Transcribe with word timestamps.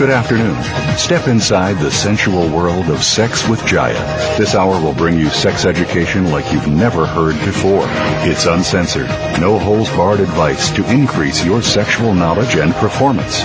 Good 0.00 0.08
afternoon. 0.08 0.56
Step 0.96 1.28
inside 1.28 1.74
the 1.74 1.90
sensual 1.90 2.48
world 2.48 2.88
of 2.88 3.04
Sex 3.04 3.46
with 3.46 3.60
Jaiya. 3.60 4.38
This 4.38 4.54
hour 4.54 4.80
will 4.82 4.94
bring 4.94 5.18
you 5.18 5.28
sex 5.28 5.66
education 5.66 6.30
like 6.30 6.50
you've 6.54 6.68
never 6.68 7.04
heard 7.04 7.34
before. 7.44 7.84
It's 8.24 8.46
uncensored, 8.46 9.08
no 9.38 9.58
holes 9.58 9.90
barred 9.90 10.20
advice 10.20 10.70
to 10.70 10.90
increase 10.90 11.44
your 11.44 11.60
sexual 11.60 12.14
knowledge 12.14 12.54
and 12.54 12.72
performance. 12.76 13.42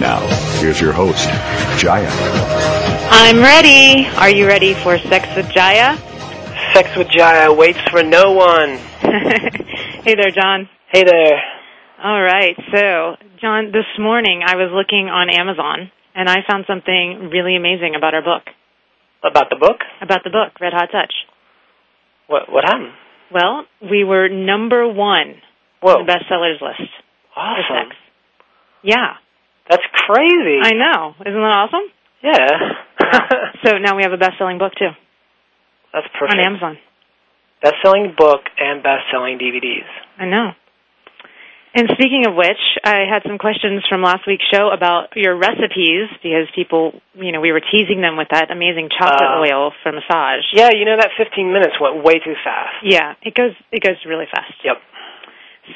Now, 0.00 0.20
here's 0.60 0.80
your 0.80 0.94
host, 0.94 1.28
Jaiya. 1.76 2.08
I'm 3.10 3.40
ready. 3.40 4.06
Are 4.16 4.30
you 4.30 4.46
ready 4.46 4.72
for 4.72 4.96
Sex 4.96 5.28
with 5.36 5.48
Jaiya? 5.48 5.98
Sex 6.72 6.88
with 6.96 7.08
Jaiya 7.08 7.54
waits 7.54 7.82
for 7.90 8.02
no 8.02 8.32
one. 8.32 8.78
hey 10.04 10.14
there, 10.14 10.30
John. 10.30 10.70
Hey 10.90 11.04
there. 11.04 11.42
All 12.02 12.22
right. 12.22 12.56
So, 12.72 13.16
John, 13.42 13.72
this 13.72 13.84
morning 13.98 14.40
I 14.42 14.56
was 14.56 14.70
looking 14.72 15.10
on 15.10 15.28
Amazon 15.28 15.90
and 16.18 16.28
I 16.28 16.42
found 16.50 16.64
something 16.66 17.30
really 17.30 17.54
amazing 17.54 17.94
about 17.96 18.12
our 18.14 18.22
book. 18.22 18.42
About 19.22 19.46
the 19.50 19.56
book? 19.56 19.78
About 20.02 20.22
the 20.24 20.30
book, 20.30 20.58
Red 20.60 20.72
Hot 20.74 20.90
Touch. 20.90 21.14
What 22.26 22.50
what 22.50 22.64
happened? 22.64 22.92
Well, 23.32 23.64
we 23.80 24.02
were 24.04 24.28
number 24.28 24.86
one 24.88 25.38
Whoa. 25.80 26.00
on 26.02 26.06
the 26.06 26.12
bestsellers 26.12 26.60
list 26.60 26.90
Awesome. 27.36 27.92
Yeah, 28.82 29.14
That's 29.70 29.82
crazy. 30.06 30.58
I 30.62 30.72
know. 30.72 31.14
Isn't 31.20 31.34
that 31.34 31.56
awesome? 31.62 31.86
yeah. 32.22 32.74
So 33.64 33.78
now 33.78 33.96
we 33.96 34.02
have 34.02 34.12
a 34.12 34.16
best-selling 34.18 34.58
book 34.58 34.72
too 34.78 34.90
That's 35.92 36.06
perfect. 36.18 36.38
on 36.38 36.44
Amazon. 36.46 36.78
Best 37.62 37.74
selling 37.84 38.14
book 38.16 38.40
and 38.58 38.82
best 38.82 39.04
selling 39.10 39.38
DVDs. 39.38 39.88
I 40.18 40.26
know. 40.26 40.50
And 41.74 41.88
speaking 41.92 42.24
of 42.26 42.34
which, 42.34 42.58
I 42.82 43.04
had 43.08 43.22
some 43.28 43.36
questions 43.38 43.84
from 43.88 44.02
last 44.02 44.26
week's 44.26 44.44
show 44.52 44.70
about 44.72 45.12
your 45.16 45.36
recipes 45.36 46.08
because 46.22 46.48
people, 46.54 46.98
you 47.14 47.30
know, 47.30 47.40
we 47.40 47.52
were 47.52 47.60
teasing 47.60 48.00
them 48.00 48.16
with 48.16 48.28
that 48.32 48.50
amazing 48.50 48.88
chocolate 48.88 49.20
Uh, 49.22 49.44
oil 49.44 49.72
for 49.82 49.92
massage. 49.92 50.44
Yeah, 50.52 50.70
you 50.72 50.84
know 50.86 50.96
that 50.96 51.10
15 51.16 51.52
minutes 51.52 51.78
went 51.80 52.02
way 52.02 52.18
too 52.24 52.34
fast. 52.42 52.82
Yeah, 52.82 53.14
it 53.22 53.34
goes 53.34 53.52
it 53.70 53.82
goes 53.82 53.96
really 54.06 54.26
fast. 54.26 54.54
Yep. 54.64 54.80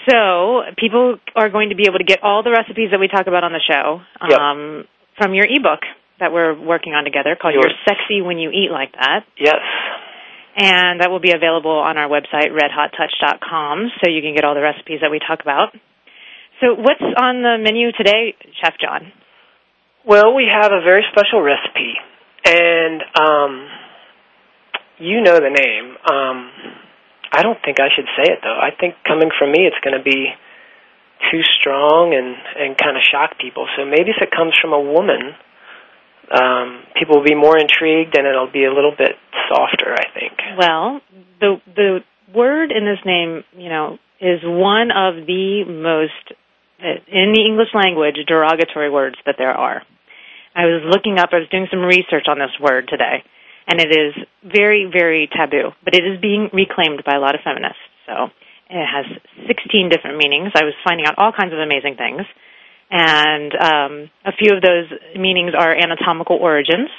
So 0.08 0.62
people 0.78 1.18
are 1.36 1.50
going 1.50 1.68
to 1.68 1.76
be 1.76 1.84
able 1.86 1.98
to 1.98 2.04
get 2.04 2.22
all 2.22 2.42
the 2.42 2.50
recipes 2.50 2.90
that 2.92 2.98
we 3.00 3.08
talk 3.08 3.26
about 3.26 3.44
on 3.44 3.52
the 3.52 3.60
show 3.60 4.00
Yep. 4.26 4.38
um, 4.38 4.84
from 5.18 5.34
your 5.34 5.44
ebook 5.48 5.84
that 6.18 6.32
we're 6.32 6.54
working 6.54 6.94
on 6.94 7.04
together 7.04 7.36
called. 7.36 7.52
"You're 7.54 7.70
Sexy 7.86 8.22
When 8.22 8.38
You 8.38 8.50
Eat 8.50 8.70
Like 8.70 8.92
That," 8.92 9.24
Yes. 9.36 9.60
And 10.56 11.00
that 11.00 11.10
will 11.10 11.20
be 11.20 11.32
available 11.32 11.70
on 11.70 11.96
our 11.96 12.08
website 12.08 12.50
redhottouch.com, 12.52 13.90
so 14.02 14.10
you 14.10 14.22
can 14.22 14.34
get 14.34 14.44
all 14.44 14.54
the 14.54 14.60
recipes 14.60 15.00
that 15.00 15.10
we 15.10 15.18
talk 15.18 15.40
about. 15.40 15.74
So, 16.60 16.74
what's 16.74 17.02
on 17.02 17.42
the 17.42 17.56
menu 17.58 17.92
today, 17.92 18.34
Chef 18.62 18.74
John? 18.80 19.12
Well, 20.04 20.34
we 20.34 20.46
have 20.50 20.72
a 20.72 20.80
very 20.82 21.04
special 21.10 21.40
recipe, 21.42 21.94
and 22.44 23.02
um, 23.18 23.68
you 24.98 25.20
know 25.22 25.38
the 25.38 25.50
name. 25.50 25.96
Um, 26.10 26.50
I 27.32 27.42
don't 27.42 27.58
think 27.64 27.80
I 27.80 27.88
should 27.94 28.06
say 28.16 28.30
it 28.32 28.40
though. 28.42 28.58
I 28.60 28.70
think 28.78 28.94
coming 29.06 29.30
from 29.38 29.52
me, 29.52 29.64
it's 29.64 29.78
going 29.82 29.96
to 29.96 30.04
be 30.04 30.28
too 31.30 31.42
strong 31.58 32.14
and 32.14 32.36
and 32.58 32.76
kind 32.76 32.96
of 32.96 33.02
shock 33.02 33.38
people. 33.38 33.66
So 33.76 33.84
maybe 33.84 34.10
if 34.10 34.20
it 34.20 34.30
comes 34.30 34.52
from 34.60 34.72
a 34.72 34.80
woman, 34.80 35.34
um, 36.30 36.84
people 36.98 37.18
will 37.18 37.26
be 37.26 37.34
more 37.34 37.58
intrigued, 37.58 38.16
and 38.16 38.26
it'll 38.26 38.52
be 38.52 38.64
a 38.64 38.72
little 38.72 38.94
bit 38.96 39.12
softer. 39.48 39.92
I 39.92 40.06
think. 40.12 40.32
Well, 40.58 41.00
the 41.40 41.60
the 41.74 41.98
word 42.34 42.72
in 42.72 42.84
this 42.84 43.00
name, 43.04 43.44
you 43.56 43.68
know, 43.68 43.98
is 44.20 44.40
one 44.44 44.90
of 44.90 45.26
the 45.26 45.64
most 45.66 46.38
uh, 46.82 46.98
in 47.06 47.32
the 47.34 47.44
English 47.44 47.74
language 47.74 48.16
derogatory 48.26 48.90
words 48.90 49.16
that 49.26 49.36
there 49.38 49.52
are. 49.52 49.82
I 50.54 50.66
was 50.66 50.84
looking 50.84 51.18
up, 51.18 51.30
I 51.32 51.40
was 51.40 51.48
doing 51.48 51.66
some 51.70 51.80
research 51.80 52.28
on 52.28 52.38
this 52.38 52.52
word 52.60 52.88
today, 52.88 53.24
and 53.66 53.80
it 53.80 53.88
is 53.88 54.12
very, 54.44 54.84
very 54.90 55.28
taboo, 55.32 55.72
but 55.84 55.94
it 55.94 56.04
is 56.04 56.20
being 56.20 56.50
reclaimed 56.52 57.02
by 57.06 57.16
a 57.16 57.20
lot 57.20 57.34
of 57.34 57.40
feminists. 57.40 57.80
So 58.04 58.28
it 58.68 58.84
has 58.84 59.06
16 59.48 59.88
different 59.88 60.18
meanings. 60.18 60.52
I 60.54 60.64
was 60.64 60.74
finding 60.84 61.06
out 61.06 61.16
all 61.16 61.32
kinds 61.32 61.52
of 61.52 61.58
amazing 61.58 61.96
things, 61.96 62.26
and 62.92 63.52
um, 63.56 64.10
a 64.28 64.36
few 64.36 64.54
of 64.54 64.60
those 64.60 64.92
meanings 65.16 65.52
are 65.58 65.72
anatomical 65.72 66.36
origins. 66.36 66.90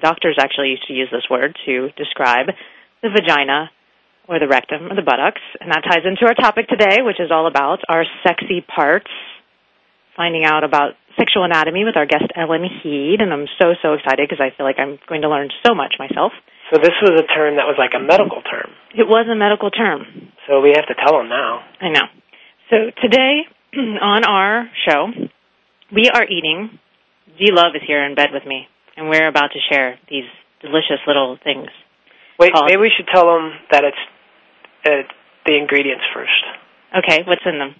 Doctors 0.00 0.38
actually 0.38 0.68
used 0.68 0.86
to 0.86 0.94
use 0.94 1.08
this 1.10 1.26
word 1.28 1.58
to 1.66 1.90
describe 1.98 2.46
the 3.02 3.10
vagina 3.10 3.68
or 4.28 4.38
the 4.38 4.46
rectum 4.46 4.86
or 4.86 4.94
the 4.94 5.02
buttocks, 5.02 5.42
and 5.60 5.72
that 5.72 5.82
ties 5.82 6.06
into 6.06 6.22
our 6.22 6.38
topic 6.38 6.68
today, 6.68 7.02
which 7.02 7.18
is 7.18 7.34
all 7.34 7.48
about 7.48 7.80
our 7.88 8.04
sexy 8.22 8.62
parts. 8.62 9.10
Finding 10.16 10.44
out 10.44 10.62
about 10.62 10.94
sexual 11.18 11.42
anatomy 11.42 11.82
with 11.82 11.96
our 11.96 12.06
guest 12.06 12.30
Ellen 12.36 12.62
Heed, 12.62 13.18
and 13.18 13.32
I'm 13.32 13.46
so 13.58 13.74
so 13.82 13.94
excited 13.94 14.28
because 14.28 14.38
I 14.38 14.54
feel 14.54 14.66
like 14.66 14.78
I'm 14.78 14.98
going 15.08 15.22
to 15.22 15.30
learn 15.30 15.48
so 15.66 15.74
much 15.74 15.94
myself. 15.98 16.30
So 16.70 16.78
this 16.78 16.94
was 17.02 17.18
a 17.18 17.26
term 17.26 17.56
that 17.56 17.66
was 17.66 17.74
like 17.78 17.98
a 17.98 18.02
medical 18.02 18.42
term. 18.42 18.70
It 18.94 19.08
was 19.08 19.26
a 19.26 19.34
medical 19.34 19.70
term, 19.70 20.30
So 20.46 20.60
we 20.60 20.74
have 20.76 20.86
to 20.86 20.94
tell 20.94 21.18
them 21.18 21.28
now. 21.28 21.66
I 21.80 21.88
know. 21.90 22.06
So 22.70 22.76
today 23.02 23.50
on 23.74 24.24
our 24.24 24.70
show, 24.86 25.08
we 25.92 26.08
are 26.12 26.24
eating. 26.24 26.78
D 27.38 27.50
Love 27.52 27.72
is 27.74 27.82
here 27.86 28.04
in 28.04 28.14
bed 28.14 28.30
with 28.32 28.44
me, 28.46 28.66
and 28.96 29.08
we're 29.08 29.28
about 29.28 29.50
to 29.52 29.58
share 29.70 29.98
these 30.10 30.24
delicious 30.60 31.00
little 31.06 31.38
things. 31.42 31.68
Wait, 32.38 32.52
Called- 32.52 32.66
maybe 32.66 32.80
we 32.80 32.92
should 32.96 33.06
tell 33.12 33.26
them 33.26 33.52
that 33.70 33.84
it's 33.84 34.02
uh, 34.86 35.02
the 35.46 35.56
ingredients 35.56 36.04
first. 36.14 36.42
Okay, 36.98 37.22
what's 37.26 37.42
in 37.46 37.58
them? 37.58 37.74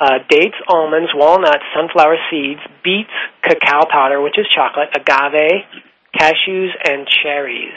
uh, 0.00 0.18
dates, 0.30 0.54
almonds, 0.68 1.10
walnuts, 1.14 1.64
sunflower 1.74 2.16
seeds, 2.30 2.60
beets, 2.84 3.10
cacao 3.42 3.82
powder, 3.90 4.20
which 4.22 4.38
is 4.38 4.46
chocolate, 4.54 4.88
agave, 4.94 5.66
cashews, 6.14 6.70
and 6.86 7.06
cherries. 7.22 7.74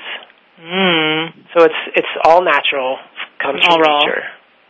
Mmm. 0.61 1.33
So 1.57 1.63
it's 1.65 1.81
it's 1.95 2.13
all 2.23 2.43
natural, 2.43 2.97
comes 3.41 3.61
All 3.67 3.77
from 3.77 3.81
raw. 3.81 3.99
nature, 4.05 4.23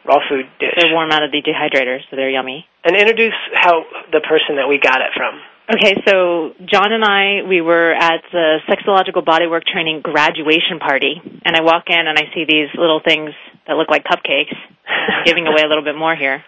raw 0.06 0.19
food 0.29 0.45
dish. 0.59 0.73
They're 0.78 0.94
warm 0.94 1.12
out 1.12 1.23
of 1.23 1.31
the 1.31 1.41
dehydrator, 1.41 2.00
so 2.09 2.16
they're 2.16 2.29
yummy. 2.29 2.66
And 2.84 2.95
introduce 2.95 3.38
how 3.53 3.84
the 4.12 4.22
person 4.22 4.57
that 4.57 4.67
we 4.67 4.79
got 4.79 5.01
it 5.01 5.12
from. 5.16 5.39
Okay, 5.72 5.95
so 6.06 6.51
John 6.66 6.91
and 6.91 7.03
I, 7.06 7.47
we 7.47 7.62
were 7.62 7.94
at 7.94 8.22
the 8.31 8.59
sexological 8.67 9.23
bodywork 9.23 9.63
training 9.63 10.01
graduation 10.03 10.79
party, 10.79 11.22
and 11.45 11.56
I 11.56 11.62
walk 11.62 11.85
in 11.88 12.00
and 12.07 12.17
I 12.17 12.28
see 12.34 12.44
these 12.47 12.67
little 12.75 13.00
things 13.06 13.31
that 13.67 13.78
look 13.78 13.89
like 13.89 14.03
cupcakes. 14.03 14.51
I'm 14.88 15.23
giving 15.23 15.47
away 15.47 15.62
a 15.63 15.67
little 15.67 15.84
bit 15.84 15.95
more 15.95 16.16
here. 16.16 16.44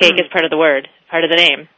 Cake 0.00 0.14
is 0.18 0.26
part 0.32 0.44
of 0.44 0.50
the 0.50 0.58
word, 0.58 0.88
part 1.10 1.24
of 1.24 1.30
the 1.30 1.36
name. 1.36 1.68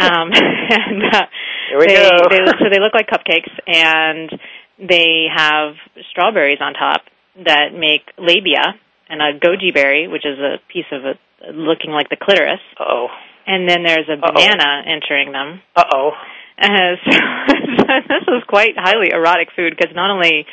Um, 0.00 0.30
and 0.32 1.02
uh, 1.04 1.26
Here 1.68 1.78
we 1.78 1.86
they, 1.86 1.94
go. 1.94 2.10
they, 2.28 2.44
so 2.58 2.64
they 2.70 2.80
look 2.80 2.92
like 2.92 3.08
cupcakes, 3.08 3.52
and 3.66 4.30
they 4.78 5.26
have 5.34 5.74
strawberries 6.10 6.58
on 6.60 6.74
top 6.74 7.02
that 7.44 7.72
make 7.72 8.02
labia, 8.18 8.74
and 9.08 9.20
a 9.22 9.38
goji 9.38 9.72
berry, 9.72 10.08
which 10.08 10.24
is 10.26 10.38
a 10.38 10.58
piece 10.72 10.86
of 10.92 11.04
it 11.04 11.18
looking 11.54 11.90
like 11.90 12.08
the 12.08 12.16
clitoris, 12.16 12.60
Uh-oh. 12.78 13.08
and 13.46 13.68
then 13.68 13.82
there's 13.84 14.08
a 14.08 14.14
Uh-oh. 14.14 14.32
banana 14.32 14.82
entering 14.86 15.32
them. 15.32 15.60
Uh-oh. 15.76 16.10
Uh, 16.58 16.96
so 17.04 17.12
this 18.08 18.24
is 18.28 18.42
quite 18.48 18.74
highly 18.76 19.10
erotic 19.12 19.48
food 19.54 19.74
because 19.76 19.94
not 19.94 20.10
only 20.10 20.46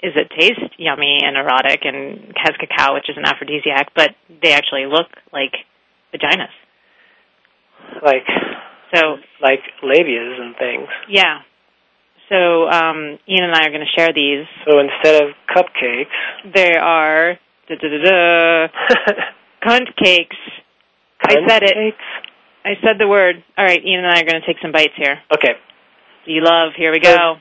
is 0.00 0.12
it 0.14 0.30
taste 0.38 0.72
yummy 0.78 1.18
and 1.24 1.36
erotic 1.36 1.80
and 1.84 2.32
has 2.36 2.54
cacao, 2.60 2.94
which 2.94 3.10
is 3.10 3.16
an 3.16 3.24
aphrodisiac, 3.24 3.90
but 3.96 4.14
they 4.42 4.52
actually 4.52 4.86
look 4.86 5.08
like 5.32 5.52
vaginas. 6.14 6.54
Like 8.02 8.26
So 8.94 9.16
like 9.42 9.60
labias 9.82 10.40
and 10.40 10.56
things. 10.56 10.88
yeah. 11.08 11.40
So 12.28 12.68
um, 12.68 13.18
Ian 13.28 13.44
and 13.44 13.54
I 13.54 13.66
are 13.66 13.70
going 13.70 13.84
to 13.84 14.00
share 14.00 14.12
these. 14.14 14.44
So 14.68 14.78
instead 14.80 15.22
of 15.22 15.30
cupcakes, 15.48 16.12
There 16.54 16.78
are 16.80 17.38
da, 17.68 17.74
da, 17.76 17.88
da, 17.88 17.98
da, 18.02 18.68
cunt 19.64 19.88
cakes. 20.02 20.36
I 21.22 21.34
said 21.46 21.62
it. 21.62 21.94
I 22.64 22.74
said 22.82 22.98
the 22.98 23.08
word. 23.08 23.42
All 23.56 23.64
right, 23.64 23.80
Ian 23.84 24.04
and 24.04 24.06
I 24.06 24.20
are 24.20 24.24
going 24.24 24.40
to 24.40 24.46
take 24.46 24.56
some 24.62 24.72
bites 24.72 24.94
here. 24.96 25.18
Okay. 25.32 25.54
You 26.26 26.42
Love, 26.44 26.72
here 26.76 26.92
we 26.92 27.00
go. 27.00 27.36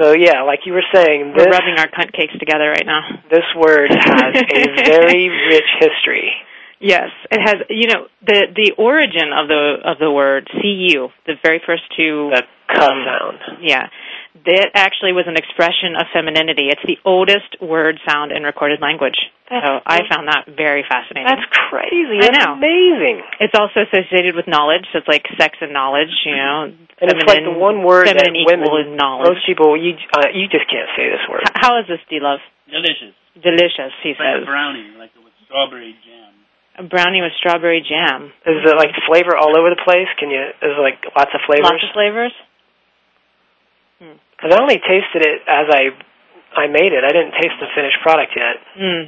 So 0.00 0.12
yeah, 0.12 0.42
like 0.42 0.60
you 0.64 0.72
were 0.72 0.84
saying, 0.92 1.34
We're 1.36 1.44
this 1.44 1.52
rubbing 1.52 1.76
our 1.78 1.86
cunt 1.88 2.12
cakes 2.12 2.32
together 2.38 2.68
right 2.70 2.86
now. 2.86 3.02
this 3.30 3.44
word 3.56 3.90
has 3.94 4.34
a 4.36 4.84
very 4.84 5.28
rich 5.28 5.68
history. 5.78 6.32
Yes, 6.80 7.10
it 7.30 7.40
has. 7.40 7.56
You 7.70 7.86
know, 7.88 8.06
the 8.26 8.46
the 8.56 8.72
origin 8.76 9.30
of 9.32 9.46
the 9.46 9.76
of 9.84 9.98
the 10.00 10.10
word 10.10 10.48
"cu," 10.50 11.08
the 11.26 11.34
very 11.44 11.60
first 11.64 11.82
two. 11.96 12.30
That 12.34 12.46
cuh 12.66 12.88
sound. 12.88 13.38
Yeah, 13.62 13.86
that 14.46 14.72
actually 14.74 15.12
was 15.12 15.28
an 15.28 15.36
expression 15.36 15.94
of 15.94 16.08
femininity. 16.12 16.72
It's 16.72 16.82
the 16.88 16.98
oldest 17.04 17.60
word 17.60 18.00
found 18.06 18.32
in 18.32 18.42
recorded 18.42 18.80
language. 18.80 19.16
That's 19.50 19.60
so 19.66 19.80
I 19.84 20.00
found 20.08 20.26
that 20.32 20.48
very 20.48 20.80
fascinating. 20.88 21.28
That's 21.28 21.44
crazy. 21.68 22.18
I 22.24 22.32
know. 22.32 22.56
amazing. 22.56 23.20
It's 23.38 23.52
also 23.52 23.84
associated 23.84 24.34
with 24.34 24.48
knowledge, 24.48 24.88
so 24.92 24.98
it's 25.04 25.08
like 25.08 25.28
sex 25.36 25.58
and 25.60 25.72
knowledge. 25.76 26.08
You 26.24 26.36
know, 26.36 26.72
And 26.72 27.06
it's 27.12 27.28
like 27.28 27.44
the 27.44 27.52
one 27.52 27.84
word 27.84 28.08
that 28.08 28.16
feminine 28.16 28.40
equal 28.40 28.72
women, 28.72 28.96
is 28.96 28.98
knowledge. 28.98 29.28
most 29.36 29.44
people, 29.44 29.76
you 29.76 29.94
uh, 30.16 30.32
you 30.32 30.48
just 30.48 30.64
can't 30.72 30.88
say 30.96 31.12
this 31.12 31.20
word. 31.28 31.44
H- 31.44 31.52
How 31.60 31.76
is 31.80 31.86
this, 31.86 32.00
D 32.08 32.16
Love? 32.20 32.40
Delicious. 32.72 33.12
Delicious, 33.36 33.92
he 34.02 34.16
Like 34.16 34.20
a 34.20 34.40
says. 34.40 34.48
brownie, 34.48 34.96
like 34.96 35.12
with 35.20 35.32
strawberry 35.44 35.92
jam. 36.04 36.32
A 36.80 36.84
brownie 36.88 37.20
with 37.20 37.36
strawberry 37.36 37.84
jam. 37.84 38.32
Is 38.48 38.64
it 38.64 38.76
like 38.80 38.96
flavor 39.04 39.36
all 39.36 39.52
over 39.52 39.68
the 39.68 39.80
place? 39.84 40.08
Can 40.16 40.32
you? 40.32 40.40
Is 40.64 40.72
it 40.72 40.80
like 40.80 41.04
lots 41.12 41.32
of 41.36 41.44
flavors? 41.44 41.68
Lots 41.68 41.84
of 41.84 41.92
flavors. 41.92 42.32
Because 44.42 44.58
I 44.58 44.60
only 44.60 44.82
tasted 44.82 45.22
it 45.22 45.42
as 45.46 45.70
I 45.70 45.94
I 46.58 46.66
made 46.66 46.92
it. 46.92 47.04
I 47.06 47.12
didn't 47.14 47.32
taste 47.38 47.54
the 47.62 47.70
finished 47.74 48.02
product 48.02 48.32
yet. 48.36 48.56
Mm. 48.76 49.04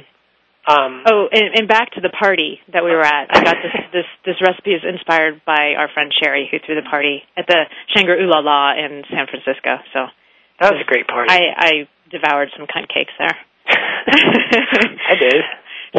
Um, 0.67 1.03
Oh, 1.05 1.27
and, 1.31 1.53
and 1.59 1.67
back 1.67 1.91
to 1.91 2.01
the 2.01 2.09
party 2.09 2.59
that 2.73 2.83
we 2.83 2.89
were 2.89 3.03
at. 3.05 3.27
I 3.29 3.43
got 3.43 3.57
this 3.61 3.75
this 3.93 4.05
this 4.25 4.35
recipe 4.41 4.71
is 4.71 4.81
inspired 4.87 5.41
by 5.45 5.75
our 5.77 5.89
friend 5.93 6.11
Sherry, 6.15 6.47
who 6.49 6.57
threw 6.65 6.75
the 6.75 6.87
party 6.89 7.21
at 7.37 7.45
the 7.47 7.65
Shangri 7.93 8.23
La 8.25 8.39
La 8.39 8.73
in 8.73 9.03
San 9.11 9.27
Francisco. 9.27 9.77
So 9.93 10.07
that 10.61 10.71
was 10.71 10.81
a 10.81 10.87
great 10.87 11.07
party. 11.07 11.29
I 11.29 11.41
I 11.57 11.71
devoured 12.09 12.49
some 12.57 12.65
cunt 12.65 12.87
cakes 12.87 13.13
there. 13.19 13.35
I 13.67 15.15
did. 15.19 15.35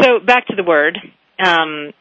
So 0.03 0.21
back 0.21 0.47
to 0.49 0.57
the 0.57 0.63
word. 0.63 0.99
Um, 1.43 1.95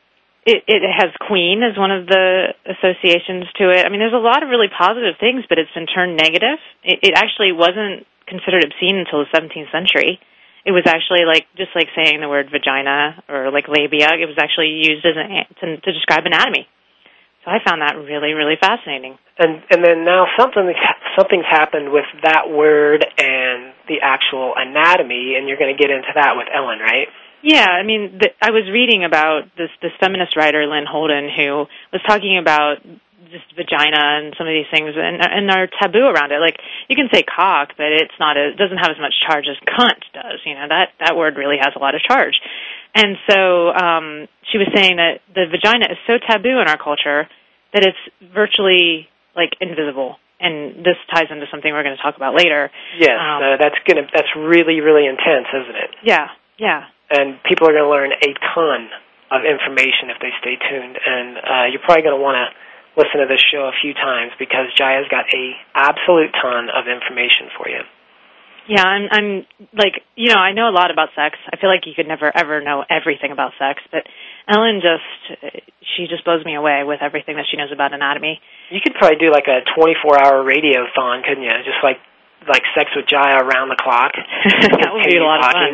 it, 0.45 0.62
it 0.69 0.86
has 0.86 1.09
queen 1.25 1.65
as 1.65 1.74
one 1.74 1.89
of 1.89 2.06
the 2.06 2.53
associations 2.69 3.50
to 3.57 3.74
it. 3.74 3.81
I 3.81 3.89
mean, 3.89 3.97
there's 3.97 4.13
a 4.13 4.21
lot 4.21 4.45
of 4.45 4.50
really 4.50 4.69
positive 4.69 5.18
things, 5.19 5.44
but 5.50 5.57
it's 5.57 5.74
been 5.74 5.89
turned 5.89 6.18
negative. 6.18 6.62
It, 6.86 7.01
it 7.01 7.13
actually 7.18 7.51
wasn't 7.51 8.06
considered 8.30 8.62
obscene 8.62 9.01
until 9.01 9.25
the 9.25 9.30
17th 9.33 9.74
century. 9.74 10.21
It 10.65 10.74
was 10.74 10.86
actually 10.86 11.25
like 11.25 11.45
just 11.57 11.74
like 11.74 11.89
saying 11.97 12.21
the 12.21 12.30
word 12.30 12.50
vagina 12.53 13.21
or 13.30 13.50
like 13.50 13.65
labia. 13.68 14.13
It 14.18 14.30
was 14.30 14.38
actually 14.38 14.81
used 14.86 15.06
as 15.06 15.18
an, 15.18 15.50
to, 15.62 15.65
to 15.81 15.89
describe 15.94 16.25
anatomy. 16.25 16.69
So 17.45 17.53
I 17.53 17.62
found 17.62 17.81
that 17.86 17.94
really, 17.94 18.33
really 18.33 18.57
fascinating. 18.57 19.18
And 19.38 19.62
and 19.69 19.86
then 19.86 20.06
now 20.06 20.25
something 20.38 20.65
something's 21.18 21.45
happened 21.45 21.94
with 21.94 22.09
that 22.24 22.50
word 22.50 23.06
and 23.06 23.74
the 23.86 24.01
actual 24.01 24.53
anatomy, 24.57 25.38
and 25.38 25.47
you're 25.47 25.62
going 25.62 25.74
to 25.74 25.77
get 25.77 25.94
into 25.94 26.09
that 26.18 26.33
with 26.38 26.50
Ellen, 26.50 26.80
right? 26.81 27.09
Yeah, 27.45 27.69
I 27.69 27.86
mean, 27.86 28.18
the, 28.18 28.33
I 28.42 28.50
was 28.50 28.65
reading 28.74 29.06
about 29.06 29.53
this 29.56 29.69
this 29.81 29.94
feminist 30.01 30.33
writer 30.36 30.65
Lynn 30.65 30.89
Holden 30.89 31.30
who 31.30 31.69
was 31.94 32.01
talking 32.09 32.42
about 32.42 32.81
just 33.30 33.45
vagina 33.53 34.01
and 34.18 34.33
some 34.33 34.50
of 34.50 34.53
these 34.53 34.65
things 34.74 34.97
and 34.97 35.21
and 35.21 35.45
our 35.53 35.69
taboo 35.69 36.09
around 36.09 36.33
it. 36.33 36.42
Like 36.42 36.57
you 36.89 36.97
can 36.97 37.06
say 37.13 37.21
cock, 37.21 37.77
but 37.77 37.94
it's 37.94 38.18
not 38.18 38.33
a, 38.33 38.50
it 38.50 38.57
doesn't 38.57 38.81
have 38.81 38.89
as 38.89 38.97
much 38.97 39.13
charge 39.21 39.45
as 39.45 39.62
cunt 39.62 40.01
does. 40.09 40.42
You 40.42 40.57
know 40.57 40.65
that 40.74 40.97
that 40.97 41.13
word 41.13 41.38
really 41.38 41.62
has 41.62 41.77
a 41.77 41.80
lot 41.80 41.94
of 41.94 42.01
charge. 42.01 42.33
And 42.97 43.13
so 43.30 43.69
um, 43.69 44.25
she 44.50 44.57
was 44.57 44.69
saying 44.74 44.97
that 44.97 45.21
the 45.30 45.45
vagina 45.45 45.86
is 45.94 46.01
so 46.09 46.18
taboo 46.18 46.57
in 46.57 46.65
our 46.65 46.81
culture 46.81 47.30
that 47.77 47.86
it's 47.86 48.01
virtually 48.33 49.06
like 49.36 49.53
invisible. 49.62 50.18
And 50.39 50.81
this 50.81 50.97
ties 51.13 51.30
into 51.30 51.45
something 51.51 51.71
we're 51.71 51.83
going 51.83 51.95
to 51.95 52.01
talk 52.01 52.18
about 52.18 52.33
later. 52.36 52.71
Yes, 52.97 53.15
Um, 53.21 53.38
uh, 53.38 53.57
that's 53.62 53.77
gonna 53.86 54.09
that's 54.09 54.33
really 54.36 54.81
really 54.81 55.06
intense, 55.06 55.45
isn't 55.53 55.77
it? 55.77 55.92
Yeah, 56.01 56.27
yeah. 56.57 56.89
And 57.10 57.38
people 57.44 57.69
are 57.69 57.74
going 57.74 57.86
to 57.86 57.94
learn 57.94 58.12
a 58.12 58.31
ton 58.54 58.90
of 59.30 59.46
information 59.46 60.10
if 60.10 60.18
they 60.22 60.34
stay 60.42 60.57
tuned, 60.57 60.98
and 60.98 61.38
uh, 61.38 61.66
you're 61.69 61.81
probably 61.86 62.02
going 62.02 62.18
to 62.18 62.22
want 62.22 62.38
to 62.38 62.48
listen 62.98 63.19
to 63.19 63.28
this 63.28 63.44
show 63.52 63.68
a 63.68 63.75
few 63.81 63.94
times 63.94 64.31
because 64.40 64.72
Jaiya's 64.80 65.10
got 65.12 65.25
a 65.34 65.44
absolute 65.75 66.31
ton 66.42 66.72
of 66.72 66.88
information 66.88 67.52
for 67.57 67.68
you. 67.69 67.84
Yeah, 68.68 68.81
I'm 68.81 69.06
I'm 69.12 69.30
like, 69.78 70.02
you 70.16 70.34
know, 70.34 70.42
I 70.42 70.54
know 70.54 70.69
a 70.69 70.74
lot 70.74 70.90
about 70.90 71.10
sex. 71.13 71.38
I 71.54 71.57
feel 71.57 71.69
like 71.69 71.86
you 71.86 71.94
could 71.94 72.07
never 72.07 72.31
ever 72.34 72.62
know 72.66 72.84
everything 72.90 73.31
about 73.31 73.54
sex, 73.60 73.81
but 73.92 74.10
Ellen 74.50 74.81
just 74.81 75.06
she 75.94 76.07
just 76.10 76.25
blows 76.25 76.44
me 76.44 76.56
away 76.56 76.81
with 76.84 77.02
everything 77.02 77.36
that 77.38 77.46
she 77.50 77.57
knows 77.57 77.69
about 77.72 77.94
anatomy. 77.94 78.42
You 78.72 78.81
could 78.81 78.96
probably 78.98 79.18
do 79.22 79.30
like 79.30 79.46
a 79.46 79.62
24-hour 79.78 80.42
radiothon, 80.42 81.22
couldn't 81.22 81.44
you? 81.44 81.54
Just 81.62 81.78
like 81.84 82.02
like 82.50 82.63
sex 82.74 82.90
with 82.96 83.06
Jaiya 83.06 83.46
around 83.46 83.69
the 83.69 83.78
clock. 83.78 84.13
that 84.46 84.90
would 84.94 85.06
be 85.06 85.18
a 85.18 85.22
lot 85.22 85.46
of 85.46 85.52
fun. 85.52 85.74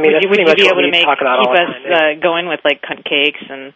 I 0.00 0.02
mean, 0.02 0.12
would 0.16 0.24
you, 0.24 0.28
would 0.30 0.58
you 0.58 0.64
be 0.64 0.72
able 0.72 0.82
to 0.82 0.90
make 0.90 1.04
keep 1.04 1.12
us 1.12 1.72
uh, 1.84 2.20
going 2.22 2.48
with 2.48 2.60
like 2.64 2.80
cunt 2.80 3.04
cakes 3.04 3.44
and 3.44 3.72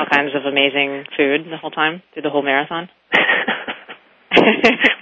all 0.00 0.08
kinds 0.08 0.32
of 0.34 0.48
amazing 0.48 1.04
food 1.16 1.44
the 1.44 1.60
whole 1.60 1.70
time 1.70 2.02
through 2.12 2.22
the 2.22 2.30
whole 2.30 2.42
marathon? 2.42 2.88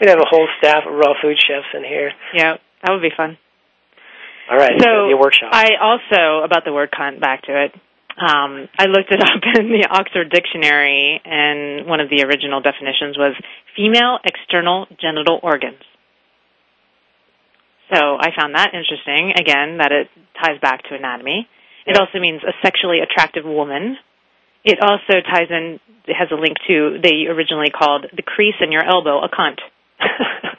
We'd 0.01 0.11
have 0.11 0.19
a 0.19 0.29
whole 0.29 0.49
staff 0.59 0.83
of 0.87 0.95
raw 0.95 1.15
food 1.23 1.39
chefs 1.39 1.71
in 1.75 1.85
here. 1.85 2.11
yeah, 2.35 2.57
that 2.83 2.93
would 2.93 3.03
be 3.03 3.15
fun. 3.17 3.39
All 4.51 4.57
right, 4.57 4.79
So 4.81 5.09
your 5.09 5.19
workshop. 5.19 5.51
I 5.53 5.71
also 5.83 6.45
about 6.45 6.65
the 6.65 6.73
word 6.73 6.91
cunt. 6.91 7.21
Back 7.21 7.43
to 7.43 7.65
it. 7.65 7.75
Um, 8.17 8.69
I 8.79 8.87
looked 8.87 9.11
it 9.11 9.21
up 9.23 9.43
in 9.59 9.69
the 9.69 9.89
Oxford 9.91 10.31
Dictionary, 10.31 11.21
and 11.25 11.87
one 11.87 12.01
of 12.01 12.09
the 12.09 12.25
original 12.25 12.61
definitions 12.61 13.19
was 13.19 13.35
female 13.77 14.19
external 14.25 14.87
genital 15.01 15.41
organs. 15.43 15.83
So 17.93 18.17
I 18.19 18.31
found 18.39 18.55
that 18.55 18.75
interesting. 18.75 19.33
Again, 19.39 19.79
that 19.79 19.93
it 19.93 20.09
ties 20.43 20.59
back 20.61 20.83
to 20.89 20.95
anatomy. 20.95 21.49
It 21.87 21.95
Yeah. 21.95 22.01
also 22.03 22.19
means 22.19 22.43
a 22.43 22.53
sexually 22.63 23.01
attractive 23.01 23.45
woman. 23.45 23.99
It 24.65 24.81
also 24.81 25.21
ties 25.21 25.51
in. 25.51 25.79
It 26.07 26.15
has 26.15 26.31
a 26.31 26.37
link 26.37 26.57
to 26.67 26.99
they 27.03 27.27
originally 27.27 27.71
called 27.71 28.07
the 28.13 28.23
crease 28.23 28.57
in 28.61 28.73
your 28.73 28.85
elbow 28.85 29.21
a 29.23 29.29
cunt. 29.29 29.61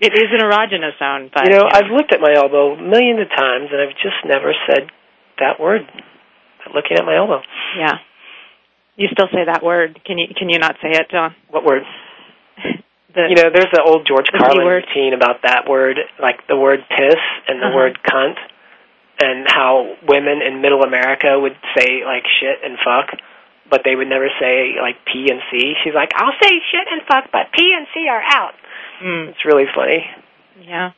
It 0.00 0.14
is 0.16 0.32
an 0.32 0.40
erogenous 0.40 0.96
zone, 0.98 1.28
but 1.32 1.44
you 1.44 1.58
know, 1.58 1.68
I've 1.70 1.92
looked 1.92 2.14
at 2.14 2.22
my 2.22 2.32
elbow 2.32 2.74
millions 2.74 3.20
of 3.20 3.28
times, 3.36 3.68
and 3.70 3.82
I've 3.84 3.92
just 4.00 4.16
never 4.24 4.54
said 4.66 4.88
that 5.38 5.60
word. 5.60 5.82
Looking 6.74 6.96
at 6.96 7.04
my 7.04 7.16
elbow. 7.16 7.42
Yeah. 7.76 7.98
You 8.96 9.08
still 9.12 9.28
say 9.28 9.44
that 9.44 9.62
word. 9.62 10.00
Can 10.06 10.16
you 10.16 10.28
can 10.34 10.48
you 10.48 10.58
not 10.58 10.76
say 10.82 10.88
it, 10.92 11.10
John? 11.10 11.34
What 11.50 11.64
word? 11.64 11.82
You 13.16 13.34
know, 13.34 13.50
there's 13.52 13.70
the 13.72 13.82
old 13.82 14.06
George 14.06 14.30
Carlin 14.30 14.66
routine 14.66 15.14
about 15.14 15.42
that 15.42 15.68
word, 15.68 15.98
like 16.22 16.46
the 16.46 16.56
word 16.56 16.80
piss 16.88 17.18
and 17.48 17.60
the 17.60 17.66
Uh-huh. 17.66 17.76
word 17.76 17.98
cunt, 18.06 18.36
and 19.20 19.46
how 19.50 19.96
women 20.06 20.40
in 20.42 20.60
Middle 20.62 20.82
America 20.82 21.38
would 21.38 21.56
say 21.76 22.04
like 22.04 22.22
shit 22.40 22.62
and 22.64 22.78
fuck, 22.84 23.10
but 23.68 23.82
they 23.84 23.96
would 23.96 24.08
never 24.08 24.28
say 24.38 24.76
like 24.80 24.96
P 25.10 25.26
and 25.30 25.40
C. 25.50 25.74
She's 25.82 25.94
like, 25.94 26.10
I'll 26.14 26.36
say 26.40 26.50
shit 26.70 26.86
and 26.90 27.02
fuck, 27.08 27.30
but 27.32 27.50
P 27.52 27.74
and 27.76 27.86
C 27.92 28.06
are 28.08 28.22
out. 28.22 28.54
mm, 29.02 29.28
It's 29.30 29.44
really 29.44 29.66
funny. 29.74 30.06
yeah. 30.62 30.92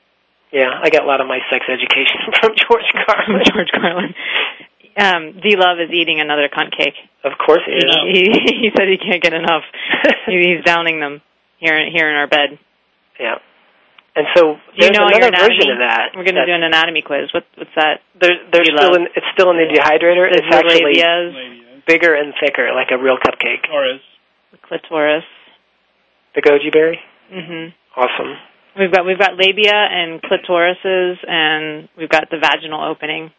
Yeah, 0.52 0.68
I 0.68 0.90
got 0.90 1.04
a 1.04 1.06
lot 1.06 1.22
of 1.22 1.26
my 1.26 1.38
sex 1.48 1.64
education 1.66 2.20
from 2.40 2.52
George 2.52 2.84
Carlin. 3.08 3.40
George 3.52 3.70
Carlin. 3.72 4.12
Um, 4.98 5.40
D 5.40 5.56
Love 5.56 5.80
is 5.80 5.88
eating 5.90 6.20
another 6.20 6.50
cunt 6.52 6.76
cake. 6.76 6.92
Of 7.24 7.32
course 7.40 7.62
he 7.64 7.72
He, 7.72 7.80
is. 7.80 7.96
he, 8.36 8.54
he 8.68 8.70
said 8.76 8.84
he 8.88 8.98
can't 8.98 9.22
get 9.22 9.32
enough. 9.32 9.62
he, 10.26 10.52
he's 10.52 10.62
downing 10.64 11.00
them 11.00 11.22
here 11.62 11.78
in, 11.78 11.94
here 11.94 12.10
in 12.10 12.16
our 12.18 12.26
bed. 12.26 12.58
Yeah. 13.22 13.38
And 14.18 14.26
so 14.36 14.58
Do 14.58 14.76
you 14.76 14.90
there's 14.90 14.98
know 14.98 15.06
another 15.08 15.30
anatomy? 15.32 15.56
version 15.56 15.70
of 15.72 15.78
that. 15.80 16.12
We're 16.12 16.26
going 16.26 16.36
to 16.36 16.44
do 16.44 16.52
an 16.52 16.66
anatomy 16.66 17.00
quiz. 17.00 17.30
What, 17.32 17.46
what's 17.56 17.72
that? 17.80 18.02
There, 18.20 18.34
there's 18.52 18.68
you 18.68 18.76
still 18.76 18.92
love. 18.92 19.00
in, 19.00 19.06
it's 19.16 19.30
still 19.32 19.48
in 19.54 19.56
the 19.62 19.70
dehydrator. 19.72 20.28
The 20.28 20.42
It's 20.42 20.52
actually 20.52 20.84
labias, 21.00 21.32
Labias. 21.32 21.86
bigger 21.86 22.12
and 22.12 22.34
thicker, 22.36 22.74
like 22.74 22.90
a 22.92 22.98
real 23.00 23.16
cupcake. 23.16 23.64
Taurus. 23.70 24.02
the 24.52 24.58
clitoris. 24.60 25.24
The 26.34 26.42
goji 26.42 26.68
berry. 26.72 26.98
Mm-hmm. 27.32 27.72
Awesome. 27.96 28.36
We've 28.78 28.90
got 28.92 29.04
we've 29.04 29.18
got 29.20 29.36
labia 29.36 29.72
and 29.76 30.20
clitorises, 30.22 31.16
and 31.28 31.88
we've 31.96 32.08
got 32.08 32.28
the 32.30 32.38
vaginal 32.40 32.84
opening. 32.88 33.30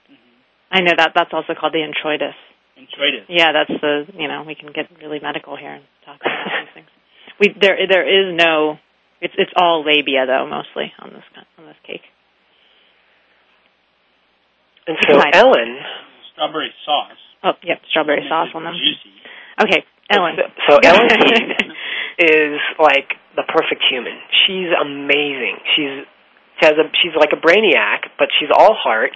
I 0.71 0.81
know 0.81 0.93
that 0.97 1.13
that's 1.15 1.33
also 1.33 1.53
called 1.59 1.73
the 1.73 1.81
introitus. 1.81 2.37
Introitus. 2.77 3.25
Yeah, 3.29 3.51
that's 3.51 3.73
the 3.81 4.05
you 4.17 4.27
know 4.27 4.43
we 4.45 4.53
can 4.53 4.69
get 4.73 4.89
really 5.01 5.19
medical 5.19 5.57
here 5.57 5.73
and 5.73 5.83
talk 6.05 6.17
about 6.21 6.33
these 6.45 6.53
things. 6.53 6.62
We 7.39 7.55
there 7.59 7.77
there 7.89 8.05
is 8.05 8.35
no 8.37 8.77
it's 9.21 9.33
it's 9.37 9.51
all 9.55 9.83
labia 9.85 10.25
though 10.25 10.47
mostly 10.47 10.91
on 10.99 11.09
this 11.11 11.23
on 11.57 11.65
this 11.65 11.77
cake. 11.85 12.01
And 14.85 14.97
so 15.07 15.15
Exciting. 15.15 15.39
Ellen, 15.39 15.77
Strawberry 16.33 16.71
sauce. 16.85 17.21
Oh 17.43 17.53
yep, 17.63 17.79
strawberry 17.89 18.19
Makes 18.19 18.29
sauce 18.29 18.49
on 18.53 18.63
them. 18.63 18.75
Juicy. 18.75 19.15
Okay, 19.63 19.83
Ellen. 20.09 20.35
so 20.67 20.77
Ellen 20.83 21.07
is 22.19 22.59
like 22.79 23.15
the 23.35 23.43
perfect 23.47 23.81
human. 23.89 24.13
She's 24.45 24.69
amazing. 24.75 25.57
She's 25.75 26.03
she 26.59 26.65
has 26.67 26.75
a 26.77 26.85
she's 27.01 27.15
like 27.17 27.31
a 27.33 27.39
brainiac, 27.39 28.11
but 28.19 28.27
she's 28.39 28.49
all 28.53 28.75
heart, 28.75 29.11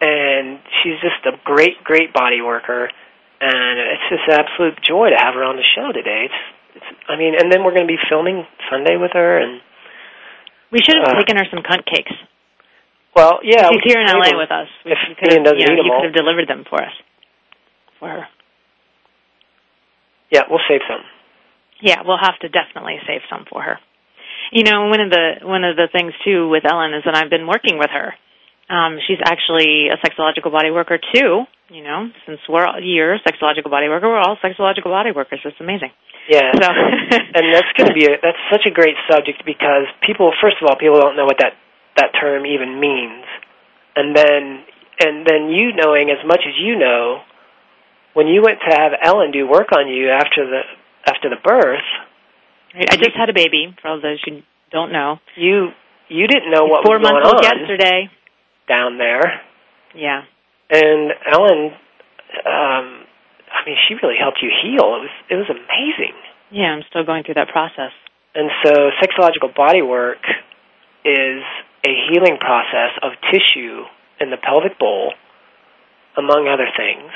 and 0.00 0.58
she's 0.82 0.96
just 1.00 1.20
a 1.26 1.36
great 1.44 1.84
great 1.84 2.12
body 2.12 2.40
worker. 2.40 2.90
And 3.40 3.78
it's 3.92 4.08
just 4.08 4.22
an 4.28 4.40
absolute 4.40 4.80
joy 4.80 5.10
to 5.10 5.16
have 5.20 5.34
her 5.34 5.44
on 5.44 5.56
the 5.56 5.66
show 5.76 5.92
today. 5.92 6.30
It's 6.32 6.40
it's. 6.74 6.86
I 7.08 7.16
mean, 7.16 7.34
and 7.38 7.50
then 7.52 7.62
we're 7.64 7.74
going 7.74 7.86
to 7.86 7.92
be 7.92 8.00
filming 8.08 8.46
Sunday 8.70 8.96
with 8.96 9.12
her, 9.12 9.38
and 9.38 9.60
We 10.70 10.80
should 10.82 10.96
have 10.96 11.06
Uh, 11.14 11.18
taken 11.20 11.36
her 11.36 11.46
some 11.50 11.62
cunt 11.62 11.84
cakes. 11.86 12.12
well, 13.14 13.38
yeah, 13.44 13.68
She's 13.70 13.82
here 13.94 14.00
in 14.02 14.06
LA 14.10 14.34
with 14.36 14.50
us. 14.50 14.66
We, 14.84 14.92
If 14.92 14.98
we 15.08 15.14
could 15.14 15.32
Ian 15.32 15.44
have, 15.44 15.54
doesn't 15.54 15.60
you, 15.60 15.66
know, 15.66 15.74
eat 15.74 15.78
'em 15.78 15.86
you 15.86 15.92
all. 15.92 16.00
could 16.00 16.10
have 16.10 16.18
delivered 16.18 16.48
them 16.48 16.64
for 16.68 16.82
us. 16.82 16.92
For 18.00 18.08
her. 18.08 18.26
Yeah, 20.30 20.42
we'll 20.50 20.60
save 20.68 20.80
some. 20.88 21.04
Yeah, 21.80 22.02
we'll 22.04 22.18
have 22.18 22.38
to 22.40 22.48
definitely 22.48 22.98
save 23.06 23.20
some 23.30 23.44
for 23.48 23.62
her. 23.62 23.78
You 24.52 24.64
know, 24.64 24.86
one 24.88 25.00
of 25.00 25.10
the 25.10 25.26
one 25.42 25.64
of 25.64 25.76
the 25.76 25.88
things 25.92 26.12
too 26.24 26.48
with 26.48 26.64
Ellen 26.64 26.92
is 26.94 27.02
that 27.04 27.14
I've 27.16 27.30
been 27.30 27.46
working 27.46 27.78
with 27.78 27.90
her. 27.90 28.14
Um, 28.68 28.98
she's 29.06 29.20
actually 29.22 29.88
a 29.92 29.96
sexological 30.00 30.50
body 30.50 30.70
worker 30.70 30.98
too. 31.14 31.44
You 31.70 31.82
know, 31.82 32.08
since 32.26 32.40
we're 32.48 32.64
all, 32.64 32.80
you're 32.80 33.14
a 33.14 33.20
sexological 33.20 33.70
body 33.70 33.88
worker, 33.88 34.08
we're 34.08 34.20
all 34.20 34.36
sexological 34.42 34.92
body 34.92 35.12
workers. 35.12 35.40
It's 35.44 35.56
amazing. 35.60 35.90
Yeah. 36.28 36.52
So, 36.52 36.68
and 37.36 37.44
that's 37.52 37.72
going 37.76 37.88
to 37.88 37.94
be 37.94 38.04
a, 38.06 38.16
that's 38.20 38.40
such 38.52 38.66
a 38.66 38.70
great 38.70 38.96
subject 39.10 39.44
because 39.44 39.88
people 40.04 40.32
first 40.40 40.56
of 40.60 40.68
all 40.68 40.76
people 40.76 41.00
don't 41.00 41.16
know 41.16 41.24
what 41.24 41.38
that 41.40 41.52
that 41.96 42.10
term 42.20 42.44
even 42.44 42.80
means 42.80 43.24
and 43.96 44.16
then 44.16 44.64
and 45.00 45.26
then 45.26 45.48
you 45.48 45.72
knowing 45.74 46.10
as 46.10 46.18
much 46.26 46.40
as 46.46 46.54
you 46.58 46.76
know 46.76 47.20
when 48.14 48.26
you 48.26 48.42
went 48.42 48.58
to 48.60 48.74
have 48.74 48.92
Ellen 49.02 49.30
do 49.30 49.46
work 49.46 49.68
on 49.76 49.88
you 49.88 50.10
after 50.10 50.46
the 50.46 50.62
after 51.06 51.28
the 51.28 51.36
birth 51.42 51.84
I 52.74 52.96
just 52.96 53.14
had 53.14 53.30
a 53.30 53.32
baby. 53.32 53.74
For 53.80 53.88
all 53.88 54.00
those 54.00 54.18
who 54.24 54.42
don't 54.72 54.90
know, 54.90 55.18
you 55.36 55.70
you 56.08 56.26
didn't 56.26 56.50
know 56.50 56.66
what 56.66 56.84
four 56.84 56.98
was 56.98 57.06
going 57.06 57.22
months 57.22 57.30
old 57.30 57.44
on 57.44 57.58
yesterday. 57.58 58.10
Down 58.68 58.98
there 58.98 59.40
Yeah, 59.94 60.22
and 60.70 61.12
Ellen 61.30 61.72
um 62.46 62.86
I 63.52 63.60
mean 63.66 63.76
she 63.88 63.94
really 64.02 64.16
helped 64.20 64.38
you 64.42 64.50
heal 64.62 64.84
it 64.96 65.02
was 65.06 65.14
it 65.30 65.36
was 65.36 65.50
amazing 65.50 66.14
yeah. 66.50 66.70
I'm 66.70 66.82
still 66.88 67.02
going 67.04 67.24
through 67.24 67.34
that 67.34 67.48
process. 67.48 67.90
And 68.36 68.48
so 68.62 68.90
sexological 69.02 69.52
body 69.56 69.82
work 69.82 70.22
is 71.04 71.42
a 71.84 71.92
healing 72.08 72.36
process 72.38 72.94
of 73.02 73.12
tissue 73.32 73.82
in 74.20 74.30
the 74.30 74.36
pelvic 74.36 74.78
bowl, 74.78 75.14
among 76.16 76.46
other 76.46 76.68
things. 76.76 77.10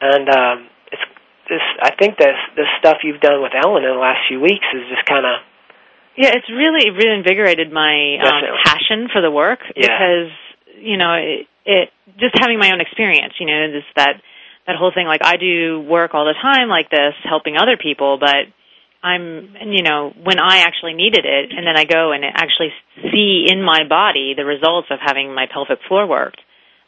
And 0.00 0.28
um, 0.28 0.68
it's 0.92 1.02
this. 1.48 1.64
I 1.82 1.90
think 1.98 2.18
this 2.18 2.36
this 2.54 2.66
stuff 2.78 2.98
you've 3.02 3.20
done 3.20 3.42
with 3.42 3.52
Ellen 3.56 3.82
in 3.82 3.90
the 3.90 3.98
last 3.98 4.20
few 4.28 4.38
weeks 4.40 4.66
is 4.74 4.86
just 4.94 5.04
kind 5.06 5.24
of 5.26 5.40
Yeah, 6.16 6.30
it's 6.36 6.48
really 6.48 6.90
reinvigorated 6.90 7.72
my 7.72 8.18
um, 8.22 8.42
passion 8.64 9.08
for 9.12 9.22
the 9.22 9.30
work 9.30 9.58
Yeah. 9.74 9.88
because 9.90 10.30
you 10.80 10.96
know 10.96 11.14
it, 11.14 11.46
it 11.64 11.88
just 12.18 12.34
having 12.38 12.58
my 12.58 12.70
own 12.72 12.80
experience. 12.80 13.34
You 13.38 13.46
know, 13.46 13.72
just 13.72 13.90
that 13.96 14.22
that 14.66 14.76
whole 14.76 14.92
thing. 14.94 15.06
Like 15.06 15.24
I 15.24 15.36
do 15.36 15.80
work 15.80 16.14
all 16.14 16.24
the 16.24 16.34
time 16.40 16.68
like 16.68 16.90
this, 16.90 17.14
helping 17.24 17.56
other 17.56 17.76
people, 17.76 18.18
but 18.18 18.50
I'm 19.02 19.54
you 19.70 19.82
know 19.82 20.12
when 20.22 20.40
I 20.40 20.66
actually 20.66 20.94
needed 20.94 21.24
it, 21.24 21.52
and 21.52 21.66
then 21.66 21.76
I 21.76 21.84
go 21.84 22.12
and 22.12 22.24
actually 22.24 22.70
see 23.12 23.46
in 23.48 23.62
my 23.62 23.86
body 23.88 24.34
the 24.36 24.44
results 24.44 24.88
of 24.90 24.98
having 25.00 25.34
my 25.34 25.46
pelvic 25.52 25.78
floor 25.88 26.06
worked, 26.06 26.40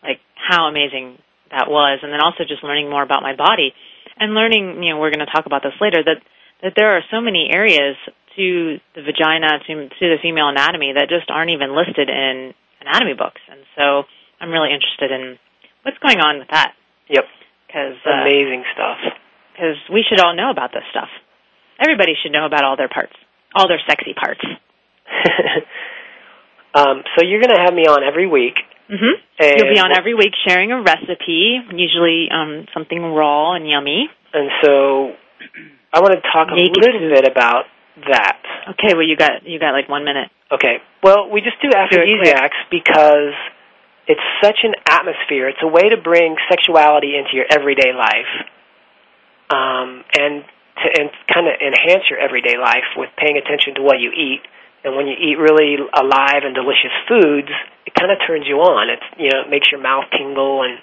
like 0.02 0.20
how 0.34 0.66
amazing 0.66 1.18
that 1.50 1.68
was, 1.68 2.00
and 2.02 2.12
then 2.12 2.20
also 2.20 2.44
just 2.44 2.62
learning 2.62 2.90
more 2.90 3.02
about 3.02 3.22
my 3.22 3.34
body 3.36 3.72
and 4.18 4.34
learning. 4.34 4.82
You 4.82 4.94
know, 4.94 5.00
we're 5.00 5.10
going 5.14 5.24
to 5.24 5.32
talk 5.32 5.46
about 5.46 5.62
this 5.62 5.78
later 5.80 6.02
that 6.02 6.22
that 6.62 6.72
there 6.76 6.96
are 6.96 7.02
so 7.10 7.20
many 7.20 7.48
areas 7.50 7.96
to 8.36 8.78
the 8.94 9.02
vagina 9.02 9.58
to 9.66 9.88
to 9.88 10.04
the 10.10 10.18
female 10.22 10.48
anatomy 10.48 10.94
that 10.94 11.08
just 11.08 11.30
aren't 11.30 11.50
even 11.50 11.74
listed 11.74 12.08
in 12.08 12.54
anatomy 12.80 13.14
books, 13.14 13.40
and 13.50 13.60
so 13.76 14.04
I'm 14.40 14.50
really 14.50 14.72
interested 14.72 15.10
in 15.10 15.38
what's 15.82 15.98
going 15.98 16.20
on 16.20 16.38
with 16.38 16.48
that 16.50 16.72
yep 17.08 17.24
because 17.66 17.96
amazing 18.04 18.64
stuff. 18.74 18.98
because 19.52 19.76
we 19.92 20.04
should 20.08 20.20
all 20.20 20.34
know 20.34 20.50
about 20.50 20.72
this 20.72 20.84
stuff. 20.90 21.08
Everybody 21.80 22.14
should 22.22 22.32
know 22.32 22.46
about 22.46 22.64
all 22.64 22.76
their 22.76 22.88
parts, 22.88 23.12
all 23.54 23.68
their 23.68 23.80
sexy 23.86 24.14
parts. 24.14 24.40
um, 26.74 27.02
so 27.16 27.24
you're 27.24 27.40
going 27.40 27.54
to 27.54 27.62
have 27.62 27.72
me 27.74 27.86
on 27.86 28.02
every 28.02 28.26
week. 28.26 28.54
hmm 28.88 29.20
You'll 29.56 29.74
be 29.74 29.78
on 29.80 29.96
every 29.96 30.14
week 30.14 30.32
sharing 30.46 30.72
a 30.72 30.82
recipe, 30.82 31.60
usually 31.72 32.28
um, 32.34 32.66
something 32.74 33.00
raw 33.00 33.54
and 33.54 33.68
yummy. 33.68 34.08
And 34.34 34.50
so 34.64 35.12
I 35.92 36.00
want 36.00 36.14
to 36.14 36.20
talk 36.32 36.48
a 36.50 36.54
Naked 36.56 36.76
little 36.76 37.10
bit 37.14 37.28
about 37.30 37.64
that. 38.08 38.38
Okay, 38.70 38.94
well 38.94 39.06
you 39.06 39.16
got 39.16 39.46
you 39.46 39.58
got 39.58 39.72
like 39.72 39.88
one 39.88 40.04
minute. 40.04 40.30
Okay. 40.52 40.78
Well, 41.02 41.30
we 41.30 41.40
just 41.40 41.60
do 41.60 41.68
Do 41.70 41.76
it 41.76 41.88
quick. 41.88 42.00
aphrodisiacs 42.00 42.56
because 42.70 43.34
it's 44.08 44.24
such 44.42 44.58
an 44.64 44.74
atmosphere. 44.88 45.48
It's 45.48 45.60
a 45.62 45.68
way 45.68 45.90
to 45.90 45.96
bring 46.00 46.36
sexuality 46.48 47.16
into 47.16 47.36
your 47.36 47.44
everyday 47.50 47.92
life, 47.92 48.32
um, 49.50 50.04
and 50.16 50.44
to 50.80 50.86
and 51.00 51.10
kind 51.32 51.46
of 51.48 51.54
enhance 51.60 52.08
your 52.08 52.18
everyday 52.18 52.56
life 52.56 52.88
with 52.96 53.10
paying 53.18 53.36
attention 53.36 53.74
to 53.76 53.82
what 53.82 54.00
you 54.00 54.10
eat. 54.12 54.40
And 54.84 54.96
when 54.96 55.06
you 55.06 55.14
eat 55.18 55.36
really 55.36 55.76
alive 55.92 56.46
and 56.46 56.54
delicious 56.54 56.94
foods, 57.08 57.50
it 57.84 57.92
kind 57.94 58.10
of 58.10 58.18
turns 58.26 58.46
you 58.46 58.56
on. 58.64 58.88
It's 58.88 59.04
you 59.18 59.28
know 59.30 59.42
it 59.44 59.50
makes 59.50 59.70
your 59.70 59.80
mouth 59.82 60.04
tingle 60.16 60.62
and 60.62 60.78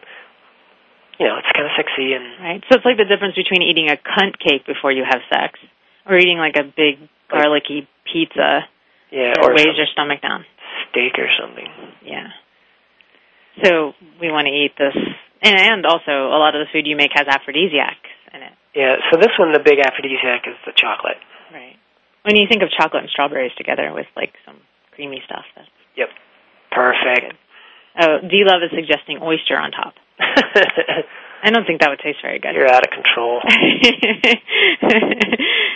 you 1.18 1.26
know 1.26 1.38
it's 1.42 1.50
kind 1.56 1.66
of 1.66 1.72
sexy 1.74 2.14
and 2.14 2.26
Right. 2.38 2.62
So 2.70 2.78
it's 2.78 2.86
like 2.86 2.98
the 2.98 3.10
difference 3.10 3.34
between 3.36 3.64
eating 3.64 3.90
a 3.90 3.98
cunt 3.98 4.38
cake 4.38 4.68
before 4.68 4.92
you 4.92 5.04
have 5.10 5.22
sex, 5.34 5.58
or 6.06 6.18
eating 6.18 6.38
like 6.38 6.58
a 6.58 6.64
big 6.64 7.02
garlicky 7.32 7.88
pizza 8.06 8.68
yeah 9.16 9.34
that 9.40 9.48
or 9.48 9.56
weighs 9.56 9.80
your 9.80 9.88
stomach 9.96 10.20
down. 10.22 10.44
steak 10.92 11.16
or 11.18 11.32
something. 11.40 11.68
Yeah. 12.04 12.28
So 13.64 13.96
we 14.20 14.28
want 14.36 14.52
to 14.52 14.54
eat 14.54 14.76
this, 14.76 14.92
and, 15.42 15.56
and 15.56 15.86
also 15.88 16.12
a 16.12 16.36
lot 16.40 16.56
of 16.56 16.68
the 16.68 16.70
food 16.76 16.84
you 16.86 17.00
make 17.00 17.16
has 17.16 17.24
aphrodisiacs 17.28 18.12
in 18.36 18.44
it. 18.44 18.52
Yeah. 18.76 19.00
So 19.10 19.16
this 19.16 19.32
one, 19.40 19.56
the 19.56 19.64
big 19.64 19.80
aphrodisiac 19.80 20.44
is 20.44 20.60
the 20.68 20.76
chocolate. 20.76 21.18
Right. 21.56 21.80
When 22.28 22.36
you 22.36 22.48
think 22.52 22.64
of 22.64 22.70
chocolate 22.76 23.04
and 23.08 23.12
strawberries 23.12 23.56
together 23.56 23.94
with 23.96 24.08
like 24.20 24.34
some 24.46 24.60
creamy 24.92 25.24
stuff, 25.26 25.46
that's 25.56 25.70
Yep. 25.96 26.10
Perfect. 26.76 27.40
Oh, 28.02 28.20
D 28.28 28.44
Love 28.44 28.60
is 28.68 28.72
suggesting 28.76 29.24
oyster 29.24 29.56
on 29.56 29.72
top. 29.72 29.96
I 30.20 31.52
don't 31.52 31.64
think 31.66 31.80
that 31.80 31.90
would 31.90 32.00
taste 32.04 32.20
very 32.22 32.40
good. 32.40 32.56
You're 32.56 32.68
out 32.68 32.84
of 32.84 32.92
control. 32.92 33.40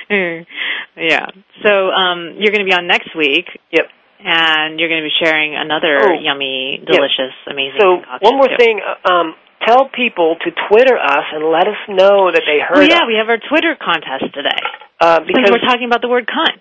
yeah. 0.09 1.27
So 1.63 1.89
um, 1.91 2.35
you're 2.39 2.51
going 2.51 2.65
to 2.65 2.69
be 2.69 2.73
on 2.73 2.87
next 2.87 3.15
week, 3.15 3.45
Yep. 3.71 3.85
and 4.23 4.79
you're 4.79 4.89
going 4.89 5.01
to 5.03 5.07
be 5.07 5.15
sharing 5.23 5.55
another 5.55 5.99
Oh. 6.01 6.19
yummy, 6.19 6.81
delicious, 6.85 7.33
amazing. 7.47 7.79
So 7.79 8.01
one 8.21 8.37
more 8.37 8.47
too. 8.49 8.57
thing. 8.57 8.81
Um, 9.05 9.35
tell 9.65 9.89
people 9.89 10.35
to 10.43 10.51
Twitter 10.69 10.97
us 10.97 11.25
and 11.33 11.43
let 11.51 11.67
us 11.67 11.77
know 11.89 12.31
that 12.31 12.43
they 12.47 12.59
heard. 12.59 12.77
Oh 12.77 12.81
yeah, 12.81 13.03
us. 13.03 13.07
we 13.07 13.15
have 13.15 13.29
our 13.29 13.37
Twitter 13.37 13.75
contest 13.75 14.33
today. 14.33 14.59
uh, 14.99 15.17
Since 15.19 15.27
because 15.27 15.51
we're 15.51 15.67
talking 15.67 15.85
about 15.85 16.01
the 16.01 16.09
word 16.09 16.27
cunt. 16.27 16.59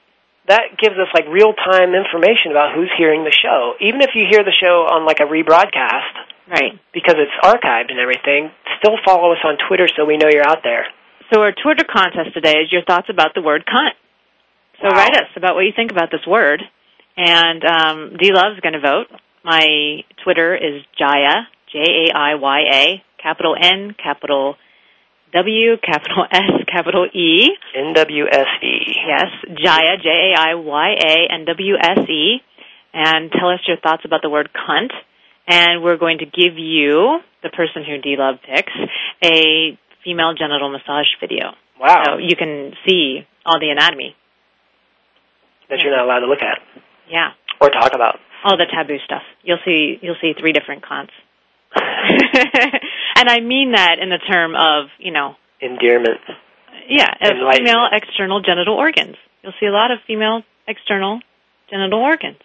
that 0.48 0.76
gives 0.78 0.96
us 0.98 1.08
like 1.14 1.26
real 1.28 1.52
time 1.54 1.94
information 1.94 2.50
about 2.52 2.74
who's 2.74 2.90
hearing 2.96 3.24
the 3.24 3.32
show. 3.32 3.74
Even 3.80 4.00
if 4.02 4.10
you 4.14 4.26
hear 4.28 4.42
the 4.44 4.52
show 4.52 4.86
on 4.90 5.04
like 5.06 5.20
a 5.20 5.24
rebroadcast, 5.28 6.14
Right. 6.48 6.78
because 6.94 7.16
it's 7.18 7.36
archived 7.44 7.90
and 7.90 8.00
everything, 8.00 8.50
still 8.78 8.96
follow 9.04 9.32
us 9.32 9.38
on 9.44 9.58
Twitter 9.68 9.86
so 9.94 10.04
we 10.06 10.16
know 10.16 10.28
you're 10.32 10.48
out 10.48 10.62
there. 10.64 10.86
So 11.32 11.40
our 11.42 11.52
Twitter 11.52 11.84
contest 11.84 12.32
today 12.34 12.54
is 12.64 12.72
your 12.72 12.82
thoughts 12.84 13.08
about 13.10 13.34
the 13.34 13.42
word 13.42 13.64
cunt. 13.66 13.92
So 14.80 14.88
Wow. 14.88 14.96
write 14.96 15.14
us 15.16 15.28
about 15.36 15.54
what 15.54 15.62
you 15.64 15.72
think 15.74 15.90
about 15.90 16.10
this 16.10 16.26
word, 16.26 16.62
and 17.16 17.64
um, 17.64 18.16
D 18.16 18.30
Love's 18.32 18.60
going 18.60 18.74
to 18.74 18.80
vote. 18.80 19.08
My 19.44 20.04
Twitter 20.24 20.54
is 20.54 20.82
Jaiya 21.00 21.46
J 21.72 21.78
A 21.80 22.16
I 22.16 22.34
Y 22.36 22.60
A 22.72 23.02
capital 23.22 23.56
N 23.60 23.94
capital 24.02 24.56
W 25.34 25.76
capital 25.84 26.24
S 26.32 26.64
capital 26.72 27.06
E. 27.12 27.50
N 27.74 27.92
W 27.92 28.24
S 28.30 28.46
E. 28.62 28.94
Yes, 29.06 29.26
Jaiya 29.50 30.00
J 30.02 30.08
A 30.08 30.40
I 30.40 30.54
Y 30.54 30.88
A 31.04 31.16
and 31.34 31.46
W 31.46 31.74
S 31.76 31.98
E, 32.08 32.38
and 32.94 33.30
tell 33.32 33.50
us 33.50 33.60
your 33.66 33.76
thoughts 33.78 34.04
about 34.06 34.22
the 34.22 34.30
word 34.30 34.48
cunt. 34.54 34.92
And 35.50 35.82
we're 35.82 35.96
going 35.96 36.18
to 36.18 36.26
give 36.26 36.56
you 36.58 37.18
the 37.42 37.48
person 37.50 37.82
who 37.84 37.98
D 38.00 38.16
Love 38.18 38.36
picks 38.46 38.72
a 39.24 39.78
female 40.04 40.34
genital 40.34 40.70
massage 40.70 41.08
video. 41.20 41.52
Wow. 41.80 42.02
So 42.06 42.16
you 42.18 42.36
can 42.36 42.72
see 42.86 43.26
all 43.46 43.58
the 43.60 43.70
anatomy. 43.70 44.14
that 45.70 45.80
you're 45.80 45.94
not 45.94 46.04
allowed 46.04 46.20
to 46.20 46.26
look 46.26 46.42
at 46.42 46.58
Yeah. 47.10 47.32
or 47.60 47.70
talk 47.70 47.92
about. 47.94 48.16
All 48.44 48.56
the 48.56 48.66
taboo 48.70 48.98
stuff. 49.04 49.22
You'll 49.42 49.58
see 49.64 49.98
you'll 50.00 50.16
see 50.20 50.32
three 50.38 50.52
different 50.52 50.82
cons. 50.84 51.10
and 51.74 53.28
I 53.28 53.40
mean 53.40 53.72
that 53.72 53.96
in 54.00 54.08
the 54.08 54.18
term 54.18 54.54
of, 54.56 54.88
you 54.98 55.10
know, 55.12 55.34
Endearment. 55.60 56.20
yeah, 56.88 57.12
female 57.20 57.88
external 57.92 58.40
genital 58.40 58.74
organs. 58.74 59.16
You'll 59.42 59.52
see 59.60 59.66
a 59.66 59.72
lot 59.72 59.90
of 59.90 59.98
female 60.06 60.42
external 60.66 61.20
genital 61.70 62.00
organs. 62.00 62.38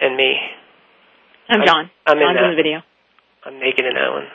And 0.00 0.16
me. 0.16 0.36
I'm 1.48 1.60
I'm- 1.60 1.66
John. 1.66 1.90
I'm 2.06 2.16
in 2.18 2.22
John's 2.24 2.38
in 2.38 2.42
that. 2.44 2.50
the 2.50 2.56
video. 2.56 2.78
I'm 3.44 3.58
naked 3.60 3.84
in 3.84 3.94
that 3.94 4.10
one. 4.12 4.26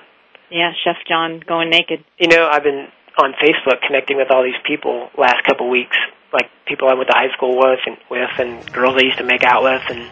Yeah, 0.53 0.71
Chef 0.83 0.97
John 1.09 1.41
going 1.45 1.71
naked. 1.71 2.05
You 2.19 2.27
know, 2.27 2.47
I've 2.47 2.61
been 2.61 2.87
on 3.17 3.33
Facebook 3.41 3.81
connecting 3.87 4.17
with 4.17 4.29
all 4.29 4.43
these 4.43 4.59
people 4.67 5.09
last 5.17 5.43
couple 5.45 5.67
weeks, 5.67 5.97
like 6.31 6.45
people 6.67 6.87
I 6.87 6.93
went 6.93 7.09
to 7.09 7.15
high 7.15 7.33
school 7.35 7.57
with 7.57 7.79
and 7.87 7.97
with, 8.09 8.29
and 8.37 8.71
girls 8.71 8.95
I 8.95 9.05
used 9.05 9.17
to 9.17 9.23
make 9.23 9.43
out 9.43 9.63
with, 9.63 9.81
and 9.89 10.11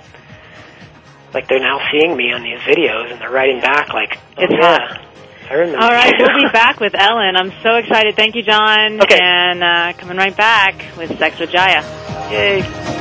like 1.31 1.48
they're 1.48 1.60
now 1.60 1.79
seeing 1.91 2.17
me 2.17 2.33
on 2.33 2.41
these 2.41 2.57
videos, 2.60 3.12
and 3.12 3.21
they're 3.21 3.29
writing 3.29 3.62
back 3.62 3.93
like, 3.93 4.17
oh, 4.38 4.43
It's 4.43 4.53
yeah, 4.53 4.77
hot. 4.79 5.05
I 5.51 5.53
remember. 5.53 5.83
All 5.83 5.91
right, 5.91 6.13
we'll 6.17 6.43
be 6.43 6.51
back 6.51 6.79
with 6.79 6.95
Ellen. 6.95 7.36
I'm 7.36 7.51
so 7.62 7.75
excited. 7.75 8.15
Thank 8.15 8.36
you, 8.36 8.41
John. 8.41 9.00
Okay. 9.00 9.19
And 9.21 9.63
uh, 9.63 9.93
coming 9.93 10.17
right 10.17 10.36
back 10.36 10.98
with 10.98 11.15
Sex 11.19 11.39
with 11.39 11.51
Jaiya. 11.51 12.31
Yay. 12.31 13.00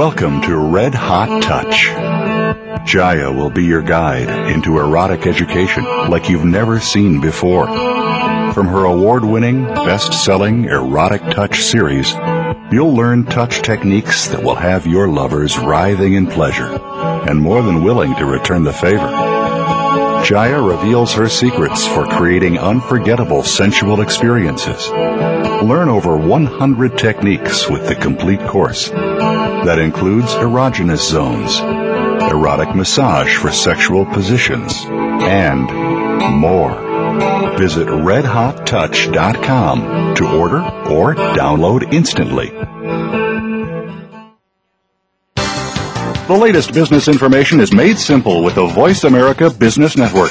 Welcome 0.00 0.40
to 0.44 0.56
Red 0.56 0.94
Hot 0.94 1.42
Touch. 1.42 1.88
Jaiya 2.88 3.36
will 3.36 3.50
be 3.50 3.64
your 3.64 3.82
guide 3.82 4.50
into 4.50 4.78
erotic 4.78 5.26
education 5.26 5.84
like 5.84 6.30
you've 6.30 6.46
never 6.46 6.80
seen 6.80 7.20
before. 7.20 7.66
From 7.66 8.66
her 8.68 8.86
award 8.86 9.26
winning, 9.26 9.66
best 9.66 10.14
selling 10.14 10.64
Erotic 10.64 11.20
Touch 11.20 11.60
series, 11.60 12.14
you'll 12.72 12.94
learn 12.94 13.26
touch 13.26 13.60
techniques 13.60 14.28
that 14.28 14.42
will 14.42 14.54
have 14.54 14.86
your 14.86 15.06
lovers 15.06 15.58
writhing 15.58 16.14
in 16.14 16.28
pleasure 16.28 16.80
and 17.28 17.38
more 17.38 17.60
than 17.60 17.84
willing 17.84 18.14
to 18.14 18.24
return 18.24 18.64
the 18.64 18.72
favor. 18.72 19.06
Jaiya 20.24 20.66
reveals 20.66 21.12
her 21.12 21.28
secrets 21.28 21.86
for 21.86 22.06
creating 22.06 22.58
unforgettable 22.58 23.42
sensual 23.42 24.00
experiences. 24.00 24.88
Learn 24.88 25.90
over 25.90 26.16
100 26.16 26.96
techniques 26.96 27.68
with 27.68 27.86
the 27.86 27.94
complete 27.94 28.40
course. 28.40 28.90
That 29.64 29.78
includes 29.78 30.34
erogenous 30.34 31.10
zones, 31.10 31.60
erotic 32.30 32.74
massage 32.74 33.36
for 33.36 33.50
sexual 33.52 34.06
positions, 34.06 34.84
and 34.86 35.66
more. 36.40 36.74
Visit 37.58 37.88
redhottouch.com 37.88 40.14
to 40.14 40.38
order 40.38 40.60
or 40.90 41.14
download 41.14 41.92
instantly. 41.92 42.48
The 46.26 46.36
latest 46.38 46.72
business 46.72 47.08
information 47.08 47.60
is 47.60 47.72
made 47.72 47.98
simple 47.98 48.42
with 48.44 48.54
the 48.54 48.66
Voice 48.66 49.04
America 49.04 49.50
Business 49.50 49.96
Network. 49.96 50.30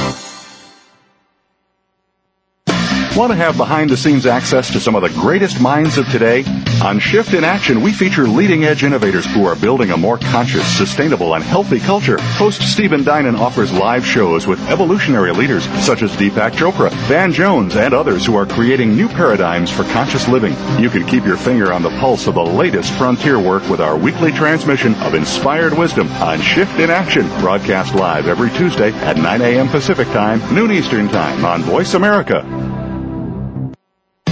Want 3.17 3.33
to 3.33 3.35
have 3.35 3.57
behind 3.57 3.89
the 3.89 3.97
scenes 3.97 4.25
access 4.25 4.71
to 4.71 4.79
some 4.79 4.95
of 4.95 5.01
the 5.01 5.09
greatest 5.09 5.59
minds 5.59 5.97
of 5.97 6.09
today? 6.09 6.45
On 6.81 6.97
Shift 6.97 7.33
in 7.33 7.43
Action, 7.43 7.81
we 7.81 7.91
feature 7.91 8.25
leading 8.25 8.63
edge 8.63 8.85
innovators 8.85 9.25
who 9.25 9.45
are 9.45 9.57
building 9.57 9.91
a 9.91 9.97
more 9.97 10.17
conscious, 10.17 10.65
sustainable, 10.77 11.35
and 11.35 11.43
healthy 11.43 11.81
culture. 11.81 12.17
Host 12.21 12.61
Stephen 12.61 13.03
Dinan 13.03 13.35
offers 13.35 13.73
live 13.73 14.05
shows 14.05 14.47
with 14.47 14.65
evolutionary 14.69 15.33
leaders 15.33 15.65
such 15.85 16.03
as 16.03 16.15
Deepak 16.15 16.53
Chopra, 16.53 16.89
Van 17.09 17.33
Jones, 17.33 17.75
and 17.75 17.93
others 17.93 18.25
who 18.25 18.37
are 18.37 18.45
creating 18.45 18.95
new 18.95 19.09
paradigms 19.09 19.69
for 19.69 19.83
conscious 19.91 20.29
living. 20.29 20.55
You 20.81 20.89
can 20.89 21.05
keep 21.05 21.25
your 21.25 21.37
finger 21.37 21.73
on 21.73 21.83
the 21.83 21.95
pulse 21.99 22.27
of 22.27 22.35
the 22.35 22.41
latest 22.41 22.93
frontier 22.93 23.39
work 23.39 23.67
with 23.69 23.81
our 23.81 23.97
weekly 23.97 24.31
transmission 24.31 24.95
of 24.95 25.15
inspired 25.15 25.77
wisdom 25.77 26.07
on 26.13 26.39
Shift 26.39 26.79
in 26.79 26.89
Action, 26.89 27.27
broadcast 27.41 27.93
live 27.93 28.27
every 28.27 28.49
Tuesday 28.51 28.93
at 28.93 29.17
9 29.17 29.41
a.m. 29.41 29.67
Pacific 29.67 30.07
Time, 30.07 30.39
noon 30.55 30.71
Eastern 30.71 31.09
Time 31.09 31.43
on 31.43 31.61
Voice 31.61 31.93
America. 31.93 32.70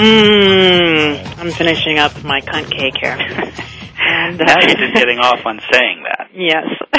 Mmm. 0.00 1.38
I'm 1.38 1.50
finishing 1.50 1.98
up 1.98 2.24
my 2.24 2.40
cunt 2.40 2.70
cake 2.70 2.94
here. 3.00 3.12
and, 4.00 4.40
uh, 4.40 4.44
Now 4.44 4.60
you're 4.60 4.74
just 4.76 4.94
getting 4.94 5.18
off 5.18 5.44
on 5.44 5.60
saying 5.70 6.04
that. 6.04 6.28
Yes. 6.32 6.64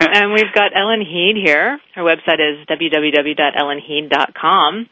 and 0.00 0.32
we've 0.32 0.52
got 0.54 0.70
Ellen 0.76 1.00
Heed 1.00 1.34
here. 1.44 1.80
Her 1.96 2.02
website 2.02 2.38
is 2.38 2.64
www.ellenheed.com. 2.68 4.88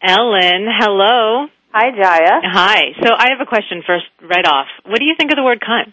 Ellen, 0.00 0.66
hello. 0.78 1.48
Hi, 1.72 1.90
Jaiya. 1.90 2.40
Hi. 2.44 2.92
So 3.02 3.10
I 3.18 3.30
have 3.30 3.40
a 3.40 3.46
question 3.46 3.82
first, 3.84 4.04
right 4.22 4.46
off. 4.46 4.68
What 4.86 5.00
do 5.00 5.04
you 5.04 5.14
think 5.18 5.32
of 5.32 5.36
the 5.36 5.42
word 5.42 5.60
cunt? 5.60 5.92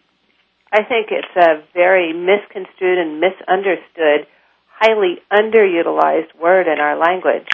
I 0.71 0.83
think 0.83 1.07
it's 1.09 1.35
a 1.35 1.63
very 1.73 2.13
misconstrued 2.13 2.99
and 2.99 3.19
misunderstood, 3.19 4.27
highly 4.77 5.17
underutilized 5.31 6.35
word 6.39 6.67
in 6.67 6.79
our 6.79 6.97
language. 6.99 7.47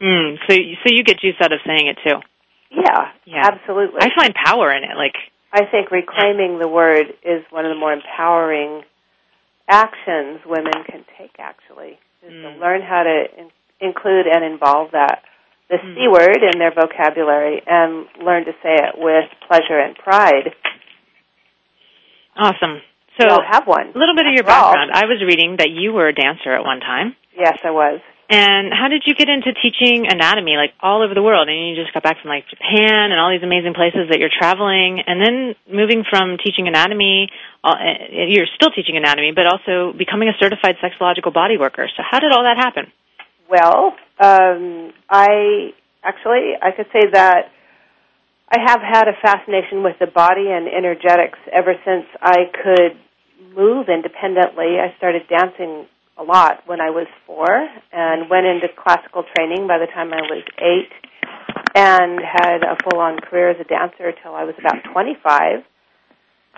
Mm, 0.00 0.38
so, 0.48 0.54
so 0.54 0.86
you 0.86 1.04
get 1.04 1.20
juice 1.20 1.36
out 1.40 1.52
of 1.52 1.60
saying 1.66 1.86
it 1.88 1.98
too. 2.02 2.20
Yeah, 2.70 3.10
Yeah. 3.24 3.42
absolutely. 3.46 4.00
I 4.02 4.10
find 4.14 4.34
power 4.34 4.72
in 4.72 4.84
it. 4.84 4.96
Like, 4.96 5.14
I 5.52 5.64
think 5.66 5.90
reclaiming 5.90 6.58
the 6.58 6.68
word 6.68 7.06
is 7.22 7.42
one 7.50 7.64
of 7.64 7.70
the 7.70 7.78
more 7.78 7.92
empowering 7.92 8.82
actions 9.68 10.40
women 10.46 10.72
can 10.84 11.04
take. 11.18 11.32
Actually, 11.38 11.98
is 12.22 12.30
to 12.42 12.48
Mm. 12.48 12.60
learn 12.60 12.82
how 12.82 13.02
to 13.02 13.38
in- 13.38 13.50
include 13.80 14.26
and 14.26 14.44
involve 14.44 14.90
that 14.92 15.22
the 15.68 15.78
Mm. 15.78 15.94
c 15.94 16.08
word 16.08 16.42
in 16.42 16.58
their 16.58 16.70
vocabulary 16.70 17.62
and 17.66 18.06
learn 18.20 18.44
to 18.44 18.52
say 18.62 18.74
it 18.74 18.98
with 18.98 19.28
pleasure 19.40 19.78
and 19.78 19.96
pride. 19.98 20.54
awesome. 22.36 22.82
So 23.20 23.40
have 23.42 23.66
one. 23.66 23.92
a 23.94 23.98
little 23.98 24.14
bit 24.14 24.26
of 24.26 24.32
your 24.34 24.44
After 24.44 24.52
all. 24.52 24.72
background. 24.74 24.90
I 24.92 25.06
was 25.06 25.22
reading 25.22 25.56
that 25.56 25.70
you 25.70 25.92
were 25.92 26.06
a 26.08 26.12
dancer 26.14 26.52
at 26.52 26.64
one 26.64 26.80
time. 26.80 27.16
Yes, 27.34 27.58
I 27.64 27.70
was. 27.70 28.00
And 28.28 28.74
how 28.74 28.88
did 28.88 29.04
you 29.06 29.14
get 29.14 29.28
into 29.28 29.54
teaching 29.54 30.06
anatomy, 30.10 30.56
like 30.56 30.74
all 30.80 31.02
over 31.02 31.14
the 31.14 31.22
world? 31.22 31.48
And 31.48 31.54
you 31.70 31.76
just 31.76 31.94
got 31.94 32.02
back 32.02 32.20
from 32.20 32.30
like 32.30 32.48
Japan 32.50 33.14
and 33.14 33.20
all 33.20 33.30
these 33.30 33.46
amazing 33.46 33.74
places 33.74 34.10
that 34.10 34.18
you're 34.18 34.34
traveling, 34.34 34.98
and 35.06 35.22
then 35.22 35.54
moving 35.70 36.02
from 36.02 36.36
teaching 36.42 36.66
anatomy, 36.66 37.30
uh, 37.62 37.78
you're 38.10 38.50
still 38.56 38.70
teaching 38.70 38.96
anatomy, 38.96 39.30
but 39.30 39.46
also 39.46 39.96
becoming 39.96 40.28
a 40.28 40.34
certified 40.40 40.74
sexological 40.82 41.32
body 41.32 41.56
worker. 41.56 41.86
So 41.96 42.02
how 42.02 42.18
did 42.18 42.32
all 42.32 42.42
that 42.42 42.58
happen? 42.58 42.90
Well, 43.48 43.94
um, 44.18 44.92
I 45.08 45.70
actually 46.02 46.58
I 46.60 46.72
could 46.74 46.86
say 46.92 47.06
that 47.12 47.52
I 48.50 48.58
have 48.58 48.80
had 48.80 49.06
a 49.06 49.14
fascination 49.22 49.84
with 49.84 49.98
the 50.00 50.06
body 50.06 50.50
and 50.50 50.66
energetics 50.66 51.38
ever 51.52 51.74
since 51.84 52.06
I 52.20 52.50
could 52.50 52.98
move 53.54 53.88
independently. 53.88 54.78
I 54.82 54.96
started 54.98 55.22
dancing 55.28 55.86
a 56.18 56.22
lot 56.22 56.62
when 56.66 56.80
I 56.80 56.90
was 56.90 57.06
four 57.26 57.48
and 57.92 58.30
went 58.30 58.46
into 58.46 58.68
classical 58.68 59.24
training 59.34 59.66
by 59.66 59.78
the 59.78 59.86
time 59.86 60.12
I 60.12 60.22
was 60.22 60.44
eight 60.58 60.92
and 61.74 62.20
had 62.20 62.62
a 62.64 62.76
full 62.82 63.00
on 63.00 63.18
career 63.20 63.50
as 63.50 63.60
a 63.60 63.64
dancer 63.64 64.12
till 64.22 64.34
I 64.34 64.44
was 64.44 64.54
about 64.58 64.82
25 64.92 65.62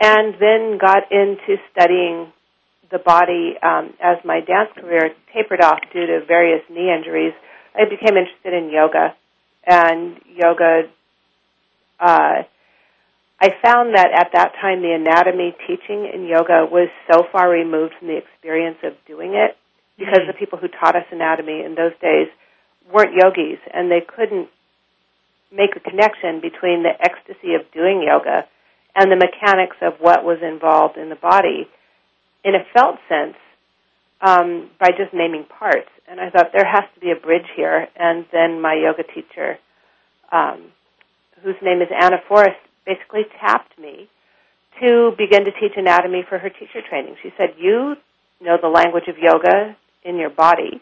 and 0.01 0.35
then 0.39 0.79
got 0.79 1.11
into 1.11 1.57
studying 1.73 2.33
the 2.91 2.99
body 2.99 3.55
um, 3.63 3.95
as 4.03 4.19
my 4.25 4.41
dance 4.41 4.71
career 4.77 5.11
tapered 5.35 5.61
off 5.61 5.81
due 5.93 6.07
to 6.07 6.25
various 6.27 6.63
knee 6.71 6.91
injuries. 6.91 7.35
I 7.75 7.85
became 7.85 8.17
interested 8.17 8.55
in 8.55 8.71
yoga, 8.71 9.15
and 9.67 10.21
yoga. 10.35 10.83
Uh, 12.01 12.43
I 13.41 13.51
found 13.63 13.95
that 13.95 14.11
at 14.13 14.33
that 14.35 14.53
time 14.61 14.83
the 14.83 14.93
anatomy 14.93 15.55
teaching 15.67 16.11
in 16.13 16.27
yoga 16.27 16.67
was 16.67 16.89
so 17.11 17.23
far 17.31 17.49
removed 17.49 17.95
from 17.99 18.09
the 18.09 18.17
experience 18.19 18.79
of 18.83 18.95
doing 19.07 19.35
it 19.35 19.57
because 19.99 20.19
Mm-hmm. 20.19 20.27
the 20.29 20.39
people 20.39 20.59
who 20.59 20.69
taught 20.69 20.97
us 20.97 21.05
anatomy 21.11 21.63
in 21.65 21.75
those 21.75 21.93
days 22.01 22.29
weren't 22.93 23.15
yogis 23.15 23.59
and 23.73 23.91
they 23.91 24.01
couldn't 24.01 24.49
make 25.53 25.77
a 25.77 25.81
connection 25.81 26.41
between 26.41 26.83
the 26.83 26.95
ecstasy 27.01 27.55
of 27.55 27.63
doing 27.73 28.03
yoga 28.07 28.47
and 28.95 29.11
the 29.11 29.17
mechanics 29.17 29.77
of 29.83 29.95
what 30.01 30.25
was 30.25 30.39
involved 30.43 30.97
in 30.97 31.09
the 31.09 31.17
body 31.17 31.69
in 32.45 32.55
a 32.55 32.65
felt 32.75 32.97
sense 33.09 33.37
um, 34.21 34.71
by 34.81 34.91
just 34.91 35.13
naming 35.13 35.45
parts. 35.45 35.89
And 36.09 36.21
I 36.21 36.31
thought 36.31 36.51
there 36.53 36.67
has 36.67 36.85
to 36.95 37.01
be 37.01 37.11
a 37.11 37.17
bridge 37.17 37.47
here. 37.55 37.87
And 37.97 38.25
then 38.33 38.61
my 38.61 38.75
yoga 38.75 39.03
teacher, 39.03 39.59
um, 40.33 40.73
whose 41.43 41.57
name 41.63 41.83
is 41.83 41.89
Ana 41.95 42.19
Forrest, 42.27 42.59
basically 42.89 43.29
tapped 43.39 43.79
me 43.79 44.09
to 44.81 45.13
begin 45.19 45.45
to 45.45 45.53
teach 45.53 45.77
anatomy 45.77 46.25
for 46.27 46.39
her 46.39 46.49
teacher 46.49 46.81
training. 46.89 47.17
She 47.23 47.31
said, 47.37 47.61
You 47.61 47.97
know 48.41 48.57
the 48.61 48.73
language 48.73 49.09
of 49.09 49.19
yoga 49.21 49.77
in 50.05 50.17
your 50.17 50.31
body, 50.31 50.81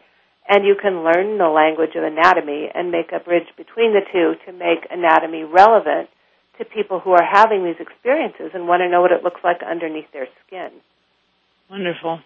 and 0.49 0.65
you 0.65 0.77
can 0.81 1.03
learn 1.03 1.39
the 1.39 1.51
language 1.51 1.97
of 1.97 2.05
anatomy 2.05 2.71
and 2.73 2.93
make 2.93 3.11
a 3.11 3.19
bridge 3.19 3.49
between 3.57 3.93
the 3.93 4.07
two 4.13 4.35
to 4.47 4.53
make 4.53 4.87
anatomy 4.91 5.43
relevant 5.43 6.09
to 6.59 6.65
people 6.65 7.01
who 7.01 7.11
are 7.11 7.27
having 7.27 7.65
these 7.65 7.81
experiences 7.81 8.53
and 8.55 8.69
want 8.69 8.81
to 8.81 8.89
know 8.89 9.01
what 9.01 9.13
it 9.13 9.25
looks 9.25 9.41
like 9.43 9.59
underneath 9.67 10.11
their 10.13 10.29
skin. 10.47 10.71
Wonderful. 11.69 12.21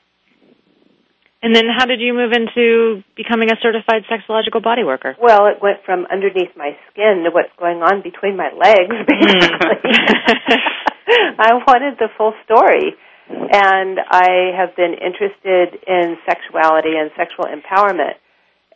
And 1.42 1.56
then 1.56 1.64
how 1.74 1.86
did 1.86 2.00
you 2.00 2.12
move 2.12 2.32
into 2.32 3.02
becoming 3.16 3.50
a 3.50 3.56
certified 3.62 4.04
sexological 4.10 4.62
body 4.62 4.84
worker? 4.84 5.16
Well, 5.20 5.46
it 5.46 5.62
went 5.62 5.78
from 5.86 6.06
underneath 6.12 6.52
my 6.54 6.76
skin 6.90 7.24
to 7.24 7.30
what's 7.32 7.52
going 7.58 7.80
on 7.82 8.02
between 8.02 8.36
my 8.36 8.50
legs, 8.52 8.92
basically. 9.08 9.80
I 11.38 11.54
wanted 11.66 11.96
the 11.98 12.08
full 12.16 12.34
story. 12.44 12.94
And 13.30 13.98
I 14.10 14.50
have 14.56 14.76
been 14.76 14.92
interested 14.92 15.78
in 15.86 16.16
sexuality 16.28 16.96
and 16.98 17.10
sexual 17.16 17.46
empowerment 17.46 18.14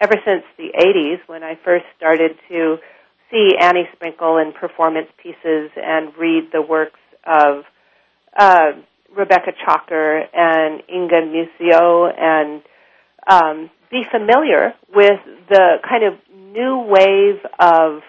ever 0.01 0.15
since 0.25 0.45
the 0.57 0.71
80s 0.79 1.19
when 1.27 1.43
I 1.43 1.59
first 1.65 1.85
started 1.97 2.33
to 2.49 2.77
see 3.31 3.51
Annie 3.61 3.89
Sprinkle 3.95 4.39
in 4.39 4.53
performance 4.53 5.09
pieces 5.23 5.71
and 5.77 6.17
read 6.17 6.51
the 6.53 6.63
works 6.63 7.01
of 7.27 7.65
uh, 8.39 8.73
Rebecca 9.17 9.53
Chalker 9.53 10.23
and 10.33 10.83
Inga 10.89 11.23
Muscio 11.27 12.07
and 12.17 12.63
um, 13.27 13.71
be 13.91 14.03
familiar 14.11 14.75
with 14.95 15.21
the 15.49 15.77
kind 15.89 16.05
of 16.05 16.15
new 16.53 16.87
wave 16.89 17.41
of 17.59 18.03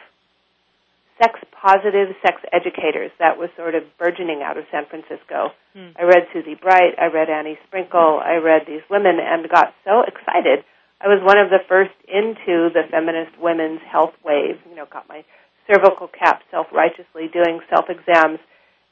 sex 1.22 1.40
positive 1.62 2.16
sex 2.22 2.42
educators 2.52 3.12
that 3.20 3.38
was 3.38 3.50
sort 3.56 3.76
of 3.76 3.84
burgeoning 3.98 4.42
out 4.44 4.58
of 4.58 4.66
San 4.72 4.86
Francisco. 4.86 5.52
I 5.98 6.04
read 6.04 6.28
Susie 6.34 6.56
Bright, 6.56 7.00
I 7.00 7.08
read 7.08 7.30
Annie 7.30 7.58
Sprinkle, 7.68 8.20
I 8.24 8.36
read 8.36 8.64
these 8.68 8.84
women 8.90 9.18
and 9.20 9.50
got 9.50 9.74
so 9.84 10.04
excited. 10.04 10.64
I 11.02 11.08
was 11.08 11.22
one 11.24 11.38
of 11.38 11.50
the 11.50 11.60
first 11.68 11.96
into 12.08 12.70
the 12.72 12.84
feminist 12.90 13.38
women's 13.40 13.82
health 13.82 14.14
wave, 14.24 14.60
you 14.70 14.76
know, 14.76 14.86
got 14.92 15.08
my 15.10 15.24
cervical 15.68 16.08
cap 16.08 16.42
self 16.52 16.68
righteously 16.72 17.28
doing 17.32 17.60
self 17.70 17.90
exams 17.90 18.40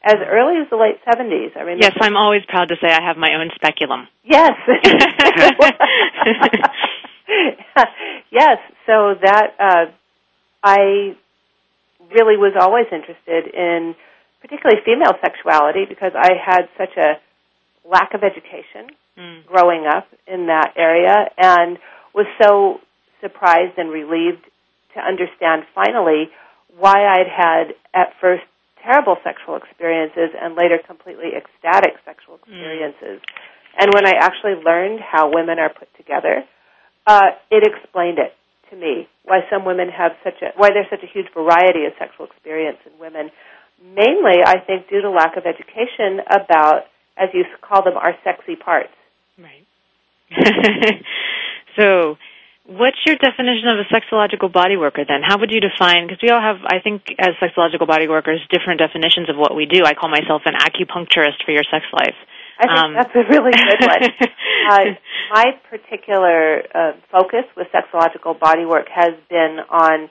as 0.04 0.16
early 0.28 0.58
as 0.62 0.70
the 0.70 0.76
late 0.76 1.00
70s. 1.08 1.56
I 1.56 1.62
remember 1.62 1.84
yes, 1.84 1.96
I'm 2.02 2.18
always 2.18 2.42
proud 2.48 2.68
to 2.70 2.76
say 2.82 2.92
I 2.92 3.02
have 3.02 3.16
my 3.18 3.36
own 3.40 3.50
speculum. 3.56 4.08
Yes. 4.24 4.52
yes. 8.32 8.58
So 8.86 9.16
that 9.22 9.48
uh, 9.60 9.86
I 10.62 11.16
really 12.12 12.38
was 12.38 12.54
always 12.60 12.86
interested 12.92 13.48
in, 13.54 13.96
particularly 14.42 14.82
female 14.86 15.14
sexuality, 15.22 15.86
because 15.88 16.12
I 16.16 16.32
had 16.44 16.68
such 16.78 16.96
a 16.98 17.20
lack 17.90 18.14
of 18.14 18.24
education 18.24 18.96
Mm. 19.16 19.46
growing 19.46 19.86
up 19.86 20.08
in 20.26 20.48
that 20.48 20.74
area, 20.76 21.30
and 21.38 21.78
was 22.16 22.26
so 22.42 22.80
surprised 23.22 23.78
and 23.78 23.92
relieved 23.92 24.44
to 24.96 25.00
understand 25.00 25.66
finally 25.76 26.32
why 26.80 27.06
I'd 27.06 27.28
had 27.28 27.76
at 27.94 28.14
first 28.20 28.42
terrible 28.84 29.18
sexual 29.24 29.56
experiences 29.56 30.36
and 30.36 30.56
later 30.56 30.78
completely 30.86 31.32
ecstatic 31.34 31.96
sexual 32.06 32.36
experiences. 32.36 33.24
And 33.80 33.90
when 33.96 34.06
I 34.06 34.14
actually 34.20 34.62
learned 34.62 35.00
how 35.00 35.32
women 35.34 35.58
are 35.58 35.72
put 35.72 35.90
together, 35.98 36.44
uh, 37.08 37.34
it 37.50 37.64
explained 37.66 38.20
it 38.20 38.36
to 38.70 38.76
me 38.76 39.08
why 39.24 39.40
some 39.50 39.66
women 39.66 39.90
have 39.90 40.12
such 40.24 40.42
a 40.42 40.52
why 40.56 40.70
there's 40.70 40.90
such 40.90 41.04
a 41.04 41.12
huge 41.12 41.28
variety 41.34 41.86
of 41.86 41.94
sexual 41.98 42.28
experience 42.28 42.78
in 42.86 43.00
women. 43.00 43.32
Mainly, 43.82 44.44
I 44.46 44.60
think, 44.60 44.88
due 44.90 45.02
to 45.02 45.10
lack 45.10 45.36
of 45.36 45.44
education 45.46 46.22
about, 46.30 46.88
as 47.18 47.30
you 47.34 47.44
call 47.62 47.84
them, 47.84 47.98
our 47.98 48.16
sexy 48.24 48.56
parts. 48.56 48.94
Right. 49.38 49.66
so, 51.76 52.16
what's 52.66 52.98
your 53.06 53.16
definition 53.16 53.68
of 53.68 53.80
a 53.80 53.88
sexological 53.92 54.52
body 54.52 54.78
worker 54.78 55.04
then? 55.08 55.22
How 55.24 55.38
would 55.40 55.52
you 55.52 55.60
define, 55.60 56.08
because 56.08 56.22
we 56.24 56.30
all 56.30 56.42
have, 56.42 56.58
I 56.66 56.80
think, 56.80 57.04
as 57.20 57.36
sexological 57.42 57.88
body 57.88 58.08
workers, 58.08 58.40
different 58.52 58.80
definitions 58.80 59.30
of 59.30 59.36
what 59.36 59.56
we 59.56 59.66
do. 59.66 59.84
I 59.86 59.94
call 59.94 60.10
myself 60.10 60.44
an 60.46 60.56
acupuncturist 60.56 61.44
for 61.46 61.52
your 61.52 61.64
sex 61.70 61.86
life. 61.92 62.16
I 62.60 62.68
think 62.68 62.80
Um, 62.80 62.94
that's 62.94 63.16
a 63.16 63.24
really 63.28 63.52
good 63.52 63.82
one. 63.82 64.04
uh, 64.72 64.86
my 65.32 65.46
particular 65.70 66.64
uh, 66.74 66.94
focus 67.12 67.46
with 67.58 67.68
sexological 67.74 68.38
bodywork 68.38 68.88
has 68.90 69.14
been 69.30 69.60
on 69.70 70.10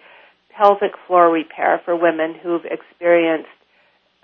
pelvic 0.50 0.92
floor 1.06 1.30
repair 1.30 1.80
for 1.84 1.96
women 1.96 2.34
who've 2.34 2.64
experienced 2.64 3.48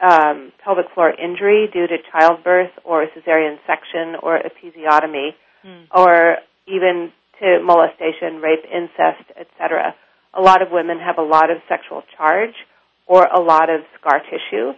um, 0.00 0.52
pelvic 0.62 0.86
floor 0.94 1.10
injury 1.10 1.68
due 1.72 1.86
to 1.86 1.96
childbirth 2.12 2.70
or 2.84 3.02
a 3.02 3.08
cesarean 3.08 3.58
section 3.66 4.14
or 4.22 4.38
episiotomy 4.38 5.30
or 5.90 6.36
even 6.66 7.12
to 7.40 7.60
molestation, 7.62 8.40
rape, 8.40 8.64
incest, 8.64 9.30
etc. 9.38 9.94
A 10.34 10.40
lot 10.40 10.62
of 10.62 10.68
women 10.70 10.98
have 10.98 11.18
a 11.18 11.22
lot 11.22 11.50
of 11.50 11.58
sexual 11.68 12.02
charge 12.16 12.54
or 13.06 13.24
a 13.24 13.40
lot 13.40 13.70
of 13.70 13.80
scar 13.98 14.20
tissue 14.20 14.72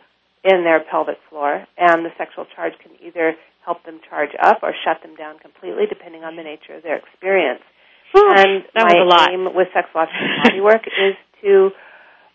in 0.45 0.65
their 0.65 0.81
pelvic 0.81 1.19
floor, 1.29 1.67
and 1.77 2.05
the 2.05 2.11
sexual 2.17 2.47
charge 2.55 2.73
can 2.83 2.93
either 3.05 3.35
help 3.65 3.85
them 3.85 4.01
charge 4.09 4.31
up 4.41 4.61
or 4.63 4.73
shut 4.85 5.03
them 5.03 5.15
down 5.17 5.39
completely, 5.39 5.85
depending 5.89 6.25
on 6.25 6.37
the 6.37 6.43
nature 6.43 6.75
of 6.77 6.83
their 6.83 6.97
experience. 6.97 7.61
and 8.15 8.65
that 8.75 8.89
my 8.89 8.95
was 8.95 9.05
a 9.05 9.09
lot. 9.09 9.31
aim 9.31 9.55
with 9.55 9.69
sexological 9.77 10.27
bodywork 10.45 10.87
is 11.09 11.17
to 11.43 11.71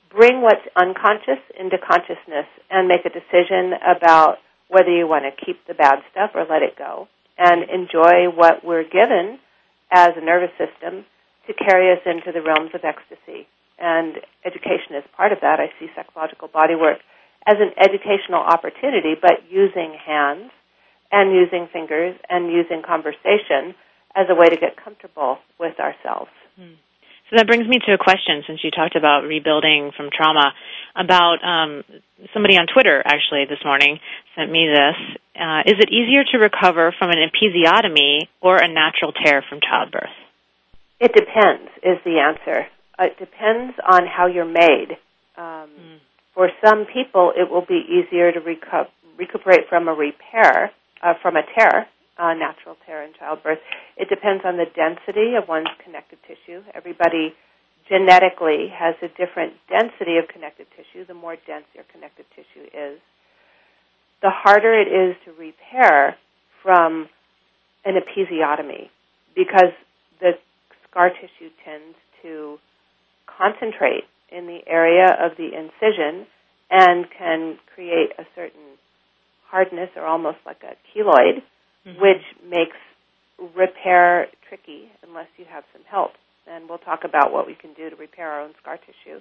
bring 0.10 0.42
what's 0.42 0.64
unconscious 0.76 1.42
into 1.60 1.78
consciousness 1.78 2.46
and 2.70 2.88
make 2.88 3.06
a 3.06 3.10
decision 3.10 3.74
about 3.84 4.38
whether 4.70 4.90
you 4.90 5.08
want 5.08 5.26
to 5.26 5.46
keep 5.46 5.66
the 5.68 5.74
bad 5.74 6.00
stuff 6.12 6.32
or 6.34 6.46
let 6.50 6.62
it 6.62 6.78
go 6.78 7.08
and 7.38 7.70
enjoy 7.70 8.30
what 8.34 8.64
we're 8.64 8.84
given 8.88 9.40
as 9.92 10.10
a 10.16 10.24
nervous 10.24 10.52
system 10.58 11.06
to 11.48 11.54
carry 11.54 11.92
us 11.92 12.02
into 12.06 12.32
the 12.32 12.42
realms 12.42 12.72
of 12.74 12.82
ecstasy. 12.84 13.48
And 13.78 14.16
education 14.46 14.96
is 14.96 15.04
part 15.16 15.32
of 15.32 15.40
that. 15.42 15.60
I 15.60 15.70
see 15.80 15.88
sexological 15.94 16.50
bodywork 16.50 17.04
as 17.46 17.58
an 17.60 17.72
educational 17.78 18.42
opportunity, 18.42 19.14
but 19.20 19.46
using 19.50 19.94
hands 19.94 20.52
and 21.12 21.32
using 21.36 21.68
fingers 21.72 22.16
and 22.30 22.52
using 22.52 22.82
conversation 22.82 23.76
as 24.16 24.28
a 24.30 24.36
way 24.36 24.50
to 24.50 24.56
get 24.56 24.82
comfortable 24.82 25.38
with 25.60 25.80
ourselves. 25.80 26.32
Hmm. 26.56 26.80
So 27.30 27.38
that 27.38 27.48
brings 27.48 27.68
me 27.68 27.80
to 27.88 27.94
a 27.94 27.98
question 27.98 28.44
since 28.46 28.64
you 28.64 28.70
talked 28.70 28.96
about 28.96 29.24
rebuilding 29.24 29.92
from 29.98 30.10
trauma. 30.14 30.54
About 30.96 31.44
um, 31.44 31.84
somebody 32.34 32.56
on 32.56 32.68
Twitter 32.72 33.02
actually 33.04 33.46
this 33.50 33.60
morning 33.66 34.00
sent 34.36 34.52
me 34.52 34.70
this. 34.70 35.18
Uh, 35.36 35.62
is 35.66 35.76
it 35.80 35.90
easier 35.92 36.24
to 36.32 36.38
recover 36.38 36.94
from 36.98 37.10
an 37.10 37.18
episiotomy 37.18 38.30
or 38.42 38.58
a 38.58 38.68
natural 38.68 39.12
tear 39.12 39.44
from 39.50 39.60
childbirth? 39.60 40.14
It 41.00 41.12
depends, 41.14 41.70
is 41.84 41.98
the 42.06 42.20
answer. 42.20 42.68
It 43.00 43.20
depends 43.20 43.76
on 43.84 44.08
how 44.08 44.28
you're 44.28 44.46
made. 44.46 44.98
Um, 45.36 45.70
For 46.34 46.50
some 46.64 46.86
people, 46.86 47.34
it 47.36 47.50
will 47.50 47.66
be 47.66 47.84
easier 47.90 48.32
to 48.32 48.40
recu- 48.40 48.88
recuperate 49.18 49.68
from 49.68 49.88
a 49.88 49.94
repair, 49.94 50.72
uh, 51.02 51.14
from 51.22 51.36
a 51.36 51.42
tear, 51.58 51.88
a 52.18 52.36
natural 52.36 52.76
tear 52.86 53.04
in 53.04 53.14
childbirth. 53.18 53.60
It 53.98 54.10
depends 54.10 54.44
on 54.46 54.58
the 54.58 54.66
density 54.72 55.36
of 55.36 55.48
one's 55.48 55.72
connective 55.84 56.20
tissue. 56.24 56.64
Everybody 56.74 57.34
genetically 57.90 58.72
has 58.74 58.96
a 59.02 59.10
different 59.10 59.54
density 59.70 60.18
of 60.18 60.28
connective 60.28 60.68
tissue. 60.76 61.06
The 61.06 61.14
more 61.14 61.36
dense 61.36 61.66
your 61.74 61.86
connective 61.92 62.26
tissue 62.36 62.66
is, 62.74 63.00
the 64.22 64.32
harder 64.32 64.74
it 64.74 64.88
is 64.88 65.16
to 65.26 65.32
repair 65.38 66.16
from 66.64 67.10
an 67.84 67.94
episiotomy 67.94 68.90
because 69.36 69.76
the 70.20 70.32
scar 70.90 71.10
tissue 71.10 71.52
tends 71.64 71.96
to 72.24 72.58
concentrate 73.28 74.06
in 74.32 74.48
the 74.48 74.60
area 74.66 75.06
of 75.20 75.38
the 75.38 75.52
incision 75.54 76.26
and 76.72 77.06
can 77.18 77.58
create 77.76 78.10
a 78.18 78.24
certain 78.34 78.80
hardness 79.50 79.90
or 79.96 80.06
almost 80.06 80.38
like 80.46 80.64
a 80.64 80.74
keloid, 80.90 81.44
which 81.86 82.24
makes 82.48 82.78
repair 83.56 84.28
tricky 84.50 84.90
unless 85.08 85.28
you 85.38 85.46
have 85.50 85.64
some 85.74 85.84
help. 85.90 86.12
and 86.48 86.70
we'll 86.70 86.78
talk 86.78 87.02
about 87.04 87.34
what 87.34 87.48
we 87.48 87.56
can 87.56 87.74
do 87.74 87.90
to 87.90 87.96
repair 87.96 88.30
our 88.30 88.42
own 88.42 88.54
scar 88.62 88.78
tissue, 88.78 89.20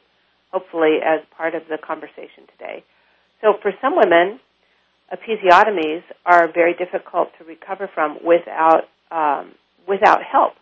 hopefully 0.53 0.99
as 1.01 1.21
part 1.35 1.55
of 1.55 1.63
the 1.71 1.79
conversation 1.79 2.45
today. 2.53 2.85
So 3.41 3.55
for 3.63 3.73
some 3.81 3.97
women, 3.97 4.41
episiotomies 5.13 6.03
are 6.27 6.53
very 6.53 6.75
difficult 6.75 7.29
to 7.39 7.45
recover 7.45 7.89
from 7.95 8.19
without 8.25 8.85
um, 9.11 9.53
without 9.89 10.21
help. 10.23 10.55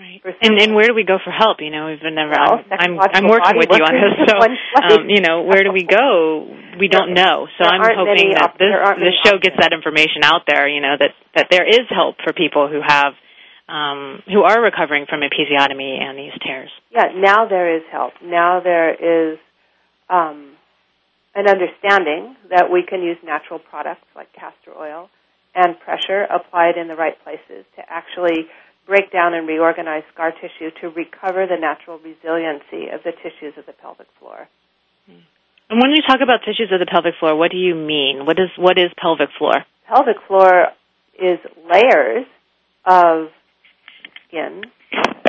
Right. 0.00 0.24
And 0.40 0.56
and 0.56 0.72
where 0.74 0.88
do 0.88 0.94
we 0.94 1.04
go 1.04 1.20
for 1.20 1.28
help? 1.28 1.60
You 1.60 1.68
know, 1.68 1.92
we've 1.92 2.00
been 2.00 2.16
never. 2.16 2.32
Well, 2.32 2.64
I'm, 2.72 2.96
I'm 2.96 3.20
I'm 3.20 3.28
working 3.28 3.60
with 3.60 3.68
you 3.68 3.84
on 3.84 3.92
this, 3.92 4.32
so 4.32 4.40
um, 4.40 5.12
you 5.12 5.20
know, 5.20 5.44
where 5.44 5.60
do 5.60 5.72
we 5.76 5.84
go? 5.84 6.48
We 6.80 6.88
don't 6.88 7.12
know. 7.12 7.44
So 7.60 7.68
there 7.68 7.68
I'm 7.68 7.84
hoping 8.00 8.32
that 8.32 8.56
this 8.56 8.72
this 8.96 9.16
show 9.28 9.36
gets 9.36 9.60
that 9.60 9.76
information 9.76 10.24
out 10.24 10.48
there. 10.48 10.64
You 10.66 10.80
know 10.80 10.96
that 10.96 11.12
that 11.36 11.48
there 11.50 11.68
is 11.68 11.84
help 11.90 12.16
for 12.24 12.32
people 12.32 12.64
who 12.72 12.80
have 12.80 13.12
um, 13.68 14.22
who 14.24 14.40
are 14.40 14.56
recovering 14.64 15.04
from 15.04 15.20
episiotomy 15.20 16.00
and 16.00 16.16
these 16.16 16.32
tears. 16.40 16.70
Yeah, 16.88 17.12
now 17.14 17.44
there 17.44 17.76
is 17.76 17.82
help. 17.92 18.14
Now 18.24 18.64
there 18.64 18.96
is 18.96 19.38
um, 20.08 20.56
an 21.34 21.44
understanding 21.44 22.36
that 22.48 22.72
we 22.72 22.88
can 22.88 23.02
use 23.02 23.18
natural 23.22 23.58
products 23.58 24.08
like 24.16 24.32
castor 24.32 24.72
oil 24.72 25.10
and 25.54 25.78
pressure 25.80 26.24
applied 26.24 26.78
in 26.80 26.88
the 26.88 26.96
right 26.96 27.20
places 27.22 27.68
to 27.76 27.82
actually 27.86 28.48
break 28.86 29.12
down 29.12 29.34
and 29.34 29.46
reorganize 29.46 30.02
scar 30.12 30.32
tissue 30.32 30.70
to 30.80 30.88
recover 30.88 31.46
the 31.46 31.56
natural 31.60 31.98
resiliency 31.98 32.90
of 32.92 33.02
the 33.04 33.12
tissues 33.22 33.54
of 33.56 33.66
the 33.66 33.72
pelvic 33.72 34.08
floor. 34.18 34.48
And 35.70 35.80
when 35.80 35.92
you 35.92 36.02
talk 36.06 36.18
about 36.22 36.40
tissues 36.44 36.70
of 36.72 36.80
the 36.80 36.86
pelvic 36.90 37.14
floor, 37.20 37.36
what 37.36 37.52
do 37.52 37.56
you 37.56 37.74
mean? 37.74 38.26
What 38.26 38.38
is 38.40 38.50
what 38.56 38.76
is 38.76 38.90
pelvic 39.00 39.28
floor? 39.38 39.64
Pelvic 39.86 40.16
floor 40.26 40.66
is 41.14 41.38
layers 41.70 42.26
of 42.84 43.28
skin 44.26 44.62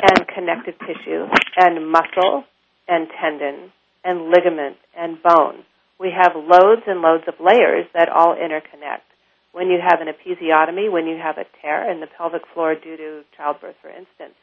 and 0.02 0.26
connective 0.34 0.74
tissue 0.80 1.26
and 1.56 1.90
muscle 1.90 2.44
and 2.88 3.06
tendon 3.20 3.70
and 4.04 4.30
ligament 4.30 4.76
and 4.96 5.22
bone. 5.22 5.64
We 6.00 6.10
have 6.10 6.34
loads 6.34 6.82
and 6.88 7.00
loads 7.00 7.24
of 7.28 7.34
layers 7.38 7.86
that 7.94 8.08
all 8.08 8.34
interconnect 8.34 9.06
when 9.52 9.68
you 9.68 9.78
have 9.80 10.00
an 10.00 10.08
episiotomy, 10.08 10.90
when 10.90 11.06
you 11.06 11.16
have 11.16 11.38
a 11.38 11.44
tear 11.60 11.90
in 11.90 12.00
the 12.00 12.06
pelvic 12.06 12.42
floor 12.52 12.74
due 12.74 12.96
to 12.96 13.22
childbirth, 13.36 13.76
for 13.80 13.88
instance, 13.90 14.34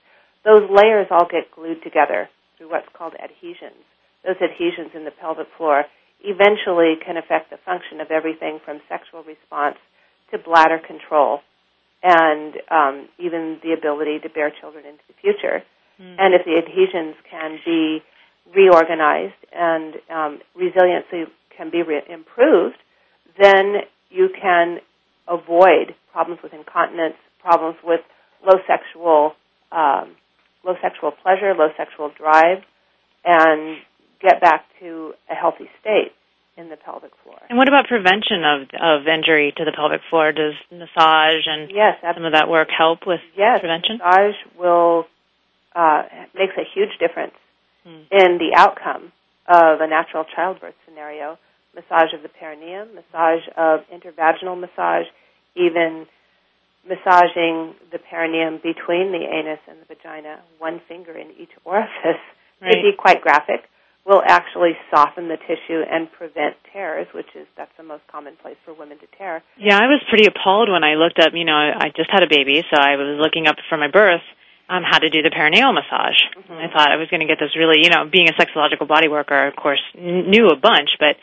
those 0.45 0.69
layers 0.69 1.07
all 1.11 1.27
get 1.29 1.51
glued 1.53 1.83
together 1.83 2.29
through 2.57 2.69
what's 2.69 2.87
called 2.93 3.13
adhesions. 3.15 3.83
Those 4.23 4.37
adhesions 4.41 4.91
in 4.93 5.05
the 5.05 5.11
pelvic 5.11 5.47
floor 5.57 5.85
eventually 6.21 6.95
can 7.03 7.17
affect 7.17 7.49
the 7.49 7.57
function 7.65 8.01
of 8.01 8.11
everything 8.11 8.59
from 8.63 8.81
sexual 8.87 9.23
response 9.23 9.77
to 10.31 10.37
bladder 10.37 10.79
control 10.79 11.39
and 12.03 12.53
um, 12.69 13.09
even 13.17 13.59
the 13.63 13.73
ability 13.73 14.19
to 14.19 14.29
bear 14.29 14.51
children 14.61 14.85
into 14.85 15.03
the 15.07 15.15
future. 15.21 15.63
Mm. 15.99 16.15
And 16.19 16.33
if 16.33 16.45
the 16.45 16.55
adhesions 16.55 17.15
can 17.29 17.59
be 17.65 17.99
reorganized 18.53 19.39
and 19.51 19.95
um, 20.09 20.39
resiliency 20.55 21.31
can 21.55 21.69
be 21.71 21.83
re- 21.83 22.03
improved, 22.07 22.77
then 23.37 23.83
you 24.09 24.29
can 24.29 24.79
avoid 25.29 25.95
problems 26.11 26.41
with 26.43 26.53
incontinence, 26.53 27.15
problems 27.39 27.77
with 27.83 28.01
low 28.43 28.59
sexual 28.67 29.33
um, 29.71 30.15
low 30.65 30.73
sexual 30.81 31.11
pleasure, 31.11 31.53
low 31.53 31.69
sexual 31.77 32.11
drive, 32.17 32.63
and 33.23 33.77
get 34.21 34.41
back 34.41 34.65
to 34.79 35.13
a 35.29 35.35
healthy 35.35 35.69
state 35.79 36.11
in 36.57 36.69
the 36.69 36.75
pelvic 36.75 37.11
floor. 37.23 37.39
And 37.49 37.57
what 37.57 37.67
about 37.67 37.87
prevention 37.87 38.43
of 38.43 38.67
of 38.73 39.07
injury 39.07 39.53
to 39.55 39.63
the 39.63 39.71
pelvic 39.71 40.01
floor? 40.09 40.31
Does 40.31 40.55
massage 40.71 41.45
and 41.45 41.71
yes, 41.71 41.95
some 42.01 42.25
of 42.25 42.33
that 42.33 42.49
work 42.49 42.69
help 42.75 43.07
with 43.07 43.21
yes, 43.37 43.59
prevention? 43.59 43.99
Massage 43.99 44.35
will 44.57 45.05
uh, 45.75 46.03
makes 46.35 46.53
a 46.57 46.65
huge 46.73 46.97
difference 46.99 47.35
hmm. 47.83 48.03
in 48.11 48.37
the 48.37 48.51
outcome 48.57 49.11
of 49.47 49.81
a 49.81 49.87
natural 49.87 50.25
childbirth 50.35 50.75
scenario 50.85 51.37
massage 51.75 52.13
of 52.13 52.21
the 52.23 52.29
perineum, 52.29 52.89
massage 52.95 53.45
of 53.57 53.81
intervaginal 53.93 54.59
massage, 54.59 55.05
even 55.55 56.05
massaging 56.87 57.75
the 57.91 57.99
perineum 57.99 58.57
between 58.57 59.11
the 59.11 59.21
anus 59.21 59.59
and 59.67 59.77
the 59.81 59.85
vagina, 59.85 60.39
one 60.57 60.81
finger 60.87 61.11
in 61.11 61.31
each 61.37 61.51
orifice, 61.65 62.21
right. 62.61 62.81
be 62.81 62.91
quite 62.97 63.21
graphic, 63.21 63.69
will 64.05 64.23
actually 64.25 64.73
soften 64.89 65.27
the 65.27 65.37
tissue 65.37 65.83
and 65.85 66.11
prevent 66.11 66.55
tears, 66.73 67.07
which 67.13 67.29
is 67.35 67.45
that's 67.57 67.71
the 67.77 67.83
most 67.83 68.01
common 68.07 68.35
place 68.41 68.57
for 68.65 68.73
women 68.73 68.97
to 68.97 69.07
tear. 69.17 69.43
Yeah, 69.57 69.77
I 69.77 69.85
was 69.85 70.01
pretty 70.09 70.25
appalled 70.25 70.69
when 70.71 70.83
I 70.83 70.95
looked 70.95 71.19
up. 71.19 71.33
You 71.33 71.45
know, 71.45 71.53
I 71.53 71.91
just 71.95 72.09
had 72.09 72.23
a 72.23 72.29
baby, 72.29 72.63
so 72.73 72.79
I 72.79 72.95
was 72.95 73.19
looking 73.21 73.47
up 73.47 73.57
for 73.69 73.77
my 73.77 73.89
birth 73.91 74.23
um, 74.69 74.83
how 74.85 74.99
to 74.99 75.09
do 75.09 75.21
the 75.21 75.33
perineal 75.33 75.73
massage. 75.73 76.21
Mm-hmm. 76.37 76.53
I 76.53 76.67
thought 76.69 76.93
I 76.93 76.97
was 77.01 77.09
going 77.09 77.25
to 77.25 77.25
get 77.25 77.41
this 77.41 77.57
really, 77.57 77.81
you 77.81 77.89
know, 77.89 78.05
being 78.05 78.29
a 78.29 78.37
sexological 78.37 78.87
body 78.87 79.09
worker, 79.09 79.47
of 79.47 79.55
course, 79.55 79.81
knew 79.97 80.47
a 80.47 80.55
bunch, 80.55 80.93
but 80.99 81.17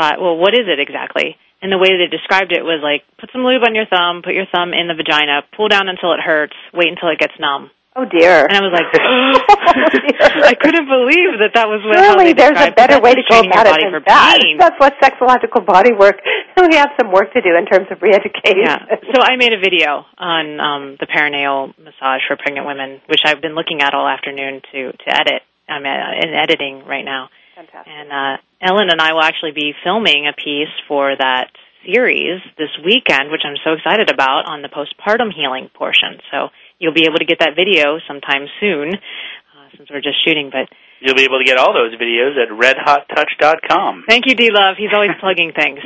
thought, 0.00 0.16
well, 0.20 0.36
what 0.40 0.54
is 0.56 0.64
it 0.64 0.80
exactly? 0.80 1.36
And 1.60 1.68
the 1.68 1.76
way 1.76 1.92
they 1.92 2.08
described 2.08 2.56
it 2.56 2.64
was 2.64 2.80
like, 2.80 3.04
put 3.20 3.28
some 3.36 3.44
lube 3.44 3.60
on 3.60 3.76
your 3.76 3.84
thumb, 3.84 4.24
put 4.24 4.32
your 4.32 4.48
thumb 4.48 4.72
in 4.72 4.88
the 4.88 4.96
vagina, 4.96 5.44
pull 5.52 5.68
down 5.68 5.92
until 5.92 6.16
it 6.16 6.20
hurts, 6.24 6.56
wait 6.72 6.88
until 6.88 7.12
it 7.12 7.20
gets 7.20 7.36
numb. 7.36 7.68
Oh 7.96 8.06
dear! 8.06 8.46
And 8.46 8.54
I 8.54 8.62
was 8.62 8.70
like, 8.70 8.86
oh, 9.02 10.46
I 10.46 10.54
couldn't 10.54 10.86
believe 10.86 11.42
that 11.42 11.58
that 11.58 11.66
was 11.66 11.82
what. 11.82 11.98
Surely 11.98 12.32
there's 12.32 12.54
a 12.54 12.70
better 12.70 13.02
way 13.02 13.18
to 13.18 13.24
go 13.26 13.42
about 13.42 13.66
it 13.66 13.82
than 13.82 13.98
that. 14.06 14.38
That's 14.62 14.78
what 14.78 14.94
sexological 15.02 15.66
body 15.66 15.90
work. 15.90 16.22
we 16.56 16.78
have 16.78 16.94
some 16.94 17.10
work 17.10 17.34
to 17.34 17.42
do 17.42 17.50
in 17.58 17.66
terms 17.66 17.90
of 17.90 17.98
re-education. 18.00 18.62
Yeah. 18.62 18.78
So 19.10 19.18
I 19.18 19.34
made 19.34 19.52
a 19.52 19.58
video 19.58 20.06
on 20.16 20.60
um, 20.62 20.82
the 21.02 21.10
perineal 21.10 21.74
massage 21.82 22.22
for 22.30 22.38
pregnant 22.38 22.64
women, 22.64 23.02
which 23.10 23.26
I've 23.26 23.42
been 23.42 23.58
looking 23.58 23.82
at 23.82 23.92
all 23.92 24.06
afternoon 24.06 24.62
to 24.70 24.92
to 24.94 25.08
edit. 25.10 25.42
I'm 25.66 25.82
in 25.82 26.30
editing 26.30 26.86
right 26.86 27.04
now. 27.04 27.28
Fantastic. 27.60 27.92
And 27.92 28.08
uh, 28.08 28.36
Ellen 28.64 28.88
and 28.88 29.00
I 29.00 29.12
will 29.12 29.22
actually 29.22 29.52
be 29.52 29.74
filming 29.84 30.24
a 30.26 30.32
piece 30.32 30.72
for 30.88 31.12
that 31.12 31.52
series 31.84 32.40
this 32.56 32.72
weekend, 32.84 33.30
which 33.30 33.42
I'm 33.44 33.56
so 33.64 33.72
excited 33.76 34.08
about 34.08 34.48
on 34.48 34.62
the 34.62 34.68
postpartum 34.68 35.28
healing 35.28 35.68
portion. 35.74 36.20
So 36.32 36.48
you'll 36.78 36.96
be 36.96 37.04
able 37.04 37.20
to 37.20 37.26
get 37.28 37.40
that 37.40 37.52
video 37.56 37.98
sometime 38.08 38.48
soon, 38.60 38.96
uh, 38.96 39.68
since 39.76 39.90
we're 39.90 40.00
just 40.00 40.24
shooting. 40.24 40.48
But 40.48 40.72
you'll 41.00 41.16
be 41.16 41.24
able 41.24 41.38
to 41.38 41.44
get 41.44 41.58
all 41.58 41.76
those 41.76 41.92
videos 42.00 42.40
at 42.40 42.48
redhottouch.com. 42.48 44.04
Thank 44.08 44.24
you, 44.26 44.34
D 44.34 44.48
Love. 44.50 44.76
He's 44.78 44.92
always 44.94 45.12
plugging 45.20 45.52
things. 45.52 45.80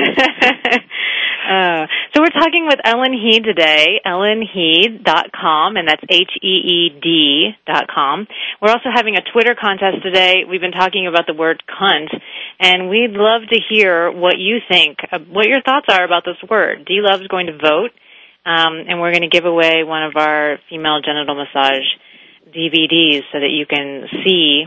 uh, 1.47 1.87
so 2.13 2.21
we're 2.21 2.35
talking 2.35 2.67
with 2.67 2.79
Ellen 2.83 3.13
Heed 3.13 3.43
today, 3.43 4.01
ellenheed.com, 4.05 5.77
and 5.77 5.87
that's 5.87 6.03
H-E-E-D 6.09 7.51
dot 7.65 7.85
com. 7.87 8.27
We're 8.61 8.71
also 8.71 8.89
having 8.93 9.15
a 9.15 9.21
Twitter 9.31 9.55
contest 9.55 10.03
today. 10.03 10.43
We've 10.49 10.61
been 10.61 10.71
talking 10.71 11.07
about 11.07 11.25
the 11.25 11.33
word 11.33 11.63
cunt, 11.67 12.09
and 12.59 12.89
we'd 12.89 13.11
love 13.11 13.43
to 13.49 13.59
hear 13.69 14.11
what 14.11 14.37
you 14.37 14.57
think, 14.69 14.97
uh, 15.11 15.19
what 15.19 15.47
your 15.47 15.61
thoughts 15.61 15.87
are 15.89 16.03
about 16.03 16.25
this 16.25 16.37
word. 16.49 16.85
D 16.85 16.99
Love's 17.01 17.27
going 17.27 17.47
to 17.47 17.57
vote. 17.57 17.91
Um, 18.45 18.87
and 18.87 19.01
we're 19.01 19.11
going 19.11 19.27
to 19.27 19.29
give 19.29 19.43
away 19.43 19.83
one 19.83 20.03
of 20.03 20.13
our 20.15 20.57
female 20.69 21.01
genital 21.03 21.35
massage 21.35 21.83
DVDs 22.47 23.23
so 23.31 23.39
that 23.43 23.51
you 23.51 23.65
can 23.65 24.07
see 24.23 24.63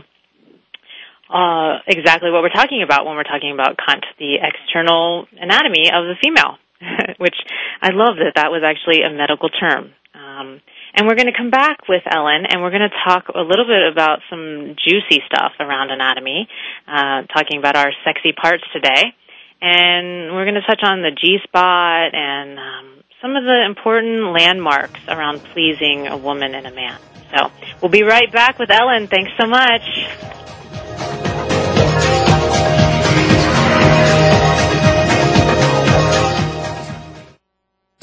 uh, 1.33 1.79
exactly 1.87 2.29
what 2.29 2.43
we're 2.43 2.53
talking 2.53 2.83
about 2.83 3.05
when 3.05 3.15
we're 3.15 3.23
talking 3.23 3.51
about 3.51 3.77
cunt, 3.77 4.03
the 4.19 4.37
external 4.37 5.25
anatomy 5.33 5.89
of 5.89 6.05
the 6.05 6.15
female, 6.21 6.57
which 7.17 7.35
I 7.81 7.89
love 7.93 8.17
that 8.17 8.33
that 8.35 8.51
was 8.51 8.63
actually 8.65 9.03
a 9.03 9.13
medical 9.13 9.49
term. 9.49 9.93
Um, 10.13 10.61
and 10.93 11.07
we're 11.07 11.15
going 11.15 11.31
to 11.31 11.37
come 11.37 11.49
back 11.49 11.87
with 11.87 12.03
Ellen, 12.09 12.45
and 12.49 12.61
we're 12.61 12.71
going 12.71 12.89
to 12.89 12.97
talk 13.07 13.29
a 13.29 13.41
little 13.41 13.65
bit 13.65 13.91
about 13.91 14.19
some 14.29 14.75
juicy 14.75 15.23
stuff 15.25 15.53
around 15.59 15.89
anatomy, 15.89 16.47
uh, 16.87 17.23
talking 17.31 17.59
about 17.59 17.75
our 17.75 17.91
sexy 18.03 18.33
parts 18.33 18.63
today. 18.73 19.15
And 19.61 20.33
we're 20.33 20.45
going 20.45 20.59
to 20.59 20.67
touch 20.67 20.81
on 20.83 21.01
the 21.01 21.11
G 21.11 21.37
spot 21.43 22.13
and 22.13 22.57
um, 22.57 23.03
some 23.21 23.35
of 23.35 23.43
the 23.43 23.63
important 23.65 24.33
landmarks 24.33 24.99
around 25.07 25.39
pleasing 25.53 26.07
a 26.07 26.17
woman 26.17 26.55
and 26.55 26.65
a 26.65 26.73
man. 26.73 26.99
So 27.35 27.51
we'll 27.81 27.91
be 27.91 28.03
right 28.03 28.31
back 28.31 28.59
with 28.59 28.71
Ellen. 28.71 29.07
Thanks 29.07 29.31
so 29.39 29.47
much. 29.47 30.40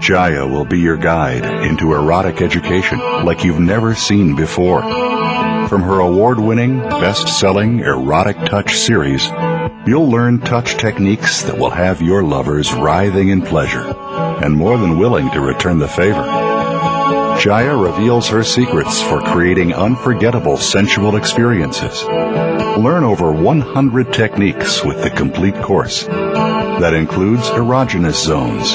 Jaiya 0.00 0.50
will 0.50 0.64
be 0.64 0.78
your 0.78 0.96
guide 0.96 1.44
into 1.64 1.94
erotic 1.94 2.42
education 2.42 2.98
like 2.98 3.44
you've 3.44 3.60
never 3.60 3.94
seen 3.94 4.36
before. 4.36 4.82
From 5.68 5.82
her 5.82 6.00
award 6.00 6.38
winning, 6.38 6.80
best 6.80 7.28
selling 7.28 7.80
Erotic 7.80 8.36
Touch 8.36 8.76
series, 8.76 9.26
you'll 9.86 10.10
learn 10.10 10.40
touch 10.40 10.76
techniques 10.76 11.42
that 11.44 11.58
will 11.58 11.70
have 11.70 12.02
your 12.02 12.22
lovers 12.22 12.72
writhing 12.74 13.28
in 13.28 13.40
pleasure 13.42 13.94
and 14.44 14.54
more 14.54 14.76
than 14.76 14.98
willing 14.98 15.30
to 15.30 15.40
return 15.40 15.78
the 15.78 15.88
favor. 15.88 16.22
Jaiya 17.38 17.82
reveals 17.82 18.28
her 18.28 18.44
secrets 18.44 19.02
for 19.02 19.20
creating 19.20 19.72
unforgettable 19.72 20.56
sensual 20.56 21.16
experiences. 21.16 22.04
Learn 22.04 23.04
over 23.04 23.32
100 23.32 24.12
techniques 24.12 24.84
with 24.84 25.02
the 25.02 25.10
complete 25.10 25.54
course. 25.56 26.04
That 26.04 26.94
includes 26.94 27.48
erogenous 27.50 28.24
zones, 28.24 28.74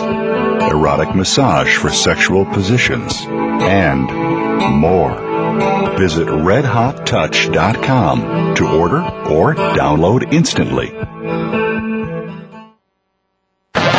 erotic 0.70 1.16
massage 1.16 1.76
for 1.76 1.90
sexual 1.90 2.46
positions, 2.46 3.26
and 3.28 4.06
more. 4.80 5.16
Visit 5.98 6.28
redhottouch.com 6.28 8.54
to 8.56 8.68
order 8.68 9.02
or 9.30 9.56
download 9.56 10.32
instantly. 10.32 10.94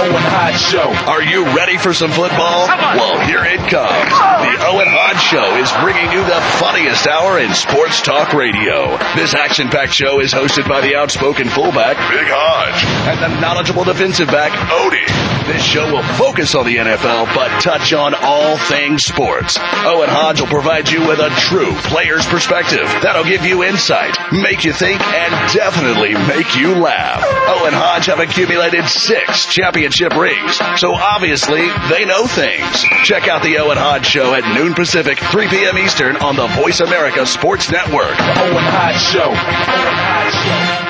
Owen 0.00 0.22
Hodge 0.22 0.58
Show. 0.58 0.88
Are 1.10 1.22
you 1.22 1.44
ready 1.54 1.76
for 1.76 1.92
some 1.92 2.10
football? 2.10 2.66
Well, 2.66 3.20
here 3.26 3.44
it 3.44 3.60
comes. 3.68 4.39
Owen 4.62 4.86
Hodge 4.88 5.22
Show 5.24 5.56
is 5.56 5.72
bringing 5.80 6.12
you 6.12 6.20
the 6.24 6.40
funniest 6.60 7.06
hour 7.06 7.38
in 7.38 7.52
sports 7.54 8.02
talk 8.02 8.34
radio. 8.34 8.98
This 9.16 9.34
action-packed 9.34 9.92
show 9.92 10.20
is 10.20 10.32
hosted 10.34 10.68
by 10.68 10.80
the 10.80 10.96
outspoken 10.96 11.48
fullback, 11.48 11.96
Big 12.12 12.28
Hodge, 12.28 12.84
and 13.08 13.18
the 13.18 13.40
knowledgeable 13.40 13.84
defensive 13.84 14.28
back, 14.28 14.52
Odie. 14.68 15.08
This 15.46 15.64
show 15.64 15.90
will 15.90 16.04
focus 16.14 16.54
on 16.54 16.66
the 16.66 16.76
NFL, 16.76 17.34
but 17.34 17.48
touch 17.60 17.92
on 17.92 18.14
all 18.14 18.56
things 18.68 19.02
sports. 19.02 19.58
Owen 19.58 20.10
Hodge 20.10 20.40
will 20.40 20.52
provide 20.52 20.88
you 20.90 21.08
with 21.08 21.18
a 21.18 21.30
true 21.48 21.72
player's 21.88 22.26
perspective 22.26 22.84
that'll 23.02 23.24
give 23.24 23.44
you 23.44 23.64
insight, 23.64 24.14
make 24.30 24.64
you 24.64 24.72
think, 24.72 25.00
and 25.00 25.32
definitely 25.52 26.14
make 26.28 26.54
you 26.54 26.76
laugh. 26.76 27.24
Owen 27.48 27.72
Hodge 27.72 28.06
have 28.06 28.20
accumulated 28.20 28.86
six 28.86 29.46
championship 29.46 30.14
rings, 30.14 30.60
so 30.76 30.92
obviously 30.94 31.66
they 31.88 32.04
know 32.04 32.26
things. 32.26 32.84
Check 33.02 33.26
out 33.26 33.42
the 33.42 33.58
Owen 33.58 33.78
Hodge 33.78 34.06
Show 34.06 34.34
at 34.34 34.44
noon 34.54 34.74
Pacific, 34.74 35.18
3 35.18 35.48
p.m. 35.48 35.78
Eastern 35.78 36.16
on 36.16 36.36
the 36.36 36.46
Voice 36.48 36.80
America 36.80 37.26
Sports 37.26 37.70
Network. 37.70 38.18
Owen 38.20 38.64
Hodge 38.64 39.00
Show. 39.00 39.28
Owen 39.28 39.36
Hodge 39.36 40.86
Show. 40.86 40.89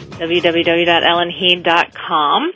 www.ellenheed.com. 0.21 2.51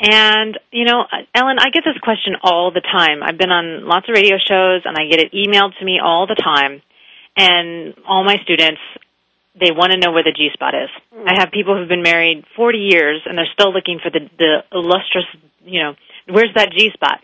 And, 0.00 0.56
you 0.70 0.84
know, 0.84 1.04
Ellen, 1.34 1.58
I 1.58 1.70
get 1.70 1.82
this 1.84 1.98
question 2.02 2.36
all 2.42 2.70
the 2.70 2.80
time. 2.80 3.20
I've 3.22 3.38
been 3.38 3.50
on 3.50 3.84
lots 3.84 4.08
of 4.08 4.14
radio 4.14 4.36
shows 4.38 4.82
and 4.84 4.96
I 4.96 5.06
get 5.10 5.18
it 5.18 5.32
emailed 5.32 5.76
to 5.78 5.84
me 5.84 5.98
all 6.02 6.28
the 6.28 6.36
time. 6.36 6.82
And 7.36 7.94
all 8.06 8.22
my 8.24 8.36
students, 8.44 8.80
they 9.58 9.72
want 9.72 9.92
to 9.92 9.98
know 9.98 10.12
where 10.12 10.22
the 10.22 10.32
G 10.32 10.50
spot 10.52 10.74
is. 10.74 10.88
I 11.26 11.34
have 11.38 11.50
people 11.50 11.76
who've 11.76 11.88
been 11.88 12.02
married 12.02 12.44
40 12.54 12.78
years 12.78 13.22
and 13.26 13.36
they're 13.36 13.50
still 13.52 13.72
looking 13.72 13.98
for 14.02 14.10
the, 14.10 14.30
the 14.38 14.62
illustrious, 14.70 15.26
you 15.64 15.82
know, 15.82 15.96
where's 16.28 16.54
that 16.54 16.70
G 16.70 16.90
spot? 16.94 17.20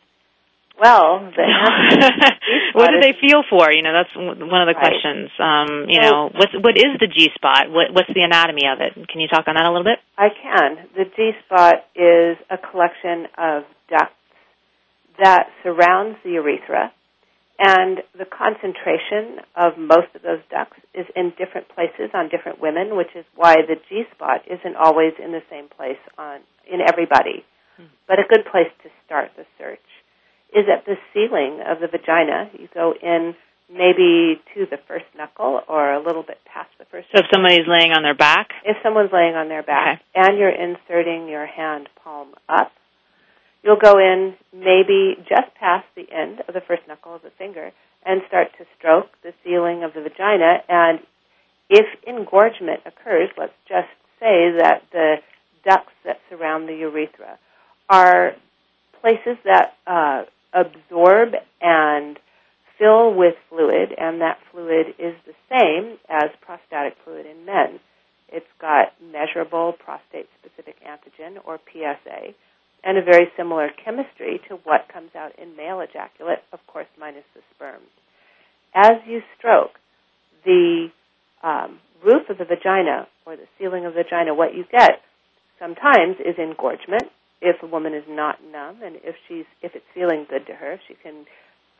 Well, 0.84 1.32
what 2.76 2.90
do 2.92 3.00
they 3.00 3.16
feel 3.16 3.40
for? 3.48 3.72
You 3.72 3.80
know, 3.80 3.94
that's 3.96 4.12
one 4.14 4.36
of 4.36 4.68
the 4.68 4.76
Right. 4.76 4.76
questions. 4.76 5.30
Um, 5.40 5.88
you 5.88 5.96
So- 6.02 6.10
know, 6.10 6.20
what's 6.36 6.52
what 6.60 6.76
is 6.76 7.00
the 7.00 7.06
G 7.08 7.30
spot? 7.34 7.70
What 7.70 7.92
what's 7.96 8.12
the 8.12 8.20
anatomy 8.20 8.68
of 8.68 8.82
it? 8.84 8.92
Can 9.08 9.20
you 9.20 9.28
talk 9.28 9.48
on 9.48 9.54
that 9.56 9.64
a 9.64 9.72
little 9.72 9.84
bit? 9.88 9.98
I 10.18 10.28
can. 10.28 10.76
The 10.94 11.06
G 11.16 11.32
spot 11.46 11.86
is 11.96 12.36
a 12.50 12.58
collection 12.58 13.28
of 13.38 13.64
ducts 13.88 14.12
that 15.16 15.48
surrounds 15.62 16.18
the 16.22 16.32
urethra, 16.32 16.92
and 17.58 18.02
the 18.18 18.26
concentration 18.26 19.40
of 19.56 19.78
most 19.78 20.12
of 20.14 20.20
those 20.20 20.42
ducts 20.50 20.76
is 20.92 21.06
in 21.16 21.30
different 21.38 21.68
places 21.68 22.10
on 22.12 22.28
different 22.28 22.60
women, 22.60 22.94
which 22.96 23.14
is 23.16 23.24
why 23.36 23.56
the 23.62 23.76
G 23.88 24.04
spot 24.12 24.42
isn't 24.46 24.76
always 24.76 25.14
in 25.18 25.32
the 25.32 25.42
same 25.48 25.68
place 25.68 26.02
on 26.18 26.40
in 26.70 26.80
everybody. 26.82 27.42
But 28.06 28.18
a 28.20 28.24
good 28.28 28.44
place 28.52 28.70
to 28.84 28.90
start 29.06 29.30
the 29.36 29.46
search 29.58 29.80
is 30.54 30.66
at 30.70 30.86
the 30.86 30.94
ceiling 31.12 31.60
of 31.66 31.80
the 31.80 31.88
vagina. 31.88 32.48
You 32.54 32.68
go 32.72 32.94
in 32.94 33.34
maybe 33.68 34.40
to 34.54 34.66
the 34.70 34.78
first 34.86 35.06
knuckle 35.16 35.60
or 35.68 35.92
a 35.92 36.02
little 36.02 36.22
bit 36.22 36.38
past 36.46 36.70
the 36.78 36.84
first 36.84 37.08
So 37.12 37.20
if 37.20 37.26
somebody's 37.32 37.66
laying 37.66 37.92
on 37.92 38.02
their 38.02 38.14
back, 38.14 38.50
if 38.64 38.76
someone's 38.82 39.10
laying 39.12 39.34
on 39.34 39.48
their 39.48 39.62
back 39.62 40.02
and 40.14 40.38
you're 40.38 40.54
inserting 40.54 41.28
your 41.28 41.46
hand 41.46 41.88
palm 42.02 42.34
up, 42.48 42.70
you'll 43.62 43.80
go 43.82 43.98
in 43.98 44.34
maybe 44.52 45.16
just 45.28 45.52
past 45.58 45.86
the 45.96 46.06
end 46.12 46.40
of 46.46 46.54
the 46.54 46.60
first 46.60 46.82
knuckle 46.86 47.16
of 47.16 47.22
the 47.22 47.32
finger 47.36 47.72
and 48.04 48.20
start 48.28 48.48
to 48.58 48.64
stroke 48.78 49.08
the 49.22 49.32
ceiling 49.42 49.82
of 49.82 49.94
the 49.94 50.02
vagina. 50.02 50.58
And 50.68 51.00
if 51.70 51.86
engorgement 52.06 52.80
occurs, 52.84 53.30
let's 53.36 53.56
just 53.66 53.88
say 54.20 54.52
that 54.60 54.82
the 54.92 55.16
ducts 55.64 55.94
that 56.04 56.20
surround 56.28 56.68
the 56.68 56.74
urethra 56.74 57.38
are 57.88 58.32
places 59.00 59.38
that 59.44 59.74
uh, 59.86 60.24
absorb 60.54 61.34
and 61.60 62.18
fill 62.78 63.14
with 63.14 63.34
fluid, 63.48 63.90
and 63.96 64.20
that 64.20 64.38
fluid 64.50 64.94
is 64.98 65.14
the 65.26 65.34
same 65.50 65.98
as 66.08 66.30
prostatic 66.40 66.94
fluid 67.04 67.26
in 67.26 67.44
men. 67.44 67.80
It's 68.28 68.46
got 68.60 68.92
measurable 69.00 69.74
prostate 69.78 70.28
specific 70.40 70.76
antigen, 70.82 71.38
or 71.44 71.60
PSA, 71.72 72.34
and 72.82 72.98
a 72.98 73.02
very 73.02 73.28
similar 73.36 73.70
chemistry 73.84 74.40
to 74.48 74.56
what 74.64 74.88
comes 74.92 75.10
out 75.16 75.38
in 75.38 75.56
male 75.56 75.80
ejaculate, 75.80 76.40
of 76.52 76.60
course, 76.66 76.86
minus 76.98 77.24
the 77.34 77.40
sperm. 77.54 77.80
As 78.74 78.98
you 79.06 79.20
stroke 79.38 79.78
the 80.44 80.88
um, 81.42 81.78
roof 82.04 82.28
of 82.28 82.38
the 82.38 82.44
vagina 82.44 83.06
or 83.24 83.36
the 83.36 83.46
ceiling 83.58 83.86
of 83.86 83.94
the 83.94 84.02
vagina, 84.02 84.34
what 84.34 84.54
you 84.54 84.64
get 84.70 85.00
sometimes 85.58 86.16
is 86.20 86.34
engorgement 86.38 87.04
if 87.40 87.62
a 87.62 87.66
woman 87.66 87.94
is 87.94 88.04
not 88.08 88.38
numb 88.42 88.82
and 88.82 88.96
if 89.04 89.16
she's 89.28 89.44
if 89.62 89.74
it's 89.74 89.84
feeling 89.94 90.26
good 90.28 90.46
to 90.46 90.54
her, 90.54 90.78
she 90.88 90.94
can 90.94 91.26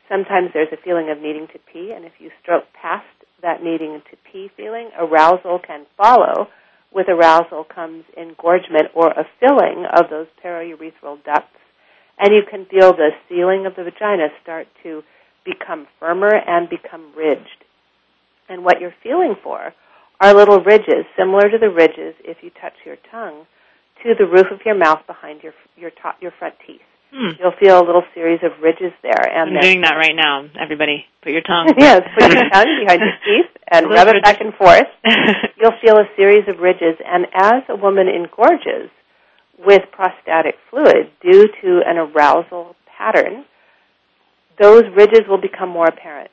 sometimes 0.09 0.49
there's 0.53 0.71
a 0.71 0.81
feeling 0.83 1.09
of 1.09 1.21
needing 1.21 1.47
to 1.53 1.59
pee 1.71 1.91
and 1.95 2.05
if 2.05 2.13
you 2.19 2.29
stroke 2.41 2.65
past 2.79 3.05
that 3.41 3.63
needing 3.63 4.01
to 4.09 4.17
pee 4.31 4.49
feeling, 4.55 4.89
arousal 4.97 5.59
can 5.59 5.85
follow. 5.97 6.47
With 6.93 7.09
arousal 7.09 7.65
comes 7.65 8.05
engorgement 8.15 8.87
or 8.95 9.09
a 9.11 9.27
filling 9.39 9.85
of 9.91 10.09
those 10.09 10.27
periurethral 10.43 11.23
ducts 11.25 11.59
and 12.17 12.29
you 12.31 12.43
can 12.49 12.65
feel 12.65 12.93
the 12.93 13.09
ceiling 13.27 13.65
of 13.65 13.75
the 13.75 13.83
vagina 13.83 14.27
start 14.41 14.67
to 14.83 15.03
become 15.43 15.87
firmer 15.99 16.31
and 16.33 16.69
become 16.69 17.11
ridged. 17.15 17.65
And 18.47 18.63
what 18.63 18.79
you're 18.79 18.95
feeling 19.03 19.35
for 19.43 19.73
are 20.21 20.33
little 20.33 20.61
ridges, 20.63 21.05
similar 21.17 21.49
to 21.49 21.57
the 21.59 21.69
ridges 21.69 22.15
if 22.23 22.37
you 22.41 22.49
touch 22.49 22.73
your 22.85 22.95
tongue 23.11 23.45
to 24.03 24.13
the 24.17 24.25
roof 24.25 24.47
of 24.51 24.59
your 24.65 24.75
mouth 24.75 24.99
behind 25.07 25.43
your 25.43 25.53
your 25.77 25.91
top, 25.91 26.17
your 26.21 26.31
front 26.37 26.55
teeth. 26.65 26.81
Hmm. 27.13 27.31
You'll 27.39 27.55
feel 27.59 27.79
a 27.79 27.85
little 27.85 28.03
series 28.13 28.39
of 28.43 28.51
ridges 28.61 28.91
there, 29.01 29.23
and 29.23 29.55
I'm 29.55 29.61
doing 29.61 29.81
that 29.81 29.95
right 29.95 30.15
now. 30.15 30.47
Everybody, 30.59 31.05
put 31.23 31.31
your 31.31 31.41
tongue. 31.41 31.71
yes, 31.77 32.01
put 32.17 32.33
your 32.33 32.49
tongue 32.53 32.75
behind 32.83 32.99
your 32.99 33.17
teeth 33.23 33.51
and 33.71 33.87
rub 33.89 34.07
it 34.07 34.21
back 34.23 34.41
and 34.41 34.53
forth. 34.53 34.87
You'll 35.57 35.79
feel 35.81 35.95
a 35.97 36.07
series 36.15 36.43
of 36.47 36.59
ridges, 36.59 36.99
and 37.05 37.25
as 37.33 37.63
a 37.69 37.75
woman 37.75 38.07
engorges 38.07 38.89
with 39.57 39.83
prostatic 39.91 40.55
fluid 40.69 41.11
due 41.21 41.47
to 41.61 41.81
an 41.85 41.97
arousal 41.97 42.75
pattern, 42.97 43.45
those 44.59 44.83
ridges 44.95 45.21
will 45.27 45.39
become 45.39 45.69
more 45.69 45.87
apparent. 45.87 46.31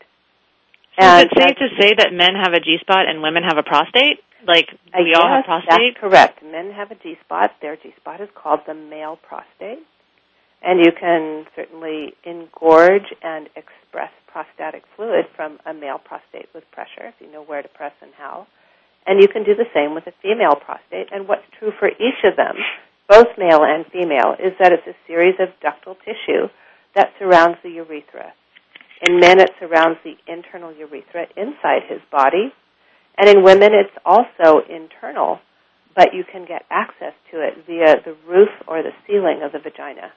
So 0.99 1.07
is 1.16 1.24
it 1.24 1.30
safe 1.36 1.57
to 1.57 1.68
say 1.80 1.95
that 1.99 2.12
men 2.12 2.34
have 2.36 2.53
a 2.53 2.61
G 2.61 2.76
spot 2.80 3.09
and 3.09 3.22
women 3.22 3.43
have 3.45 3.57
a 3.57 3.62
prostate? 3.62 4.20
Like 4.47 4.68
we 4.93 5.14
all 5.14 5.28
have 5.28 5.45
prostate? 5.45 5.95
That's 5.95 6.01
correct. 6.01 6.43
Men 6.43 6.72
have 6.72 6.90
a 6.90 6.97
G 6.97 7.16
spot. 7.24 7.53
Their 7.62 7.76
G 7.76 7.95
spot 7.97 8.20
is 8.20 8.28
called 8.34 8.61
the 8.66 8.74
male 8.74 9.16
prostate. 9.16 9.80
And 10.62 10.78
you 10.78 10.93
can 10.93 11.47
certainly 11.57 12.14
engorge 12.24 13.11
and 13.22 13.49
express 13.57 14.12
prostatic 14.28 14.84
fluid 14.95 15.26
from 15.34 15.59
a 15.66 15.74
male 15.74 15.99
prostate 15.99 16.49
with 16.55 16.64
pressure, 16.70 17.11
if 17.11 17.14
you 17.20 17.30
know 17.32 17.43
where 17.43 17.62
to 17.62 17.68
press 17.68 17.93
and 18.01 18.12
how. 18.16 18.47
And 19.07 19.20
you 19.20 19.26
can 19.28 19.43
do 19.43 19.55
the 19.57 19.66
same 19.74 19.95
with 19.95 20.07
a 20.07 20.12
female 20.22 20.55
prostate. 20.55 21.09
And 21.11 21.26
what's 21.26 21.43
true 21.59 21.72
for 21.78 21.88
each 21.88 22.22
of 22.24 22.36
them, 22.36 22.55
both 23.09 23.26
male 23.36 23.64
and 23.64 23.84
female, 23.86 24.36
is 24.38 24.53
that 24.61 24.72
it's 24.72 24.86
a 24.86 24.95
series 25.07 25.34
of 25.40 25.49
ductal 25.59 25.97
tissue 26.05 26.47
that 26.95 27.12
surrounds 27.18 27.59
the 27.64 27.70
urethra. 27.70 28.32
In 29.03 29.18
men, 29.18 29.40
it 29.40 29.50
surrounds 29.59 29.98
the 30.05 30.14
internal 30.26 30.72
urethra 30.72 31.26
inside 31.36 31.82
his 31.88 32.00
body. 32.11 32.53
And 33.18 33.28
in 33.28 33.42
women, 33.42 33.70
it's 33.74 33.92
also 34.07 34.62
internal, 34.70 35.40
but 35.94 36.14
you 36.14 36.24
can 36.24 36.46
get 36.46 36.62
access 36.70 37.12
to 37.30 37.42
it 37.42 37.66
via 37.66 37.96
the 38.05 38.16
roof 38.26 38.48
or 38.66 38.82
the 38.82 38.92
ceiling 39.07 39.42
of 39.42 39.53
the 39.53 39.59
vagina. 39.59 40.12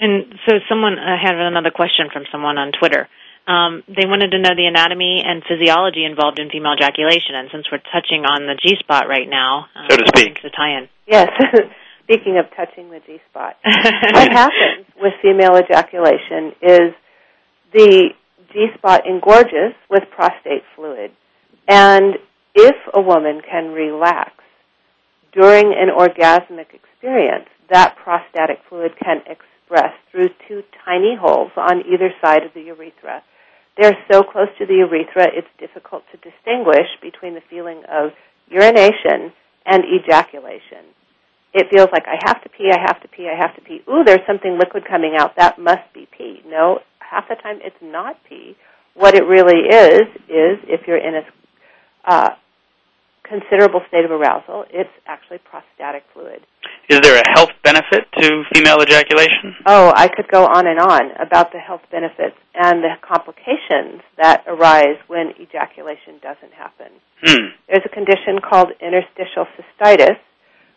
And 0.00 0.34
so 0.46 0.56
someone 0.68 0.98
I 0.98 1.16
had 1.20 1.34
another 1.36 1.70
question 1.70 2.08
from 2.12 2.24
someone 2.32 2.58
on 2.58 2.72
Twitter. 2.72 3.08
Um, 3.46 3.82
they 3.86 4.02
wanted 4.04 4.32
to 4.32 4.38
know 4.42 4.54
the 4.58 4.66
anatomy 4.66 5.22
and 5.24 5.42
physiology 5.46 6.04
involved 6.04 6.40
in 6.40 6.50
female 6.50 6.74
ejaculation, 6.74 7.38
and 7.38 7.48
since 7.52 7.66
we're 7.70 7.84
touching 7.94 8.26
on 8.26 8.42
the 8.50 8.58
G 8.58 8.74
spot 8.80 9.06
right 9.08 9.28
now, 9.28 9.66
um, 9.76 9.86
So 9.88 9.96
to 9.96 10.06
speak. 10.08 10.42
it's 10.42 10.44
a 10.44 10.50
tie-in. 10.50 10.88
Yes, 11.06 11.30
speaking 12.02 12.38
of 12.42 12.50
touching 12.58 12.90
the 12.90 12.98
G 13.06 13.20
spot, 13.30 13.54
what 13.62 14.32
happens 14.34 14.86
with 14.98 15.14
female 15.22 15.54
ejaculation 15.56 16.58
is 16.60 16.90
the 17.72 18.10
G 18.52 18.66
spot 18.76 19.06
engorges 19.06 19.74
with 19.90 20.04
prostate 20.14 20.62
fluid. 20.74 21.10
And 21.68 22.14
if 22.54 22.76
a 22.94 23.00
woman 23.00 23.42
can 23.48 23.72
relax 23.72 24.32
during 25.32 25.74
an 25.76 25.90
orgasmic 25.94 26.72
experience, 26.72 27.48
that 27.70 27.96
prostatic 28.02 28.58
fluid 28.68 28.92
can 29.02 29.18
express 29.26 29.92
through 30.10 30.28
two 30.48 30.62
tiny 30.84 31.16
holes 31.20 31.50
on 31.56 31.82
either 31.92 32.10
side 32.22 32.44
of 32.44 32.54
the 32.54 32.62
urethra. 32.62 33.22
They're 33.76 33.98
so 34.10 34.22
close 34.22 34.48
to 34.58 34.66
the 34.66 34.74
urethra, 34.74 35.28
it's 35.34 35.48
difficult 35.58 36.04
to 36.12 36.16
distinguish 36.16 36.88
between 37.02 37.34
the 37.34 37.42
feeling 37.50 37.82
of 37.90 38.12
urination 38.48 39.32
and 39.66 39.84
ejaculation. 39.84 40.96
It 41.52 41.66
feels 41.70 41.88
like 41.92 42.04
I 42.06 42.16
have 42.26 42.42
to 42.42 42.48
pee, 42.48 42.70
I 42.72 42.80
have 42.80 43.02
to 43.02 43.08
pee, 43.08 43.28
I 43.28 43.36
have 43.36 43.54
to 43.56 43.60
pee. 43.60 43.82
Ooh, 43.88 44.04
there's 44.04 44.24
something 44.26 44.58
liquid 44.58 44.84
coming 44.88 45.16
out. 45.18 45.36
That 45.36 45.58
must 45.58 45.92
be 45.92 46.06
pee. 46.16 46.42
No, 46.46 46.80
half 47.16 47.28
the 47.28 47.40
time 47.42 47.58
it's 47.64 47.76
not 47.80 48.16
pee. 48.28 48.56
What 48.94 49.14
it 49.14 49.24
really 49.24 49.64
is 49.64 50.04
is 50.28 50.60
if 50.68 50.86
you're 50.86 51.00
in 51.00 51.14
a 51.16 51.24
uh, 52.04 52.30
considerable 53.24 53.80
state 53.88 54.04
of 54.04 54.10
arousal, 54.10 54.64
it's 54.70 54.92
actually 55.06 55.38
prostatic 55.38 56.04
fluid. 56.12 56.44
Is 56.88 57.00
there 57.00 57.18
a 57.18 57.28
health 57.34 57.50
benefit 57.64 58.06
to 58.20 58.44
female 58.54 58.80
ejaculation? 58.82 59.56
Oh, 59.66 59.92
I 59.94 60.08
could 60.08 60.28
go 60.30 60.44
on 60.44 60.66
and 60.66 60.78
on 60.78 61.10
about 61.20 61.52
the 61.52 61.58
health 61.58 61.82
benefits 61.90 62.36
and 62.54 62.84
the 62.84 62.94
complications 63.02 64.02
that 64.16 64.44
arise 64.46 64.96
when 65.08 65.32
ejaculation 65.40 66.20
doesn't 66.22 66.52
happen. 66.52 66.92
Hmm. 67.24 67.56
There's 67.68 67.84
a 67.84 67.92
condition 67.92 68.38
called 68.38 68.70
interstitial 68.80 69.46
cystitis, 69.56 70.18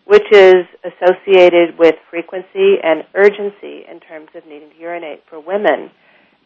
which 0.06 0.26
is 0.32 0.66
associated 0.82 1.78
with 1.78 1.96
frequency 2.10 2.82
and 2.82 3.04
urgency 3.14 3.86
in 3.86 4.00
terms 4.00 4.30
of 4.34 4.46
needing 4.48 4.72
to 4.72 4.78
urinate 4.80 5.22
for 5.30 5.40
women. 5.40 5.92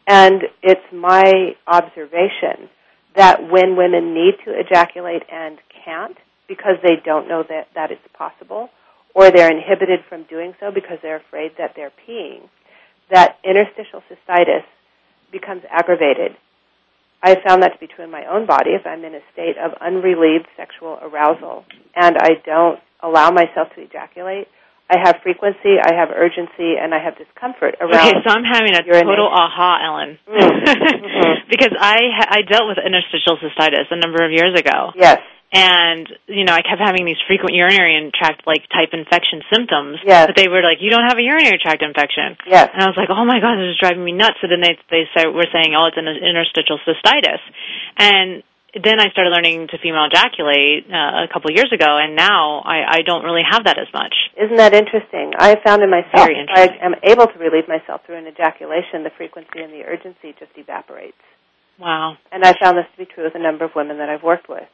And 0.07 0.43
it's 0.61 0.81
my 0.91 1.55
observation 1.67 2.69
that 3.15 3.41
when 3.49 3.77
women 3.77 4.13
need 4.13 4.33
to 4.45 4.51
ejaculate 4.59 5.23
and 5.31 5.57
can't 5.85 6.17
because 6.47 6.75
they 6.83 6.95
don't 7.03 7.27
know 7.27 7.43
that, 7.47 7.67
that 7.75 7.91
it's 7.91 8.01
possible, 8.17 8.69
or 9.15 9.31
they're 9.31 9.51
inhibited 9.51 9.99
from 10.09 10.25
doing 10.29 10.53
so 10.59 10.71
because 10.73 10.97
they're 11.01 11.21
afraid 11.21 11.51
that 11.57 11.71
they're 11.75 11.91
peeing, 12.07 12.49
that 13.11 13.37
interstitial 13.43 14.01
cystitis 14.09 14.63
becomes 15.31 15.61
aggravated. 15.69 16.35
I 17.21 17.35
found 17.47 17.63
that 17.63 17.73
to 17.73 17.79
be 17.79 17.87
true 17.87 18.03
in 18.03 18.11
my 18.11 18.25
own 18.25 18.45
body 18.45 18.71
if 18.71 18.85
I'm 18.85 19.05
in 19.05 19.15
a 19.15 19.21
state 19.31 19.55
of 19.57 19.71
unrelieved 19.79 20.47
sexual 20.57 20.99
arousal 21.01 21.63
and 21.95 22.17
I 22.17 22.31
don't 22.45 22.79
allow 23.01 23.31
myself 23.31 23.69
to 23.75 23.81
ejaculate. 23.81 24.47
I 24.93 24.97
have 25.01 25.15
frequency, 25.25 25.73
I 25.81 25.97
have 25.97 26.09
urgency, 26.13 26.77
and 26.77 26.93
I 26.93 26.99
have 27.01 27.17
discomfort 27.17 27.73
around. 27.81 27.97
Okay, 28.13 28.21
so 28.21 28.29
I'm 28.29 28.45
having 28.45 28.73
a 28.77 28.83
total 28.85 29.25
aha, 29.27 29.71
Ellen, 29.87 30.11
Mhm. 30.29 31.49
because 31.53 31.73
I 31.79 31.97
I 32.37 32.39
dealt 32.45 32.67
with 32.69 32.77
interstitial 32.77 33.37
cystitis 33.41 33.89
a 33.89 33.97
number 33.97 34.21
of 34.23 34.31
years 34.31 34.53
ago, 34.53 34.93
Yes, 34.95 35.17
and 35.53 36.05
you 36.27 36.45
know 36.45 36.53
I 36.53 36.61
kept 36.61 36.81
having 36.81 37.05
these 37.09 37.17
frequent 37.27 37.53
urinary 37.55 37.97
tract 38.13 38.45
like 38.45 38.61
type 38.69 38.89
infection 38.93 39.41
symptoms. 39.53 39.97
Yes. 40.05 40.27
but 40.27 40.35
they 40.37 40.47
were 40.47 40.61
like, 40.61 40.77
you 40.81 40.89
don't 40.93 41.07
have 41.09 41.17
a 41.17 41.25
urinary 41.25 41.57
tract 41.61 41.81
infection. 41.81 42.37
yes. 42.45 42.69
And 42.73 42.81
I 42.83 42.87
was 42.87 42.97
like, 42.97 43.09
oh 43.09 43.25
my 43.25 43.39
god, 43.41 43.57
this 43.57 43.73
is 43.73 43.79
driving 43.81 44.03
me 44.05 44.13
nuts. 44.13 44.37
So 44.41 44.47
then 44.47 44.61
they 44.61 44.77
they 44.93 45.03
say, 45.17 45.25
were 45.27 45.49
saying, 45.53 45.73
oh, 45.77 45.89
it's 45.89 45.97
an 45.97 46.07
interstitial 46.09 46.77
cystitis, 46.85 47.41
and 47.97 48.43
then 48.73 48.97
I 48.99 49.09
started 49.13 49.29
learning 49.29 49.67
to 49.69 49.77
female 49.77 50.09
ejaculate 50.09 50.89
uh, 50.89 51.25
a 51.25 51.29
couple 51.31 51.51
years 51.53 51.69
ago, 51.69 51.97
and 52.01 52.15
now 52.17 52.65
I, 52.65 52.97
I 52.97 52.99
don't 53.05 53.23
really 53.23 53.45
have 53.45 53.65
that 53.65 53.77
as 53.77 53.85
much. 53.93 54.13
Isn't 54.33 54.57
that 54.57 54.73
interesting? 54.73 55.33
I 55.37 55.61
found 55.61 55.83
in 55.85 55.89
myself, 55.93 56.25
I 56.25 56.73
am 56.81 56.95
able 57.05 57.27
to 57.27 57.37
relieve 57.37 57.67
myself 57.69 58.01
through 58.05 58.17
an 58.17 58.25
ejaculation, 58.25 59.05
the 59.05 59.13
frequency 59.15 59.61
and 59.61 59.71
the 59.71 59.85
urgency 59.85 60.33
just 60.39 60.51
evaporates. 60.57 61.21
Wow. 61.77 62.17
And 62.31 62.43
I 62.43 62.53
found 62.57 62.77
this 62.77 62.85
to 62.93 62.97
be 62.97 63.05
true 63.05 63.25
with 63.25 63.35
a 63.35 63.41
number 63.41 63.65
of 63.65 63.71
women 63.75 63.97
that 63.97 64.09
I've 64.09 64.23
worked 64.23 64.49
with. 64.49 64.65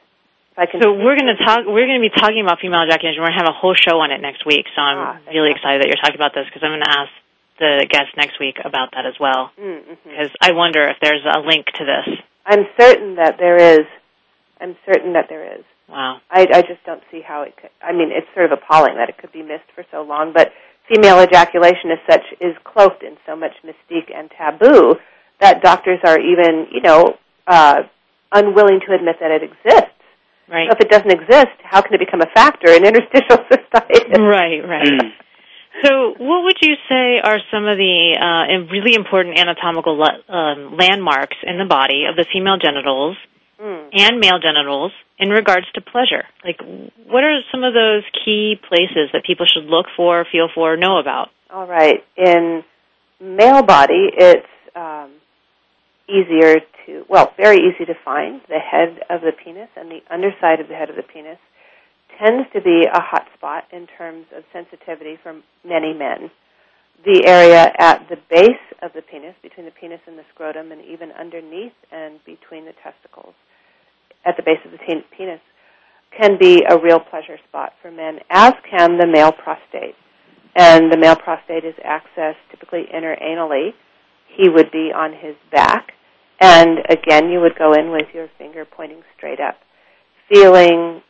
If 0.52 0.58
I 0.58 0.66
can 0.66 0.82
So 0.82 0.92
we're 0.96 1.16
going 1.20 1.32
to 1.36 1.40
talk. 1.44 1.68
We're 1.68 1.88
going 1.88 2.00
to 2.00 2.08
be 2.08 2.16
talking 2.16 2.40
about 2.44 2.60
female 2.60 2.84
ejaculation. 2.88 3.20
We're 3.20 3.32
going 3.32 3.40
to 3.40 3.44
have 3.48 3.54
a 3.56 3.60
whole 3.60 3.76
show 3.76 4.00
on 4.00 4.12
it 4.12 4.20
next 4.24 4.46
week. 4.46 4.64
So 4.76 4.82
I'm 4.82 5.20
Ah, 5.20 5.32
really 5.32 5.52
excited 5.52 5.84
that 5.84 5.88
you're 5.88 6.00
talking 6.00 6.20
about 6.20 6.32
this 6.36 6.48
because 6.48 6.64
I'm 6.64 6.72
going 6.72 6.88
to 6.88 6.96
ask 7.04 7.12
the 7.60 7.88
guest 7.92 8.16
next 8.16 8.40
week 8.40 8.56
about 8.64 8.92
that 8.96 9.04
as 9.06 9.16
well. 9.20 9.52
Mm-hmm. 9.60 10.08
Because 10.08 10.32
I 10.40 10.52
wonder 10.56 10.88
if 10.88 10.98
there's 11.04 11.24
a 11.24 11.40
link 11.44 11.68
to 11.80 11.84
this. 11.84 12.08
I'm 12.50 12.66
certain 12.80 13.16
that 13.16 13.36
there 13.38 13.58
is. 13.58 13.86
I'm 14.60 14.76
certain 14.86 15.14
that 15.14 15.28
there 15.30 15.46
is. 15.60 15.64
Wow. 15.88 16.18
I, 16.30 16.48
I 16.52 16.62
just 16.62 16.84
don't 16.86 17.02
see 17.12 17.22
how 17.26 17.44
it 17.44 17.56
could. 17.56 17.70
I 17.82 17.94
mean, 17.94 18.10
it's 18.12 18.28
sort 18.34 18.52
of 18.52 18.58
appalling 18.58 18.96
that 18.98 19.08
it 19.10 19.18
could 19.18 19.32
be 19.32 19.42
missed 19.42 19.70
for 19.74 19.86
so 19.92 20.02
long, 20.02 20.34
but 20.34 20.50
female 20.90 21.22
ejaculation 21.22 21.92
as 21.94 22.00
such 22.10 22.26
is 22.42 22.56
cloaked 22.66 23.04
in 23.04 23.16
so 23.26 23.36
much 23.36 23.54
mystique 23.64 24.10
and 24.14 24.30
taboo 24.36 24.96
that 25.40 25.62
doctors 25.62 26.00
are 26.04 26.20
even, 26.20 26.68
you 26.74 26.82
know, 26.82 27.16
uh, 27.48 27.84
unwilling 28.34 28.82
to 28.88 28.94
admit 28.94 29.16
that 29.22 29.32
it 29.32 29.44
exists. 29.44 29.96
Right. 30.50 30.68
So 30.70 30.78
if 30.78 30.82
it 30.82 30.90
doesn't 30.90 31.12
exist, 31.12 31.56
how 31.64 31.82
can 31.82 31.94
it 31.94 32.00
become 32.00 32.22
a 32.22 32.30
factor 32.34 32.72
in 32.72 32.86
interstitial 32.86 33.38
cystitis? 33.50 34.18
Right. 34.18 34.66
Right. 34.66 35.14
So, 35.84 36.14
what 36.18 36.44
would 36.44 36.58
you 36.62 36.76
say 36.90 37.20
are 37.24 37.40
some 37.52 37.66
of 37.68 37.78
the 37.78 38.18
uh, 38.20 38.72
really 38.72 38.96
important 38.96 39.38
anatomical 39.40 39.98
le- 39.98 40.24
um, 40.28 40.76
landmarks 40.78 41.38
in 41.44 41.58
the 41.58 41.66
body 41.66 42.06
of 42.10 42.16
the 42.16 42.26
female 42.32 42.58
genitals 42.58 43.18
Mm. 43.62 43.90
and 43.92 44.20
male 44.22 44.40
genitals 44.40 44.94
in 45.18 45.30
regards 45.30 45.66
to 45.74 45.82
pleasure? 45.82 46.24
Like, 46.46 46.62
what 47.06 47.26
are 47.26 47.40
some 47.52 47.66
of 47.66 47.74
those 47.74 48.04
key 48.24 48.56
places 48.68 49.10
that 49.12 49.26
people 49.28 49.46
should 49.46 49.66
look 49.66 49.88
for, 49.98 50.26
feel 50.32 50.48
for, 50.56 50.78
know 50.78 50.98
about? 50.98 51.28
All 51.50 51.68
right. 51.68 52.02
In 52.16 52.64
male 53.20 53.62
body, 53.62 54.08
it's 54.16 54.48
um, 54.78 55.12
easier 56.08 56.62
to, 56.86 57.06
well, 57.10 57.34
very 57.36 57.58
easy 57.68 57.84
to 57.86 57.96
find. 58.06 58.40
The 58.48 58.60
head 58.60 59.02
of 59.10 59.20
the 59.22 59.32
penis 59.34 59.68
and 59.76 59.92
the 59.92 60.00
underside 60.10 60.62
of 60.62 60.70
the 60.70 60.76
head 60.76 60.90
of 60.90 60.96
the 60.96 61.04
penis 61.04 61.38
tends 62.22 62.48
to 62.54 62.62
be 62.62 62.86
a 62.86 63.02
hot 63.02 63.26
spot 63.38 63.64
in 63.72 63.88
terms 63.98 64.26
of 64.36 64.44
sensitivity 64.52 65.18
for 65.22 65.40
many 65.64 65.94
men. 65.94 66.30
The 67.06 67.26
area 67.26 67.72
at 67.80 68.08
the 68.10 68.18
base 68.30 68.66
of 68.82 68.92
the 68.94 69.02
penis, 69.02 69.36
between 69.42 69.66
the 69.66 69.72
penis 69.72 70.02
and 70.06 70.18
the 70.18 70.26
scrotum, 70.34 70.72
and 70.72 70.84
even 70.84 71.12
underneath 71.12 71.74
and 71.92 72.20
between 72.26 72.66
the 72.66 72.74
testicles, 72.84 73.34
at 74.26 74.36
the 74.36 74.44
base 74.44 74.60
of 74.66 74.72
the 74.72 74.80
ten- 74.80 75.04
penis, 75.16 75.40
can 76.18 76.38
be 76.38 76.64
a 76.70 76.78
real 76.78 77.00
pleasure 77.00 77.38
spot 77.48 77.74
for 77.82 77.92
men, 77.92 78.20
as 78.30 78.54
can 78.70 78.98
the 78.98 79.08
male 79.08 79.32
prostate 79.32 79.96
and 80.56 80.92
the 80.92 80.98
male 80.98 81.16
prostate 81.16 81.64
is 81.64 81.76
accessed 81.86 82.42
typically 82.52 82.86
interanally. 82.94 83.74
He 84.36 84.50
would 84.50 84.72
be 84.72 84.92
on 84.94 85.14
his 85.14 85.36
back, 85.52 85.94
and 86.40 86.80
again, 86.90 87.30
you 87.30 87.40
would 87.40 87.58
go 87.58 87.74
in 87.74 87.92
with 87.92 88.08
your 88.14 88.30
finger 88.38 88.66
pointing 88.66 89.02
straight 89.16 89.40
up, 89.40 89.56
feeling 90.32 91.02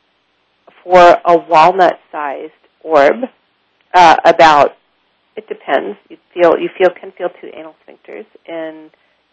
for 0.83 0.99
a 0.99 1.37
walnut-sized 1.37 2.51
orb, 2.83 3.15
uh, 3.93 4.15
about 4.25 4.71
it 5.35 5.47
depends. 5.47 5.97
You 6.09 6.17
feel 6.33 6.59
you 6.59 6.69
feel 6.77 6.89
can 6.89 7.11
feel 7.17 7.29
two 7.41 7.49
anal 7.55 7.75
sphincters 7.87 8.25
in 8.45 8.89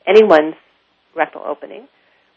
anyone's 0.07 0.55
rectal 1.17 1.43
opening. 1.45 1.89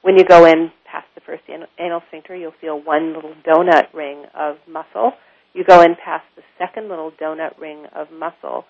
When 0.02 0.18
you 0.18 0.24
go 0.24 0.46
in 0.46 0.72
past 0.90 1.08
the 1.14 1.22
first 1.22 1.44
anal 1.50 2.02
sphincter, 2.08 2.36
you'll 2.36 2.54
feel 2.60 2.82
one 2.82 3.14
little 3.14 3.34
donut 3.46 3.94
ring 3.94 4.26
of 4.34 4.56
muscle. 4.68 5.12
You 5.54 5.64
go 5.64 5.82
in 5.82 5.96
past 6.04 6.24
the 6.36 6.44
second 6.58 6.90
little 6.90 7.12
donut 7.12 7.60
ring 7.60 7.86
of 7.94 8.08
muscle, 8.12 8.66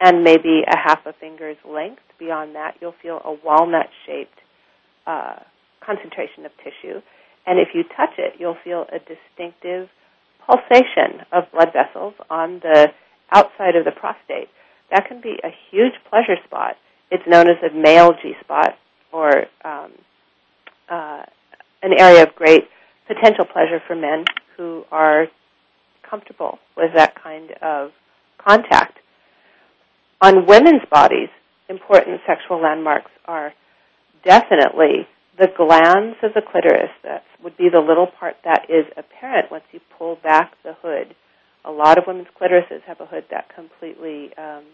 and 0.00 0.22
maybe 0.22 0.62
a 0.70 0.76
half 0.76 1.06
a 1.06 1.12
finger's 1.14 1.56
length. 1.68 2.02
Beyond 2.18 2.54
that, 2.54 2.74
you'll 2.80 2.94
feel 3.02 3.20
a 3.24 3.32
walnut-shaped 3.44 4.38
uh, 5.06 5.36
concentration 5.84 6.44
of 6.44 6.52
tissue. 6.58 7.00
And 7.46 7.58
if 7.58 7.68
you 7.74 7.82
touch 7.82 8.18
it, 8.18 8.34
you'll 8.38 8.56
feel 8.64 8.86
a 8.90 8.98
distinctive 8.98 9.88
pulsation 10.46 11.24
of 11.32 11.44
blood 11.52 11.72
vessels 11.72 12.14
on 12.30 12.60
the 12.60 12.88
outside 13.32 13.76
of 13.76 13.84
the 13.84 13.92
prostate. 13.92 14.48
That 14.90 15.06
can 15.08 15.20
be 15.20 15.36
a 15.42 15.50
huge 15.70 15.94
pleasure 16.08 16.36
spot. 16.46 16.76
It's 17.10 17.24
known 17.26 17.48
as 17.48 17.56
a 17.62 17.74
male 17.74 18.12
G 18.22 18.32
spot 18.42 18.76
or 19.12 19.44
um, 19.64 19.92
uh, 20.88 21.22
an 21.82 21.92
area 21.98 22.22
of 22.22 22.34
great 22.34 22.64
potential 23.06 23.44
pleasure 23.44 23.80
for 23.86 23.94
men 23.94 24.24
who 24.56 24.84
are 24.90 25.26
comfortable 26.08 26.58
with 26.76 26.90
that 26.94 27.14
kind 27.20 27.50
of 27.62 27.90
contact. 28.38 28.98
On 30.20 30.46
women's 30.46 30.82
bodies, 30.90 31.28
important 31.68 32.20
sexual 32.26 32.60
landmarks 32.60 33.10
are 33.26 33.52
definitely 34.24 35.06
the 35.38 35.48
glands 35.56 36.16
of 36.22 36.34
the 36.34 36.42
clitoris. 36.42 36.90
That 37.02 37.24
would 37.42 37.56
be 37.56 37.68
the 37.68 37.80
little 37.80 38.06
part 38.06 38.36
that 38.44 38.66
is 38.68 38.86
apparent 38.96 39.50
once 39.50 39.64
you 39.72 39.80
pull 39.98 40.16
back 40.22 40.52
the 40.62 40.74
hood. 40.80 41.14
A 41.64 41.70
lot 41.70 41.98
of 41.98 42.04
women's 42.06 42.28
clitorises 42.40 42.82
have 42.86 43.00
a 43.00 43.06
hood 43.06 43.24
that 43.30 43.54
completely 43.54 44.30
um, 44.36 44.64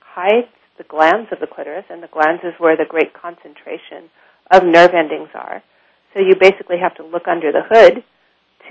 hides 0.00 0.48
the 0.78 0.84
glands 0.84 1.28
of 1.30 1.40
the 1.40 1.46
clitoris, 1.46 1.84
and 1.90 2.02
the 2.02 2.08
glands 2.08 2.42
is 2.42 2.54
where 2.58 2.76
the 2.76 2.88
great 2.88 3.12
concentration 3.12 4.08
of 4.50 4.64
nerve 4.64 4.94
endings 4.94 5.28
are. 5.34 5.62
So 6.14 6.20
you 6.20 6.34
basically 6.40 6.78
have 6.78 6.94
to 6.96 7.04
look 7.04 7.28
under 7.28 7.52
the 7.52 7.62
hood 7.68 8.02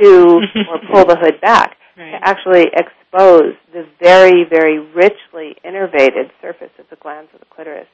to, 0.02 0.42
or 0.70 0.80
pull 0.92 1.06
the 1.06 1.18
hood 1.20 1.40
back 1.40 1.78
right. 1.98 2.12
to 2.12 2.18
actually 2.22 2.66
expose 2.74 3.54
the 3.72 3.88
very, 4.02 4.44
very 4.50 4.80
richly 4.80 5.56
innervated 5.64 6.32
surface 6.42 6.72
of 6.80 6.86
the 6.90 6.98
glands 6.98 7.30
of 7.34 7.40
the 7.40 7.46
clitoris. 7.46 7.88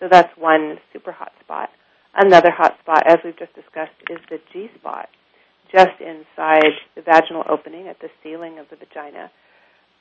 So 0.00 0.06
that's 0.10 0.30
one 0.38 0.78
super 0.92 1.12
hot 1.12 1.32
spot. 1.42 1.70
Another 2.14 2.50
hot 2.50 2.78
spot, 2.80 3.04
as 3.06 3.18
we've 3.24 3.38
just 3.38 3.54
discussed, 3.54 3.92
is 4.10 4.18
the 4.28 4.38
G 4.52 4.68
spot, 4.78 5.08
just 5.72 6.00
inside 6.00 6.72
the 6.96 7.02
vaginal 7.02 7.44
opening 7.48 7.86
at 7.88 8.00
the 8.00 8.08
ceiling 8.22 8.58
of 8.58 8.66
the 8.70 8.76
vagina. 8.76 9.30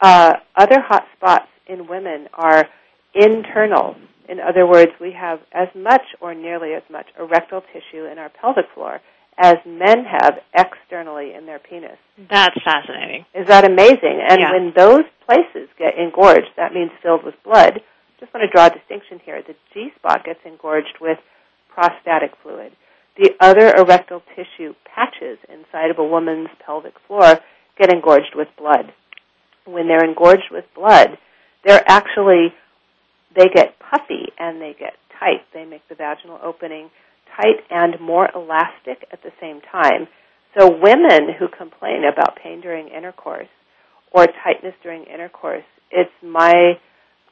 Uh, 0.01 0.33
other 0.55 0.79
hot 0.81 1.05
spots 1.15 1.47
in 1.67 1.87
women 1.87 2.27
are 2.33 2.65
internal. 3.13 3.95
In 4.29 4.39
other 4.39 4.67
words, 4.67 4.91
we 4.99 5.13
have 5.13 5.39
as 5.53 5.67
much 5.75 6.03
or 6.21 6.33
nearly 6.33 6.73
as 6.73 6.83
much 6.89 7.07
erectile 7.19 7.63
tissue 7.73 8.05
in 8.05 8.17
our 8.17 8.29
pelvic 8.29 8.65
floor 8.73 8.99
as 9.37 9.55
men 9.65 10.03
have 10.03 10.39
externally 10.55 11.33
in 11.33 11.45
their 11.45 11.59
penis. 11.59 11.97
That's 12.29 12.55
fascinating. 12.65 13.25
Is 13.35 13.47
that 13.47 13.65
amazing? 13.65 14.19
And 14.27 14.39
yeah. 14.41 14.51
when 14.51 14.73
those 14.75 15.05
places 15.25 15.69
get 15.77 15.93
engorged, 15.97 16.49
that 16.57 16.73
means 16.73 16.91
filled 17.03 17.23
with 17.23 17.35
blood. 17.43 17.79
Just 18.19 18.33
want 18.33 18.43
to 18.43 18.51
draw 18.51 18.65
a 18.65 18.69
distinction 18.71 19.21
here. 19.23 19.41
The 19.45 19.55
G 19.73 19.89
spot 19.95 20.25
gets 20.25 20.39
engorged 20.45 20.97
with 20.99 21.19
prostatic 21.78 22.32
fluid. 22.41 22.71
The 23.17 23.32
other 23.39 23.71
erectile 23.78 24.23
tissue 24.36 24.73
patches 24.84 25.38
inside 25.47 25.91
of 25.91 25.99
a 25.99 26.03
woman's 26.03 26.49
pelvic 26.65 26.93
floor 27.05 27.39
get 27.78 27.93
engorged 27.93 28.34
with 28.36 28.47
blood. 28.57 28.93
When 29.65 29.88
they're 29.88 30.03
engorged 30.03 30.49
with 30.49 30.65
blood, 30.75 31.17
they're 31.63 31.84
actually 31.88 32.53
they 33.36 33.45
get 33.53 33.78
puffy 33.78 34.34
and 34.39 34.59
they 34.59 34.75
get 34.80 34.93
tight. 35.19 35.45
They 35.53 35.65
make 35.65 35.88
the 35.88 35.95
vaginal 35.95 36.39
opening 36.43 36.89
tight 37.36 37.61
and 37.69 37.99
more 38.01 38.30
elastic 38.34 39.05
at 39.11 39.21
the 39.21 39.32
same 39.39 39.61
time. 39.71 40.07
So 40.57 40.71
women 40.71 41.36
who 41.38 41.47
complain 41.47 42.03
about 42.11 42.38
pain 42.41 42.61
during 42.61 42.88
intercourse 42.88 43.49
or 44.11 44.25
tightness 44.43 44.73
during 44.82 45.03
intercourse, 45.03 45.65
it's 45.91 46.09
my 46.23 46.80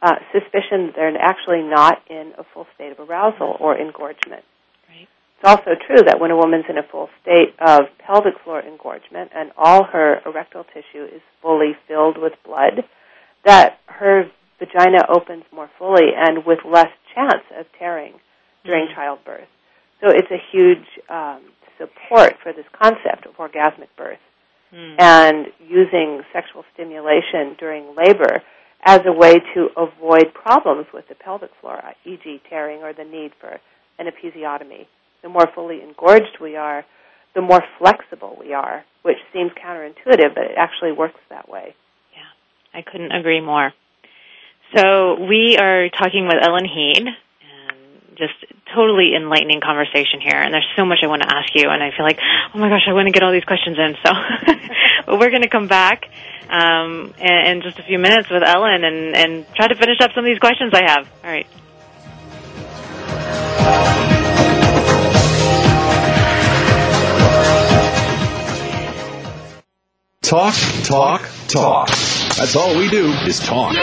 uh, 0.01 0.15
suspicion 0.31 0.87
that 0.87 0.93
they're 0.95 1.17
actually 1.17 1.63
not 1.63 1.99
in 2.09 2.33
a 2.37 2.43
full 2.53 2.67
state 2.75 2.91
of 2.91 2.99
arousal 2.99 3.57
or 3.59 3.77
engorgement. 3.77 4.43
Right. 4.89 5.07
It's 5.39 5.45
also 5.45 5.71
true 5.87 6.03
that 6.05 6.19
when 6.19 6.31
a 6.31 6.37
woman's 6.37 6.65
in 6.69 6.77
a 6.77 6.83
full 6.83 7.09
state 7.21 7.55
of 7.59 7.85
pelvic 8.05 8.35
floor 8.43 8.61
engorgement 8.61 9.31
and 9.35 9.51
all 9.57 9.83
her 9.83 10.21
erectile 10.25 10.65
tissue 10.65 11.05
is 11.05 11.21
fully 11.41 11.73
filled 11.87 12.17
with 12.17 12.33
blood, 12.45 12.83
that 13.45 13.79
her 13.87 14.25
vagina 14.59 15.05
opens 15.09 15.43
more 15.53 15.69
fully 15.77 16.11
and 16.15 16.45
with 16.45 16.59
less 16.65 16.91
chance 17.13 17.43
of 17.57 17.65
tearing 17.77 18.13
during 18.63 18.85
mm-hmm. 18.85 18.95
childbirth. 18.95 19.47
So 20.01 20.09
it's 20.09 20.31
a 20.31 20.41
huge 20.51 20.85
um, 21.09 21.41
support 21.77 22.33
for 22.41 22.53
this 22.53 22.65
concept 22.71 23.25
of 23.25 23.35
orgasmic 23.37 23.89
birth 23.97 24.19
mm. 24.73 24.95
and 24.99 25.47
using 25.59 26.21
sexual 26.33 26.63
stimulation 26.73 27.55
during 27.59 27.95
labor 27.95 28.41
as 28.85 29.01
a 29.05 29.11
way 29.11 29.39
to 29.55 29.69
avoid 29.75 30.33
problems 30.33 30.85
with 30.93 31.07
the 31.09 31.15
pelvic 31.15 31.49
floor, 31.59 31.81
e.g., 32.05 32.41
tearing 32.49 32.83
or 32.83 32.93
the 32.93 33.03
need 33.03 33.31
for 33.39 33.59
an 33.97 34.07
episiotomy. 34.07 34.85
The 35.23 35.29
more 35.29 35.47
fully 35.55 35.81
engorged 35.81 36.37
we 36.39 36.55
are, 36.55 36.85
the 37.33 37.41
more 37.41 37.63
flexible 37.79 38.37
we 38.39 38.53
are, 38.53 38.85
which 39.01 39.17
seems 39.33 39.51
counterintuitive, 39.53 40.35
but 40.35 40.45
it 40.45 40.57
actually 40.57 40.91
works 40.91 41.19
that 41.29 41.49
way. 41.49 41.75
Yeah, 42.13 42.79
I 42.79 42.83
couldn't 42.83 43.11
agree 43.11 43.41
more. 43.41 43.73
So 44.75 45.15
we 45.27 45.57
are 45.59 45.89
talking 45.89 46.25
with 46.25 46.41
Ellen 46.41 46.65
Heed, 46.65 47.07
just 48.17 48.33
totally 48.73 49.15
enlightening 49.15 49.61
conversation 49.61 50.19
here. 50.21 50.39
And 50.39 50.53
there's 50.53 50.67
so 50.75 50.85
much 50.85 50.99
I 51.03 51.07
want 51.07 51.21
to 51.23 51.29
ask 51.29 51.53
you, 51.53 51.69
and 51.69 51.83
I 51.83 51.91
feel 51.95 52.05
like, 52.05 52.19
oh 52.53 52.57
my 52.57 52.69
gosh, 52.69 52.87
I 52.87 52.93
want 52.93 53.07
to 53.07 53.13
get 53.13 53.23
all 53.23 53.31
these 53.31 53.45
questions 53.45 53.77
in. 53.77 53.95
So, 54.03 54.11
but 55.05 55.19
we're 55.19 55.29
going 55.29 55.43
to 55.43 55.49
come 55.49 55.67
back 55.67 56.05
um, 56.49 57.13
in, 57.19 57.35
in 57.47 57.61
just 57.61 57.79
a 57.79 57.83
few 57.83 57.99
minutes 57.99 58.29
with 58.29 58.43
Ellen 58.43 58.83
and, 58.83 59.15
and 59.15 59.45
try 59.55 59.67
to 59.67 59.75
finish 59.75 59.97
up 60.01 60.11
some 60.13 60.25
of 60.25 60.29
these 60.29 60.39
questions 60.39 60.73
I 60.73 60.83
have. 60.87 61.09
All 61.23 61.31
right. 61.31 61.47
Talk, 70.21 70.55
talk, 70.83 71.21
talk. 71.47 71.89
That's 71.89 72.55
all 72.55 72.75
we 72.75 72.89
do 72.89 73.11
is 73.27 73.39
talk. 73.39 73.75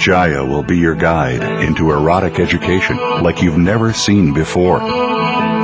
Jaiya 0.00 0.48
will 0.48 0.62
be 0.62 0.78
your 0.78 0.94
guide 0.94 1.42
into 1.62 1.90
erotic 1.92 2.40
education 2.40 2.96
like 3.22 3.42
you've 3.42 3.58
never 3.58 3.92
seen 3.92 4.32
before. 4.32 4.80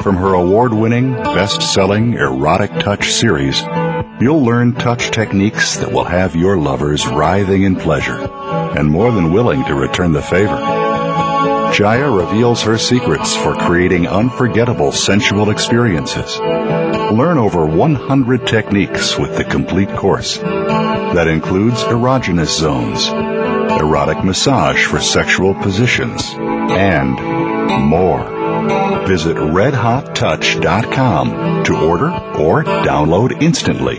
From 0.02 0.16
her 0.16 0.32
award-winning, 0.32 1.12
best-selling 1.12 2.14
Erotic 2.14 2.70
Touch 2.80 3.12
series, 3.12 3.60
you'll 4.18 4.42
learn 4.42 4.72
touch 4.72 5.10
techniques 5.10 5.76
that 5.76 5.92
will 5.92 6.04
have 6.04 6.34
your 6.34 6.56
lovers 6.56 7.06
writhing 7.06 7.64
in 7.64 7.76
pleasure 7.76 8.16
and 8.18 8.88
more 8.88 9.12
than 9.12 9.30
willing 9.30 9.62
to 9.66 9.74
return 9.74 10.12
the 10.12 10.22
favor. 10.22 10.56
Jaiya 10.56 12.16
reveals 12.16 12.62
her 12.62 12.78
secrets 12.78 13.36
for 13.36 13.54
creating 13.54 14.06
unforgettable 14.06 14.90
sensual 14.90 15.50
experiences. 15.50 16.38
Learn 16.38 17.36
over 17.36 17.66
100 17.66 18.46
techniques 18.46 19.18
with 19.18 19.36
the 19.36 19.44
complete 19.44 19.90
course. 19.90 20.38
That 20.38 21.28
includes 21.28 21.82
erogenous 21.82 22.58
zones, 22.58 23.08
erotic 23.08 24.24
massage 24.24 24.86
for 24.86 24.98
sexual 24.98 25.54
positions, 25.56 26.22
and 26.36 27.20
more. 27.84 28.39
Visit 29.06 29.36
redhottouch.com 29.36 31.64
to 31.64 31.86
order 31.86 32.10
or 32.38 32.64
download 32.64 33.42
instantly. 33.42 33.98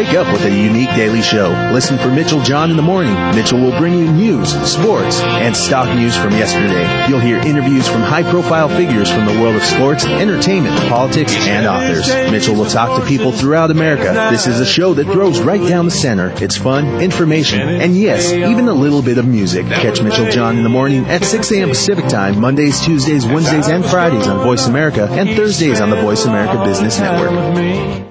Wake 0.00 0.14
up 0.14 0.32
with 0.32 0.46
a 0.46 0.50
unique 0.50 0.88
daily 0.96 1.20
show. 1.20 1.50
Listen 1.74 1.98
for 1.98 2.08
Mitchell 2.08 2.40
John 2.40 2.70
in 2.70 2.76
the 2.78 2.82
morning. 2.82 3.12
Mitchell 3.36 3.60
will 3.60 3.76
bring 3.78 3.98
you 3.98 4.10
news, 4.10 4.48
sports, 4.66 5.20
and 5.20 5.54
stock 5.54 5.94
news 5.94 6.16
from 6.16 6.30
yesterday. 6.30 7.06
You'll 7.06 7.20
hear 7.20 7.36
interviews 7.36 7.86
from 7.86 8.00
high 8.00 8.22
profile 8.22 8.70
figures 8.70 9.10
from 9.12 9.26
the 9.26 9.38
world 9.38 9.56
of 9.56 9.62
sports, 9.62 10.06
entertainment, 10.06 10.74
politics, 10.88 11.36
and 11.36 11.66
authors. 11.66 12.08
Mitchell 12.32 12.54
will 12.54 12.64
talk 12.64 12.98
to 12.98 13.06
people 13.06 13.30
throughout 13.30 13.70
America. 13.70 14.28
This 14.30 14.46
is 14.46 14.58
a 14.58 14.64
show 14.64 14.94
that 14.94 15.04
throws 15.04 15.38
right 15.38 15.68
down 15.68 15.84
the 15.84 15.90
center. 15.90 16.32
It's 16.42 16.56
fun, 16.56 17.02
information, 17.02 17.60
and 17.60 17.94
yes, 17.94 18.32
even 18.32 18.68
a 18.68 18.72
little 18.72 19.02
bit 19.02 19.18
of 19.18 19.26
music. 19.26 19.66
Catch 19.66 20.00
Mitchell 20.00 20.30
John 20.30 20.56
in 20.56 20.62
the 20.62 20.70
morning 20.70 21.04
at 21.10 21.24
6 21.24 21.52
a.m. 21.52 21.68
Pacific 21.68 22.08
time, 22.08 22.40
Mondays, 22.40 22.80
Tuesdays, 22.80 23.26
Wednesdays, 23.26 23.68
and 23.68 23.84
Fridays 23.84 24.26
on 24.26 24.42
Voice 24.42 24.66
America, 24.66 25.06
and 25.10 25.28
Thursdays 25.36 25.78
on 25.78 25.90
the 25.90 26.00
Voice 26.00 26.24
America 26.24 26.64
Business 26.64 26.98
Network 26.98 28.10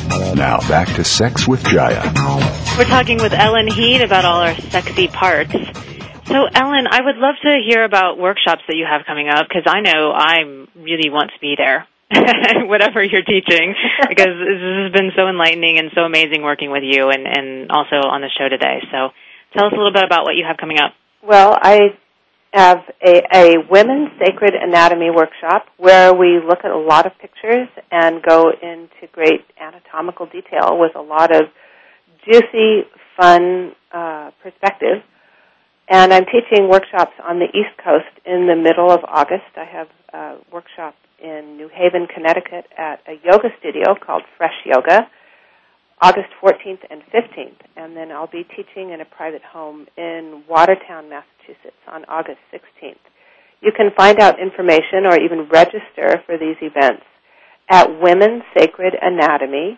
Now 0.21 0.59
back 0.69 0.87
to 0.95 1.03
Sex 1.03 1.47
with 1.47 1.63
Jaiya. 1.63 2.77
We're 2.77 2.85
talking 2.85 3.17
with 3.17 3.33
Ellen 3.33 3.67
Heed 3.67 4.01
about 4.01 4.23
all 4.23 4.41
our 4.41 4.55
sexy 4.55 5.07
parts. 5.07 5.51
So, 5.51 6.45
Ellen, 6.45 6.85
I 6.89 7.01
would 7.01 7.17
love 7.17 7.35
to 7.43 7.59
hear 7.67 7.83
about 7.83 8.17
workshops 8.17 8.61
that 8.67 8.77
you 8.77 8.85
have 8.89 9.01
coming 9.05 9.29
up 9.29 9.47
because 9.49 9.63
I 9.65 9.81
know 9.81 10.11
I 10.13 10.45
really 10.75 11.09
want 11.09 11.31
to 11.33 11.39
be 11.41 11.55
there. 11.57 11.87
Whatever 12.69 13.03
you're 13.03 13.25
teaching, 13.25 13.73
because 14.07 14.37
this 14.39 14.61
has 14.61 14.93
been 14.93 15.11
so 15.15 15.27
enlightening 15.27 15.79
and 15.79 15.89
so 15.95 16.01
amazing 16.01 16.43
working 16.43 16.71
with 16.71 16.83
you 16.85 17.09
and, 17.09 17.25
and 17.25 17.71
also 17.71 17.97
on 17.97 18.21
the 18.21 18.29
show 18.37 18.47
today. 18.47 18.79
So, 18.91 19.09
tell 19.57 19.65
us 19.65 19.73
a 19.73 19.75
little 19.75 19.91
bit 19.91 20.03
about 20.03 20.23
what 20.23 20.35
you 20.35 20.45
have 20.47 20.57
coming 20.57 20.77
up. 20.79 20.93
Well, 21.23 21.57
I 21.59 21.97
have 22.53 22.79
a, 23.05 23.21
a 23.33 23.57
women's 23.69 24.09
sacred 24.19 24.53
anatomy 24.55 25.09
workshop 25.09 25.65
where 25.77 26.13
we 26.13 26.39
look 26.45 26.59
at 26.63 26.71
a 26.71 26.77
lot 26.77 27.05
of 27.05 27.13
pictures 27.19 27.67
and 27.91 28.21
go 28.21 28.51
into 28.61 29.07
great 29.13 29.45
anatomical 29.59 30.25
detail 30.25 30.77
with 30.77 30.95
a 30.95 31.01
lot 31.01 31.33
of 31.33 31.43
juicy, 32.25 32.83
fun 33.17 33.71
uh, 33.93 34.31
perspective 34.43 35.03
and 35.91 36.13
I'm 36.13 36.23
teaching 36.25 36.69
workshops 36.69 37.11
on 37.21 37.39
the 37.39 37.47
East 37.47 37.75
Coast 37.83 38.07
in 38.25 38.47
the 38.47 38.55
middle 38.55 38.89
of 38.89 39.01
August. 39.03 39.51
I 39.57 39.65
have 39.65 39.87
a 40.13 40.37
workshop 40.49 40.95
in 41.21 41.57
New 41.57 41.67
Haven, 41.67 42.07
Connecticut 42.07 42.65
at 42.77 43.01
a 43.07 43.19
yoga 43.25 43.49
studio 43.59 43.95
called 43.99 44.23
Fresh 44.37 44.55
Yoga, 44.65 45.09
August 46.01 46.29
14th 46.41 46.79
and 46.89 47.01
15th. 47.13 47.59
And 47.75 47.97
then 47.97 48.09
I'll 48.09 48.31
be 48.31 48.45
teaching 48.55 48.91
in 48.91 49.01
a 49.01 49.05
private 49.05 49.43
home 49.43 49.85
in 49.97 50.43
Watertown, 50.47 51.09
Massachusetts 51.09 51.30
on 51.87 52.05
August 52.05 52.39
16th. 52.53 52.95
You 53.61 53.71
can 53.75 53.89
find 53.95 54.19
out 54.19 54.39
information 54.39 55.05
or 55.05 55.19
even 55.19 55.47
register 55.51 56.21
for 56.25 56.37
these 56.37 56.55
events 56.61 57.03
at 57.69 57.87
Women's 58.01 58.43
Sacred 58.57 58.95
Anatomy. 59.01 59.77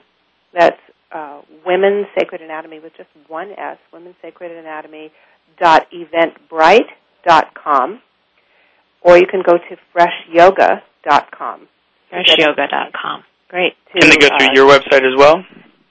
That's 0.54 0.80
uh, 1.12 1.42
Women's 1.66 2.06
Sacred 2.18 2.42
Anatomy 2.42 2.80
with 2.80 2.94
just 2.96 3.10
one 3.28 3.52
S, 3.58 3.78
Women's 3.92 4.16
Sacred 4.22 4.52
Anatomy 4.52 5.12
www.eventbrite.com 5.62 8.02
or 9.02 9.18
you 9.18 9.28
can 9.28 9.42
go 9.46 9.58
to 9.58 9.78
FreshYoga. 9.94 10.82
Com. 11.38 11.68
freshyoga.com. 12.10 12.12
Freshyoga.com. 12.12 13.24
Great. 13.50 13.74
To, 13.94 14.00
can 14.00 14.10
they 14.10 14.16
go 14.16 14.30
through 14.38 14.48
uh, 14.48 14.54
your 14.54 14.70
website 14.70 15.04
as 15.04 15.18
well? 15.18 15.44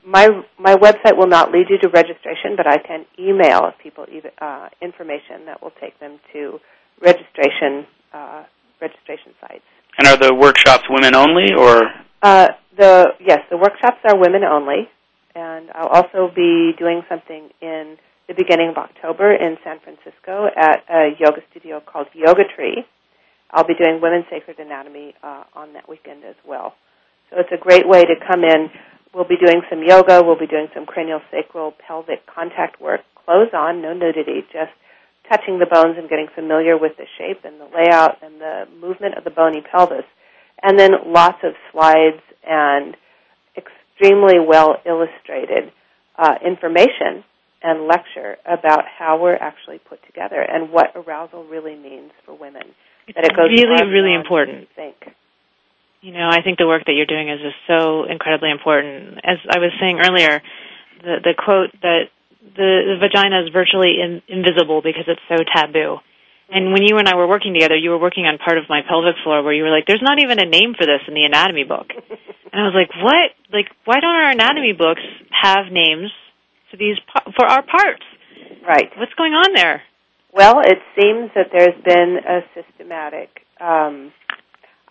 My 0.05 0.29
my 0.59 0.75
website 0.75 1.17
will 1.17 1.29
not 1.29 1.53
lead 1.53 1.67
you 1.71 1.79
to 1.79 1.89
registration, 1.89 2.57
but 2.57 2.67
I 2.67 2.79
can 2.79 3.07
email 3.19 3.73
people 3.83 4.07
uh, 4.41 4.69
information 4.81 5.47
that 5.47 5.63
will 5.63 5.73
take 5.81 5.99
them 6.01 6.19
to 6.33 6.59
registration 7.01 7.87
uh, 8.13 8.45
registration 8.81 9.33
sites. 9.41 9.65
And 9.99 10.09
are 10.09 10.17
the 10.17 10.35
workshops 10.35 10.85
women 10.91 11.15
only, 11.15 11.53
or? 11.57 11.83
Uh, 12.23 12.49
the 12.77 13.13
yes, 13.21 13.41
the 13.51 13.57
workshops 13.57 13.99
are 14.05 14.19
women 14.19 14.43
only, 14.43 14.89
and 15.35 15.71
I'll 15.75 15.89
also 15.89 16.33
be 16.35 16.73
doing 16.79 17.03
something 17.09 17.51
in 17.61 17.97
the 18.29 18.35
beginning 18.35 18.71
of 18.71 18.77
October 18.77 19.35
in 19.35 19.57
San 19.65 19.79
Francisco 19.81 20.49
at 20.57 20.83
a 20.89 21.11
yoga 21.19 21.43
studio 21.51 21.81
called 21.85 22.07
Yoga 22.15 22.43
Tree. 22.57 22.85
I'll 23.51 23.67
be 23.67 23.75
doing 23.75 24.01
Women's 24.01 24.25
Sacred 24.31 24.59
Anatomy 24.59 25.15
uh, 25.23 25.45
on 25.55 25.75
that 25.75 25.89
weekend 25.89 26.25
as 26.25 26.37
well. 26.47 26.75
So 27.31 27.37
it's 27.39 27.53
a 27.53 27.59
great 27.63 27.87
way 27.87 28.03
to 28.03 28.15
come 28.27 28.45
in. 28.45 28.71
We'll 29.15 29.29
be 29.29 29.37
doing 29.37 29.63
some 29.69 29.83
yoga. 29.87 30.23
We'll 30.25 30.39
be 30.39 30.47
doing 30.47 30.69
some 30.75 30.87
cranial 30.87 31.21
sacral 31.31 31.75
pelvic 31.87 32.27
contact 32.27 32.81
work. 32.81 33.01
Clothes 33.25 33.53
on, 33.53 33.83
no 33.83 33.93
nudity, 33.93 34.43
just 34.53 34.73
touching 35.29 35.59
the 35.59 35.67
bones 35.67 35.97
and 35.99 36.09
getting 36.09 36.29
familiar 36.35 36.77
with 36.77 36.93
the 36.97 37.07
shape 37.19 37.45
and 37.45 37.61
the 37.61 37.69
layout 37.73 38.23
and 38.23 38.41
the 38.41 38.65
movement 38.81 39.17
of 39.17 39.25
the 39.25 39.31
bony 39.31 39.63
pelvis. 39.63 40.05
And 40.63 40.79
then 40.79 40.91
lots 41.07 41.39
of 41.45 41.53
slides 41.73 42.23
and 42.47 42.97
extremely 43.57 44.39
well 44.41 44.77
illustrated 44.87 45.73
uh, 46.19 46.35
information 46.45 47.25
and 47.63 47.87
lecture 47.87 48.37
about 48.45 48.85
how 48.99 49.21
we're 49.21 49.37
actually 49.37 49.79
put 49.79 50.05
together 50.07 50.41
and 50.41 50.73
what 50.73 50.93
arousal 50.97 51.45
really 51.45 51.77
means 51.77 52.11
for 52.25 52.35
women. 52.35 52.63
It's 53.07 53.17
that 53.17 53.25
it 53.25 53.37
goes 53.37 53.51
really, 53.51 53.91
really 53.91 54.15
important. 54.15 54.69
Think. 54.75 54.97
You 56.03 56.13
know, 56.13 56.29
I 56.29 56.43
think 56.43 56.59
the 56.59 56.67
work 56.67 56.85
that 56.87 56.93
you're 56.93 57.07
doing 57.07 57.31
is 57.31 57.41
just 57.41 57.57
so 57.67 58.05
incredibly 58.05 58.51
important. 58.51 59.23
As 59.23 59.39
I 59.49 59.59
was 59.59 59.71
saying 59.81 59.99
earlier, 60.03 60.43
the 61.03 61.23
the 61.23 61.35
quote 61.39 61.71
that 61.83 62.11
the, 62.43 62.71
the 62.91 62.99
vagina 62.99 63.47
is 63.47 63.55
virtually 63.55 64.03
in, 64.03 64.21
invisible 64.27 64.83
because 64.83 65.07
it's 65.07 65.23
so 65.31 65.39
taboo. 65.47 66.03
And 66.51 66.75
when 66.75 66.83
you 66.83 66.99
and 66.99 67.09
I 67.09 67.15
were 67.15 67.27
working 67.27 67.55
together, 67.55 67.77
you 67.77 67.91
were 67.91 68.03
working 68.03 68.27
on 68.27 68.37
part 68.37 68.59
of 68.59 68.69
my 68.69 68.83
pelvic 68.83 69.15
floor 69.23 69.43
where 69.43 69.55
you 69.55 69.63
were 69.63 69.71
like, 69.71 69.87
"There's 69.87 70.03
not 70.03 70.19
even 70.19 70.43
a 70.43 70.45
name 70.45 70.75
for 70.75 70.85
this 70.85 71.01
in 71.07 71.15
the 71.15 71.25
anatomy 71.25 71.65
book," 71.65 71.89
and 71.95 72.59
I 72.61 72.67
was 72.67 72.75
like, 72.75 72.91
"What? 72.99 73.31
Like, 73.55 73.71
why 73.87 74.01
don't 74.03 74.19
our 74.19 74.31
anatomy 74.31 74.75
books 74.75 75.07
have 75.31 75.71
names 75.71 76.11
for 76.73 76.79
these 76.79 76.97
for 77.37 77.47
our 77.47 77.63
parts. 77.63 78.03
Right. 78.67 78.91
What's 78.97 79.15
going 79.15 79.33
on 79.33 79.55
there? 79.55 79.83
Well, 80.33 80.61
it 80.61 80.79
seems 80.99 81.31
that 81.35 81.49
there's 81.53 81.77
been 81.85 82.19
a 82.27 82.41
systematic. 82.55 83.29
Um, 83.61 84.13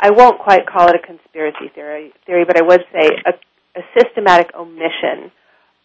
I 0.01 0.09
won't 0.09 0.39
quite 0.39 0.65
call 0.65 0.89
it 0.89 0.95
a 0.95 1.05
conspiracy 1.05 1.69
theory, 1.73 2.11
theory, 2.25 2.43
but 2.45 2.57
I 2.57 2.63
would 2.63 2.81
say 2.91 3.07
a, 3.25 3.79
a 3.79 3.83
systematic 3.97 4.47
omission 4.55 5.31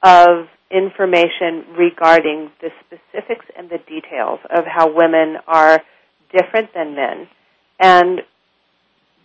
of 0.02 0.46
information 0.70 1.76
regarding 1.78 2.50
the 2.62 2.70
specifics 2.86 3.44
and 3.56 3.68
the 3.68 3.78
details 3.86 4.40
of 4.50 4.64
how 4.66 4.92
women 4.92 5.36
are 5.46 5.82
different 6.32 6.70
than 6.74 6.96
men. 6.96 7.28
And 7.78 8.20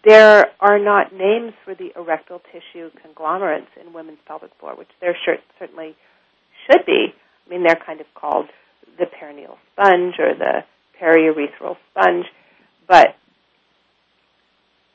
there 0.03 0.47
are 0.59 0.77
not 0.77 1.13
names 1.13 1.53
for 1.63 1.73
the 1.73 1.91
erectile 1.95 2.41
tissue 2.51 2.89
conglomerates 3.01 3.69
in 3.79 3.93
women's 3.93 4.19
pelvic 4.27 4.51
floor, 4.59 4.75
which 4.75 4.89
there 4.99 5.15
certainly 5.57 5.95
should 6.67 6.85
be. 6.85 7.07
I 7.45 7.49
mean, 7.49 7.63
they're 7.63 7.79
kind 7.85 8.01
of 8.01 8.07
called 8.13 8.47
the 8.97 9.05
perineal 9.05 9.55
sponge 9.71 10.15
or 10.19 10.35
the 10.35 10.63
periurethral 11.01 11.77
sponge, 11.91 12.25
but 12.87 13.15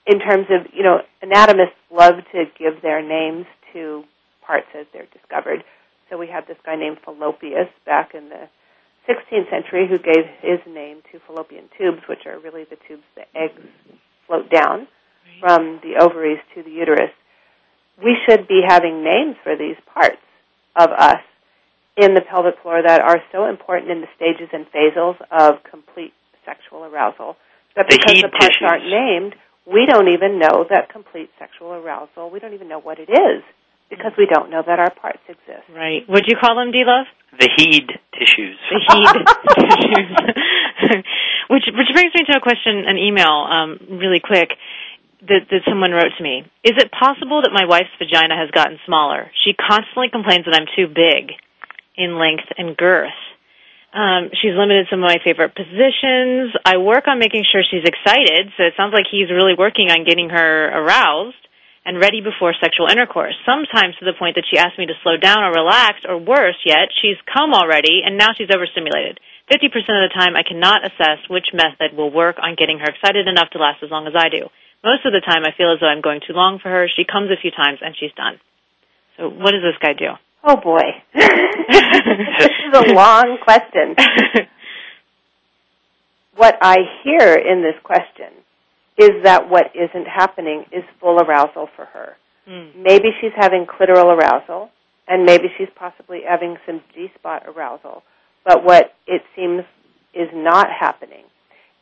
in 0.06 0.20
terms 0.20 0.46
of, 0.50 0.72
you 0.72 0.82
know, 0.82 1.00
anatomists 1.22 1.76
love 1.90 2.16
to 2.32 2.44
give 2.58 2.82
their 2.82 3.02
names 3.02 3.46
to 3.72 4.04
parts 4.46 4.66
as 4.78 4.86
they're 4.92 5.08
discovered. 5.12 5.64
So 6.08 6.16
we 6.16 6.28
have 6.28 6.46
this 6.46 6.56
guy 6.64 6.76
named 6.76 6.98
Fallopius 7.04 7.68
back 7.84 8.14
in 8.14 8.28
the 8.28 8.48
16th 9.08 9.50
century 9.50 9.88
who 9.88 9.98
gave 9.98 10.24
his 10.40 10.58
name 10.66 10.98
to 11.12 11.20
fallopian 11.26 11.68
tubes, 11.78 12.02
which 12.08 12.26
are 12.26 12.38
really 12.38 12.64
the 12.64 12.76
tubes 12.88 13.04
the 13.14 13.22
eggs 13.38 13.62
float 14.26 14.50
down 14.50 14.88
from 15.40 15.80
the 15.82 16.02
ovaries 16.02 16.40
to 16.54 16.62
the 16.62 16.70
uterus. 16.70 17.10
We 18.02 18.16
should 18.28 18.48
be 18.48 18.62
having 18.66 19.04
names 19.04 19.36
for 19.42 19.56
these 19.56 19.76
parts 19.92 20.22
of 20.74 20.90
us 20.90 21.22
in 21.96 22.14
the 22.14 22.20
pelvic 22.20 22.54
floor 22.62 22.82
that 22.82 23.00
are 23.00 23.22
so 23.32 23.46
important 23.46 23.90
in 23.90 24.00
the 24.00 24.08
stages 24.14 24.48
and 24.52 24.66
phases 24.68 25.16
of 25.30 25.62
complete 25.68 26.12
sexual 26.44 26.84
arousal. 26.84 27.36
But 27.74 27.88
because 27.88 28.20
the 28.20 28.28
parts 28.28 28.58
tissues. 28.58 28.68
aren't 28.68 28.84
named, 28.84 29.34
we 29.66 29.86
don't 29.86 30.08
even 30.08 30.38
know 30.38 30.64
that 30.70 30.90
complete 30.90 31.30
sexual 31.38 31.72
arousal. 31.72 32.30
We 32.30 32.38
don't 32.38 32.54
even 32.54 32.68
know 32.68 32.80
what 32.80 32.98
it 32.98 33.10
is 33.10 33.42
because 33.90 34.12
we 34.18 34.26
don't 34.26 34.50
know 34.50 34.62
that 34.66 34.78
our 34.78 34.90
parts 34.90 35.22
exist. 35.28 35.66
Right. 35.74 36.02
What'd 36.08 36.26
you 36.28 36.36
call 36.40 36.56
them, 36.56 36.72
D 36.72 36.82
Love? 36.86 37.06
The 37.38 37.50
heed 37.56 37.86
tissues. 38.14 38.56
The 38.70 38.80
heed 38.80 39.26
tissues. 39.58 41.04
which 41.50 41.64
which 41.66 41.90
brings 41.92 42.14
me 42.14 42.24
to 42.30 42.38
a 42.38 42.40
question, 42.40 42.84
an 42.86 42.98
email, 42.98 43.46
um, 43.46 43.98
really 43.98 44.20
quick, 44.20 44.50
that, 45.22 45.50
that 45.50 45.62
someone 45.68 45.92
wrote 45.92 46.14
to 46.16 46.22
me. 46.22 46.44
Is 46.64 46.74
it 46.78 46.90
possible 46.90 47.42
that 47.42 47.52
my 47.52 47.66
wife's 47.66 47.94
vagina 47.98 48.36
has 48.36 48.50
gotten 48.50 48.78
smaller? 48.86 49.30
She 49.44 49.52
constantly 49.52 50.08
complains 50.10 50.46
that 50.46 50.54
I'm 50.54 50.70
too 50.76 50.86
big 50.86 51.34
in 51.96 52.18
length 52.18 52.46
and 52.56 52.76
girth. 52.76 53.16
Um, 53.96 54.28
she's 54.36 54.52
limited 54.52 54.92
some 54.92 55.00
of 55.00 55.08
my 55.08 55.16
favorite 55.24 55.56
positions. 55.56 56.52
I 56.68 56.76
work 56.76 57.08
on 57.08 57.16
making 57.16 57.48
sure 57.48 57.64
she's 57.64 57.88
excited, 57.88 58.52
so 58.52 58.68
it 58.68 58.76
sounds 58.76 58.92
like 58.92 59.08
he's 59.08 59.32
really 59.32 59.56
working 59.56 59.88
on 59.88 60.04
getting 60.04 60.28
her 60.28 60.68
aroused 60.68 61.40
and 61.80 61.96
ready 61.96 62.20
before 62.20 62.52
sexual 62.60 62.92
intercourse. 62.92 63.32
Sometimes 63.48 63.96
to 63.96 64.04
the 64.04 64.12
point 64.12 64.36
that 64.36 64.44
she 64.52 64.60
asks 64.60 64.76
me 64.76 64.84
to 64.84 65.00
slow 65.00 65.16
down 65.16 65.40
or 65.40 65.56
relax, 65.56 66.04
or 66.04 66.20
worse 66.20 66.60
yet, 66.68 66.92
she's 67.00 67.16
come 67.24 67.56
already 67.56 68.04
and 68.04 68.20
now 68.20 68.36
she's 68.36 68.52
overstimulated. 68.52 69.16
50% 69.48 69.64
of 69.64 70.04
the 70.04 70.12
time 70.12 70.36
I 70.36 70.44
cannot 70.44 70.84
assess 70.84 71.24
which 71.32 71.56
method 71.56 71.96
will 71.96 72.12
work 72.12 72.36
on 72.36 72.58
getting 72.58 72.76
her 72.84 72.92
excited 72.92 73.24
enough 73.24 73.48
to 73.56 73.58
last 73.58 73.80
as 73.80 73.88
long 73.88 74.04
as 74.04 74.12
I 74.12 74.28
do. 74.28 74.52
Most 74.84 75.08
of 75.08 75.16
the 75.16 75.24
time 75.24 75.48
I 75.48 75.56
feel 75.56 75.72
as 75.72 75.80
though 75.80 75.88
I'm 75.88 76.04
going 76.04 76.20
too 76.20 76.36
long 76.36 76.60
for 76.60 76.68
her. 76.68 76.84
She 76.84 77.08
comes 77.08 77.32
a 77.32 77.40
few 77.40 77.54
times 77.54 77.80
and 77.80 77.96
she's 77.96 78.12
done. 78.12 78.36
So 79.16 79.32
what 79.32 79.56
does 79.56 79.64
this 79.64 79.80
guy 79.80 79.96
do? 79.96 80.20
Oh 80.46 80.56
boy. 80.56 80.80
this 81.14 81.24
is 81.26 82.72
a 82.72 82.94
long 82.94 83.38
question. 83.42 83.96
What 86.36 86.58
I 86.60 86.76
hear 87.02 87.34
in 87.34 87.62
this 87.62 87.80
question 87.82 88.28
is 88.98 89.24
that 89.24 89.48
what 89.48 89.72
isn't 89.74 90.06
happening 90.06 90.64
is 90.70 90.84
full 91.00 91.18
arousal 91.18 91.68
for 91.74 91.86
her. 91.86 92.16
Hmm. 92.46 92.82
Maybe 92.82 93.08
she's 93.20 93.32
having 93.34 93.66
clitoral 93.66 94.14
arousal, 94.14 94.68
and 95.08 95.24
maybe 95.24 95.46
she's 95.56 95.68
possibly 95.74 96.20
having 96.28 96.56
some 96.66 96.82
G 96.94 97.08
spot 97.18 97.44
arousal. 97.46 98.02
But 98.44 98.64
what 98.64 98.92
it 99.06 99.22
seems 99.34 99.62
is 100.14 100.28
not 100.34 100.66
happening 100.78 101.24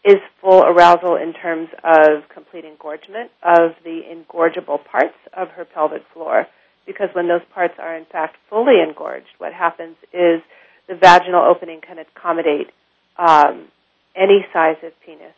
is 0.04 0.16
full 0.40 0.62
arousal 0.62 1.16
in 1.16 1.32
terms 1.32 1.68
of 1.82 2.28
complete 2.32 2.64
engorgement 2.64 3.32
of 3.42 3.72
the 3.82 4.02
engorgeable 4.06 4.78
parts 4.84 5.16
of 5.36 5.48
her 5.50 5.64
pelvic 5.64 6.02
floor. 6.12 6.46
Because 6.86 7.08
when 7.14 7.28
those 7.28 7.42
parts 7.54 7.74
are 7.78 7.96
in 7.96 8.04
fact 8.04 8.36
fully 8.50 8.80
engorged, 8.86 9.28
what 9.38 9.52
happens 9.52 9.96
is 10.12 10.42
the 10.88 10.94
vaginal 10.94 11.42
opening 11.44 11.80
can 11.80 11.98
accommodate 11.98 12.70
um, 13.16 13.68
any 14.14 14.44
size 14.52 14.76
of 14.82 14.92
penis 15.04 15.34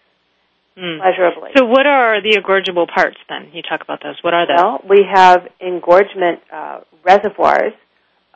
Hmm. 0.79 1.01
pleasurably. 1.01 1.53
So 1.57 1.65
what 1.65 1.87
are 1.87 2.21
the 2.21 2.37
engorgeable 2.37 2.87
parts 2.87 3.17
then? 3.31 3.49
You 3.55 3.63
talk 3.63 3.81
about 3.81 4.03
those. 4.03 4.17
What 4.21 4.35
are 4.35 4.47
they? 4.47 4.53
Well, 4.55 4.83
we 4.87 5.07
have 5.11 5.49
engorgement 5.59 6.41
uh, 6.53 6.81
reservoirs 7.03 7.73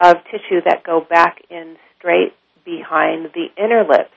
of 0.00 0.16
tissue 0.30 0.62
that 0.64 0.82
go 0.82 1.02
back 1.02 1.42
in 1.50 1.76
straight 1.98 2.32
behind 2.64 3.28
the 3.34 3.48
inner 3.62 3.84
lips. 3.86 4.08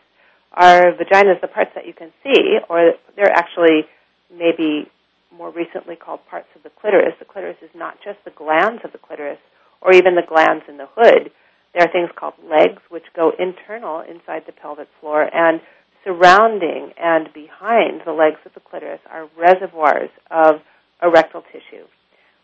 Our 0.54 0.94
vaginas, 0.94 1.42
the 1.42 1.50
parts 1.50 1.72
that 1.76 1.86
you 1.86 1.92
can 1.92 2.14
see, 2.24 2.60
or 2.70 2.94
they're 3.18 3.30
actually 3.30 3.88
maybe 4.34 4.90
more 5.36 5.52
recently 5.52 5.96
called 5.96 6.20
parts 6.30 6.48
of 6.56 6.64
the 6.64 6.70
clitoris. 6.70 7.16
The 7.20 7.26
clitoris 7.26 7.58
is 7.62 7.72
not 7.76 7.96
just 8.04 8.20
the 8.26 8.32
glands 8.32 8.82
of 8.84 8.92
the 8.92 8.98
clitoris 8.98 9.40
or 9.82 9.94
even 9.94 10.16
the 10.16 10.28
glands 10.28 10.64
in 10.68 10.78
the 10.78 10.88
hood. 10.96 11.32
There 11.74 11.84
are 11.84 11.92
things 11.92 12.10
called 12.16 12.36
legs 12.44 12.82
which 12.90 13.04
go 13.16 13.32
internal 13.38 14.02
inside 14.02 14.44
the 14.46 14.54
pelvic 14.54 14.88
floor 15.02 15.28
and 15.34 15.60
surrounding 16.04 16.92
and 16.98 17.34
behind 17.34 18.02
the 18.06 18.12
legs 18.12 18.40
of 18.46 18.54
the 18.54 18.60
clitoris 18.60 19.02
are 19.10 19.28
reservoirs 19.38 20.10
of 20.30 20.62
erectile 21.02 21.44
tissue. 21.52 21.86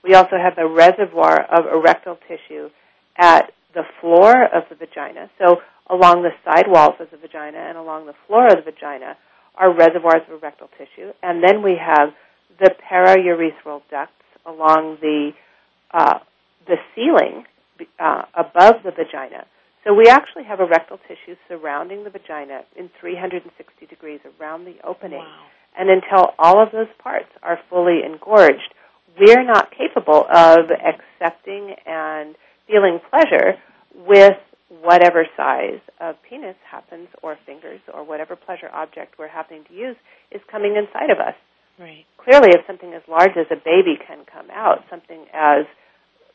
We 0.03 0.15
also 0.15 0.37
have 0.41 0.57
a 0.57 0.67
reservoir 0.67 1.41
of 1.41 1.65
erectile 1.65 2.17
tissue 2.27 2.69
at 3.17 3.51
the 3.73 3.83
floor 4.01 4.31
of 4.31 4.63
the 4.69 4.75
vagina. 4.75 5.29
So 5.37 5.57
along 5.89 6.23
the 6.23 6.31
side 6.45 6.65
walls 6.67 6.95
of 6.99 7.11
the 7.11 7.17
vagina 7.17 7.57
and 7.57 7.77
along 7.77 8.05
the 8.05 8.15
floor 8.27 8.47
of 8.47 8.63
the 8.63 8.71
vagina 8.71 9.17
are 9.55 9.75
reservoirs 9.75 10.23
of 10.27 10.41
erectile 10.41 10.69
tissue. 10.77 11.11
And 11.21 11.43
then 11.43 11.61
we 11.61 11.77
have 11.77 12.13
the 12.59 12.71
paraurethral 12.91 13.81
ducts 13.89 14.13
along 14.45 14.97
the 15.01 15.31
uh, 15.91 16.19
the 16.67 16.75
ceiling 16.95 17.45
uh, 17.99 18.23
above 18.35 18.83
the 18.83 18.91
vagina. 18.91 19.45
So 19.83 19.93
we 19.93 20.07
actually 20.07 20.43
have 20.43 20.59
erectile 20.59 20.99
tissue 21.07 21.35
surrounding 21.47 22.03
the 22.03 22.09
vagina 22.09 22.61
in 22.75 22.89
360 22.99 23.85
degrees 23.85 24.19
around 24.39 24.65
the 24.65 24.75
opening. 24.83 25.23
And 25.77 25.89
until 25.89 26.33
all 26.37 26.61
of 26.61 26.71
those 26.71 26.91
parts 27.01 27.29
are 27.41 27.59
fully 27.69 28.01
engorged, 28.05 28.73
we're 29.19 29.43
not 29.43 29.71
capable 29.71 30.25
of 30.29 30.69
accepting 30.69 31.75
and 31.85 32.35
feeling 32.67 32.99
pleasure 33.09 33.55
with 33.95 34.37
whatever 34.81 35.25
size 35.35 35.79
of 35.99 36.15
penis 36.29 36.55
happens 36.69 37.07
or 37.23 37.37
fingers 37.45 37.79
or 37.93 38.03
whatever 38.03 38.35
pleasure 38.35 38.69
object 38.73 39.15
we're 39.17 39.27
happening 39.27 39.63
to 39.67 39.73
use 39.73 39.95
is 40.31 40.41
coming 40.51 40.75
inside 40.75 41.09
of 41.09 41.17
us. 41.17 41.33
Right. 41.80 42.05
Clearly, 42.17 42.49
if 42.51 42.67
something 42.67 42.93
as 42.93 43.01
large 43.07 43.39
as 43.39 43.47
a 43.49 43.55
baby 43.55 43.95
can 43.95 44.25
come 44.27 44.51
out, 44.51 44.84
something 44.89 45.25
as 45.34 45.63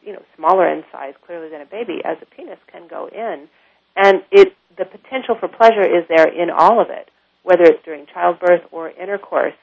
you 0.01 0.15
know 0.15 0.23
smaller 0.37 0.67
in 0.73 0.83
size 0.91 1.13
clearly 1.27 1.51
than 1.51 1.61
a 1.61 1.67
baby 1.67 2.01
as 2.03 2.17
a 2.23 2.27
penis 2.35 2.59
can 2.73 2.89
go 2.89 3.09
in, 3.13 3.47
and 3.95 4.23
it 4.33 4.57
the 4.79 4.87
potential 4.87 5.37
for 5.39 5.49
pleasure 5.49 5.85
is 5.85 6.09
there 6.09 6.27
in 6.27 6.49
all 6.49 6.81
of 6.81 6.89
it, 6.89 7.11
whether 7.43 7.63
it's 7.63 7.85
during 7.85 8.07
childbirth 8.07 8.63
or 8.73 8.89
intercourse, 8.91 9.55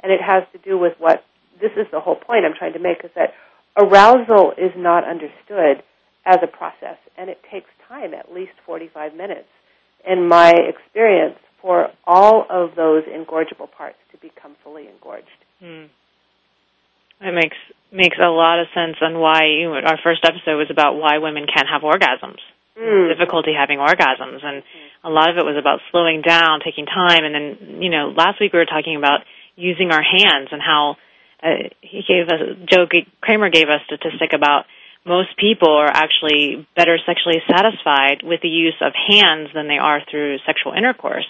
and 0.00 0.12
it 0.12 0.20
has 0.20 0.44
to 0.52 0.58
do 0.58 0.76
with 0.76 0.92
what 0.98 1.24
this 1.58 1.72
is 1.72 1.86
the 1.90 2.00
whole 2.00 2.16
point 2.16 2.44
I'm 2.44 2.54
trying 2.56 2.74
to 2.74 2.78
make 2.78 3.02
is 3.02 3.10
that 3.16 3.32
arousal 3.80 4.52
is 4.58 4.72
not 4.76 5.08
understood 5.08 5.82
as 6.26 6.36
a 6.42 6.46
process, 6.46 6.98
and 7.16 7.30
it 7.30 7.40
takes 7.50 7.68
time, 7.88 8.12
at 8.12 8.32
least 8.32 8.52
45 8.66 9.14
minutes, 9.14 9.48
in 10.06 10.28
my 10.28 10.52
experience, 10.52 11.36
for 11.62 11.88
all 12.06 12.46
of 12.48 12.74
those 12.76 13.04
engorgeable 13.04 13.70
parts 13.70 13.98
become 14.20 14.56
fully 14.62 14.88
engorged. 14.88 15.26
Hmm. 15.60 15.86
That 17.20 17.34
makes 17.34 17.56
makes 17.92 18.16
a 18.18 18.30
lot 18.30 18.60
of 18.60 18.66
sense 18.74 18.96
on 19.02 19.18
why 19.18 19.44
you 19.44 19.68
our 19.72 19.98
first 20.02 20.24
episode 20.24 20.56
was 20.56 20.70
about 20.70 20.96
why 20.96 21.18
women 21.18 21.46
can't 21.46 21.68
have 21.68 21.82
orgasms, 21.82 22.40
Mm. 22.78 23.08
difficulty 23.12 23.52
having 23.52 23.78
orgasms, 23.78 24.42
and 24.42 24.62
a 25.04 25.10
lot 25.10 25.28
of 25.28 25.36
it 25.36 25.44
was 25.44 25.56
about 25.58 25.80
slowing 25.90 26.22
down, 26.22 26.60
taking 26.64 26.86
time, 26.86 27.24
and 27.24 27.34
then 27.34 27.82
you 27.82 27.90
know 27.90 28.08
last 28.16 28.40
week 28.40 28.52
we 28.52 28.58
were 28.58 28.64
talking 28.64 28.96
about 28.96 29.20
using 29.56 29.92
our 29.92 30.02
hands 30.02 30.48
and 30.50 30.62
how 30.62 30.96
uh, 31.42 31.68
he 31.82 32.02
gave 32.08 32.28
us 32.28 32.40
Joe 32.64 32.86
Kramer 33.20 33.50
gave 33.50 33.68
us 33.68 33.82
a 33.82 33.96
statistic 33.96 34.32
about 34.32 34.64
most 35.04 35.36
people 35.36 35.68
are 35.68 35.90
actually 35.92 36.66
better 36.76 36.98
sexually 37.04 37.42
satisfied 37.50 38.22
with 38.22 38.40
the 38.40 38.48
use 38.48 38.76
of 38.80 38.92
hands 38.94 39.48
than 39.52 39.68
they 39.68 39.78
are 39.78 40.00
through 40.10 40.38
sexual 40.46 40.72
intercourse 40.72 41.28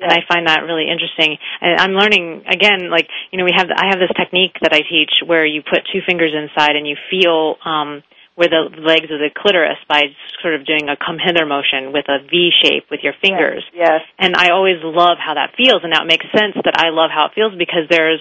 and 0.00 0.10
I 0.10 0.24
find 0.26 0.46
that 0.48 0.64
really 0.64 0.88
interesting. 0.88 1.36
And 1.60 1.80
I'm 1.80 1.92
learning 1.92 2.44
again, 2.48 2.90
like 2.90 3.08
you 3.30 3.38
know, 3.38 3.44
we 3.44 3.52
have 3.54 3.68
I 3.70 3.92
have 3.92 4.00
this 4.00 4.12
technique 4.16 4.56
that 4.62 4.72
I 4.72 4.80
teach 4.80 5.22
where 5.24 5.44
you 5.44 5.62
put 5.62 5.86
two 5.92 6.00
fingers 6.06 6.32
inside 6.32 6.76
and 6.76 6.86
you 6.86 6.96
feel 7.10 7.56
um, 7.64 8.02
where 8.34 8.48
the 8.48 8.72
legs 8.80 9.12
of 9.12 9.20
the 9.20 9.28
clitoris 9.36 9.76
by 9.88 10.08
sort 10.40 10.54
of 10.56 10.64
doing 10.64 10.88
a 10.88 10.96
come 10.96 11.20
hither 11.20 11.44
motion 11.44 11.92
with 11.92 12.08
a 12.08 12.24
V 12.24 12.50
shape 12.64 12.88
with 12.90 13.00
your 13.04 13.12
fingers. 13.20 13.64
Yes. 13.74 14.00
And 14.18 14.34
I 14.34 14.50
always 14.50 14.80
love 14.80 15.20
how 15.20 15.34
that 15.34 15.52
feels, 15.56 15.84
and 15.84 15.92
now 15.92 16.02
it 16.02 16.08
makes 16.08 16.24
sense 16.32 16.56
that 16.64 16.80
I 16.80 16.88
love 16.88 17.12
how 17.12 17.28
it 17.28 17.32
feels 17.36 17.52
because 17.58 17.84
there's 17.90 18.20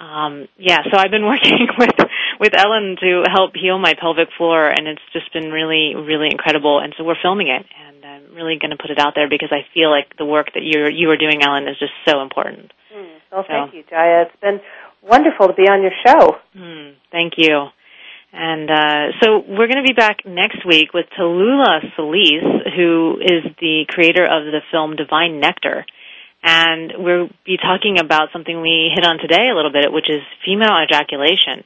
um, 0.00 0.48
yeah, 0.56 0.82
so 0.90 0.96
I've 0.96 1.10
been 1.10 1.26
working 1.32 1.68
with 1.78 1.96
with 2.40 2.52
Ellen 2.56 2.96
to 3.00 3.24
help 3.30 3.52
heal 3.54 3.78
my 3.78 3.94
pelvic 3.94 4.28
floor, 4.36 4.68
and 4.68 4.88
it's 4.88 5.04
just 5.12 5.32
been 5.32 5.50
really, 5.50 5.94
really 5.94 6.28
incredible. 6.30 6.80
And 6.80 6.94
so 6.96 7.04
we're 7.04 7.20
filming 7.20 7.48
it, 7.48 7.64
and 7.64 8.04
I'm 8.04 8.34
really 8.34 8.58
going 8.58 8.72
to 8.72 8.80
put 8.80 8.90
it 8.90 8.98
out 8.98 9.14
there 9.14 9.28
because 9.28 9.52
I 9.52 9.66
feel 9.74 9.90
like 9.90 10.16
the 10.16 10.26
work 10.26 10.54
that 10.54 10.64
you're 10.64 10.90
you 10.90 11.10
are 11.10 11.20
doing, 11.20 11.42
Ellen, 11.42 11.68
is 11.68 11.78
just 11.78 11.92
so 12.08 12.22
important. 12.22 12.72
Mm. 12.94 13.20
Well, 13.30 13.44
thank 13.46 13.74
you, 13.74 13.84
Jaiya. 13.84 14.26
It's 14.26 14.40
been 14.40 14.60
wonderful 15.02 15.48
to 15.48 15.54
be 15.54 15.68
on 15.68 15.82
your 15.82 15.92
show. 16.06 16.36
Mm, 16.56 16.94
thank 17.12 17.34
you. 17.36 17.68
And 18.32 18.70
uh, 18.70 19.18
so 19.22 19.38
we're 19.38 19.68
going 19.68 19.82
to 19.82 19.88
be 19.88 19.94
back 19.96 20.26
next 20.26 20.66
week 20.66 20.92
with 20.92 21.06
Tallulah 21.18 21.80
Sulis, 21.96 22.76
who 22.76 23.16
is 23.20 23.44
the 23.60 23.84
creator 23.88 24.24
of 24.24 24.44
the 24.44 24.60
film 24.70 24.96
Divine 24.96 25.40
Nectar. 25.40 25.86
And 26.42 26.92
we'll 26.98 27.30
be 27.44 27.56
talking 27.56 27.98
about 27.98 28.28
something 28.32 28.60
we 28.60 28.92
hit 28.94 29.04
on 29.04 29.18
today 29.18 29.48
a 29.50 29.54
little 29.54 29.72
bit, 29.72 29.92
which 29.92 30.08
is 30.08 30.22
female 30.44 30.76
ejaculation. 30.84 31.64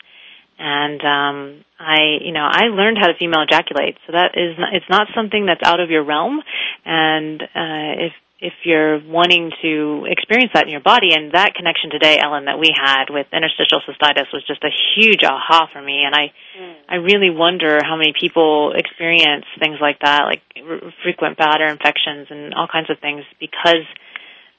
And 0.59 1.01
um, 1.03 1.65
I, 1.79 2.23
you 2.23 2.33
know, 2.33 2.47
I 2.49 2.67
learned 2.67 2.97
how 2.99 3.09
to 3.09 3.15
female 3.19 3.43
ejaculate, 3.43 3.97
so 4.07 4.13
that 4.13 4.39
is 4.39 4.57
not, 4.59 4.75
it's 4.75 4.89
not 4.89 5.09
something 5.15 5.47
that's 5.47 5.61
out 5.65 5.81
of 5.81 5.91
your 5.91 6.05
realm. 6.05 6.41
And 6.85 7.43
uh, 7.43 8.07
if 8.07 8.13
if 8.43 8.53
you're 8.65 8.99
wanting 9.07 9.53
to 9.63 10.05
experience 10.11 10.51
that 10.53 10.65
in 10.65 10.71
your 10.71 10.83
body. 10.83 11.15
And 11.15 11.31
that 11.31 11.55
connection 11.55 11.91
today, 11.91 12.19
Ellen, 12.19 12.47
that 12.47 12.59
we 12.59 12.75
had 12.75 13.07
with 13.09 13.31
interstitial 13.33 13.79
cystitis 13.87 14.27
was 14.35 14.43
just 14.49 14.65
a 14.65 14.73
huge 14.95 15.23
aha 15.23 15.71
for 15.73 15.81
me. 15.81 16.03
And 16.03 16.13
I, 16.13 16.35
mm. 16.59 16.75
I 16.89 16.97
really 16.97 17.31
wonder 17.31 17.79
how 17.87 17.97
many 17.97 18.13
people 18.19 18.75
experience 18.75 19.47
things 19.61 19.79
like 19.81 20.01
that, 20.01 20.27
like 20.27 20.43
r- 20.59 20.93
frequent 21.05 21.39
bladder 21.39 21.67
infections 21.67 22.27
and 22.31 22.53
all 22.53 22.67
kinds 22.67 22.91
of 22.91 22.99
things 22.99 23.23
because 23.39 23.87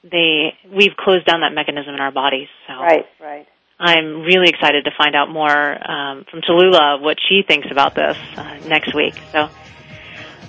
they, 0.02 0.56
we've 0.74 0.96
closed 0.96 1.26
down 1.26 1.40
that 1.40 1.52
mechanism 1.52 1.92
in 1.92 2.00
our 2.00 2.12
bodies. 2.12 2.48
So. 2.66 2.80
Right, 2.80 3.04
right. 3.20 3.46
I'm 3.78 4.22
really 4.22 4.48
excited 4.48 4.84
to 4.84 4.92
find 4.96 5.14
out 5.14 5.28
more 5.28 5.52
um, 5.52 6.24
from 6.30 6.40
Tallulah 6.40 7.02
what 7.02 7.18
she 7.28 7.42
thinks 7.46 7.68
about 7.70 7.94
this 7.94 8.16
uh, 8.36 8.60
next 8.66 8.94
week. 8.94 9.14
So 9.30 9.50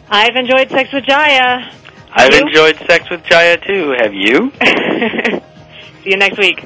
I've 0.07 0.35
enjoyed 0.37 0.69
Sex 0.69 0.93
with 0.93 1.03
Jaiya. 1.03 1.84
I've 2.15 2.33
you? 2.33 2.47
enjoyed 2.47 2.77
sex 2.87 3.09
with 3.09 3.23
Jaiya 3.23 3.63
too. 3.65 3.91
Have 3.99 4.13
you? 4.13 4.51
See 6.03 6.11
you 6.11 6.17
next 6.17 6.37
week. 6.37 6.65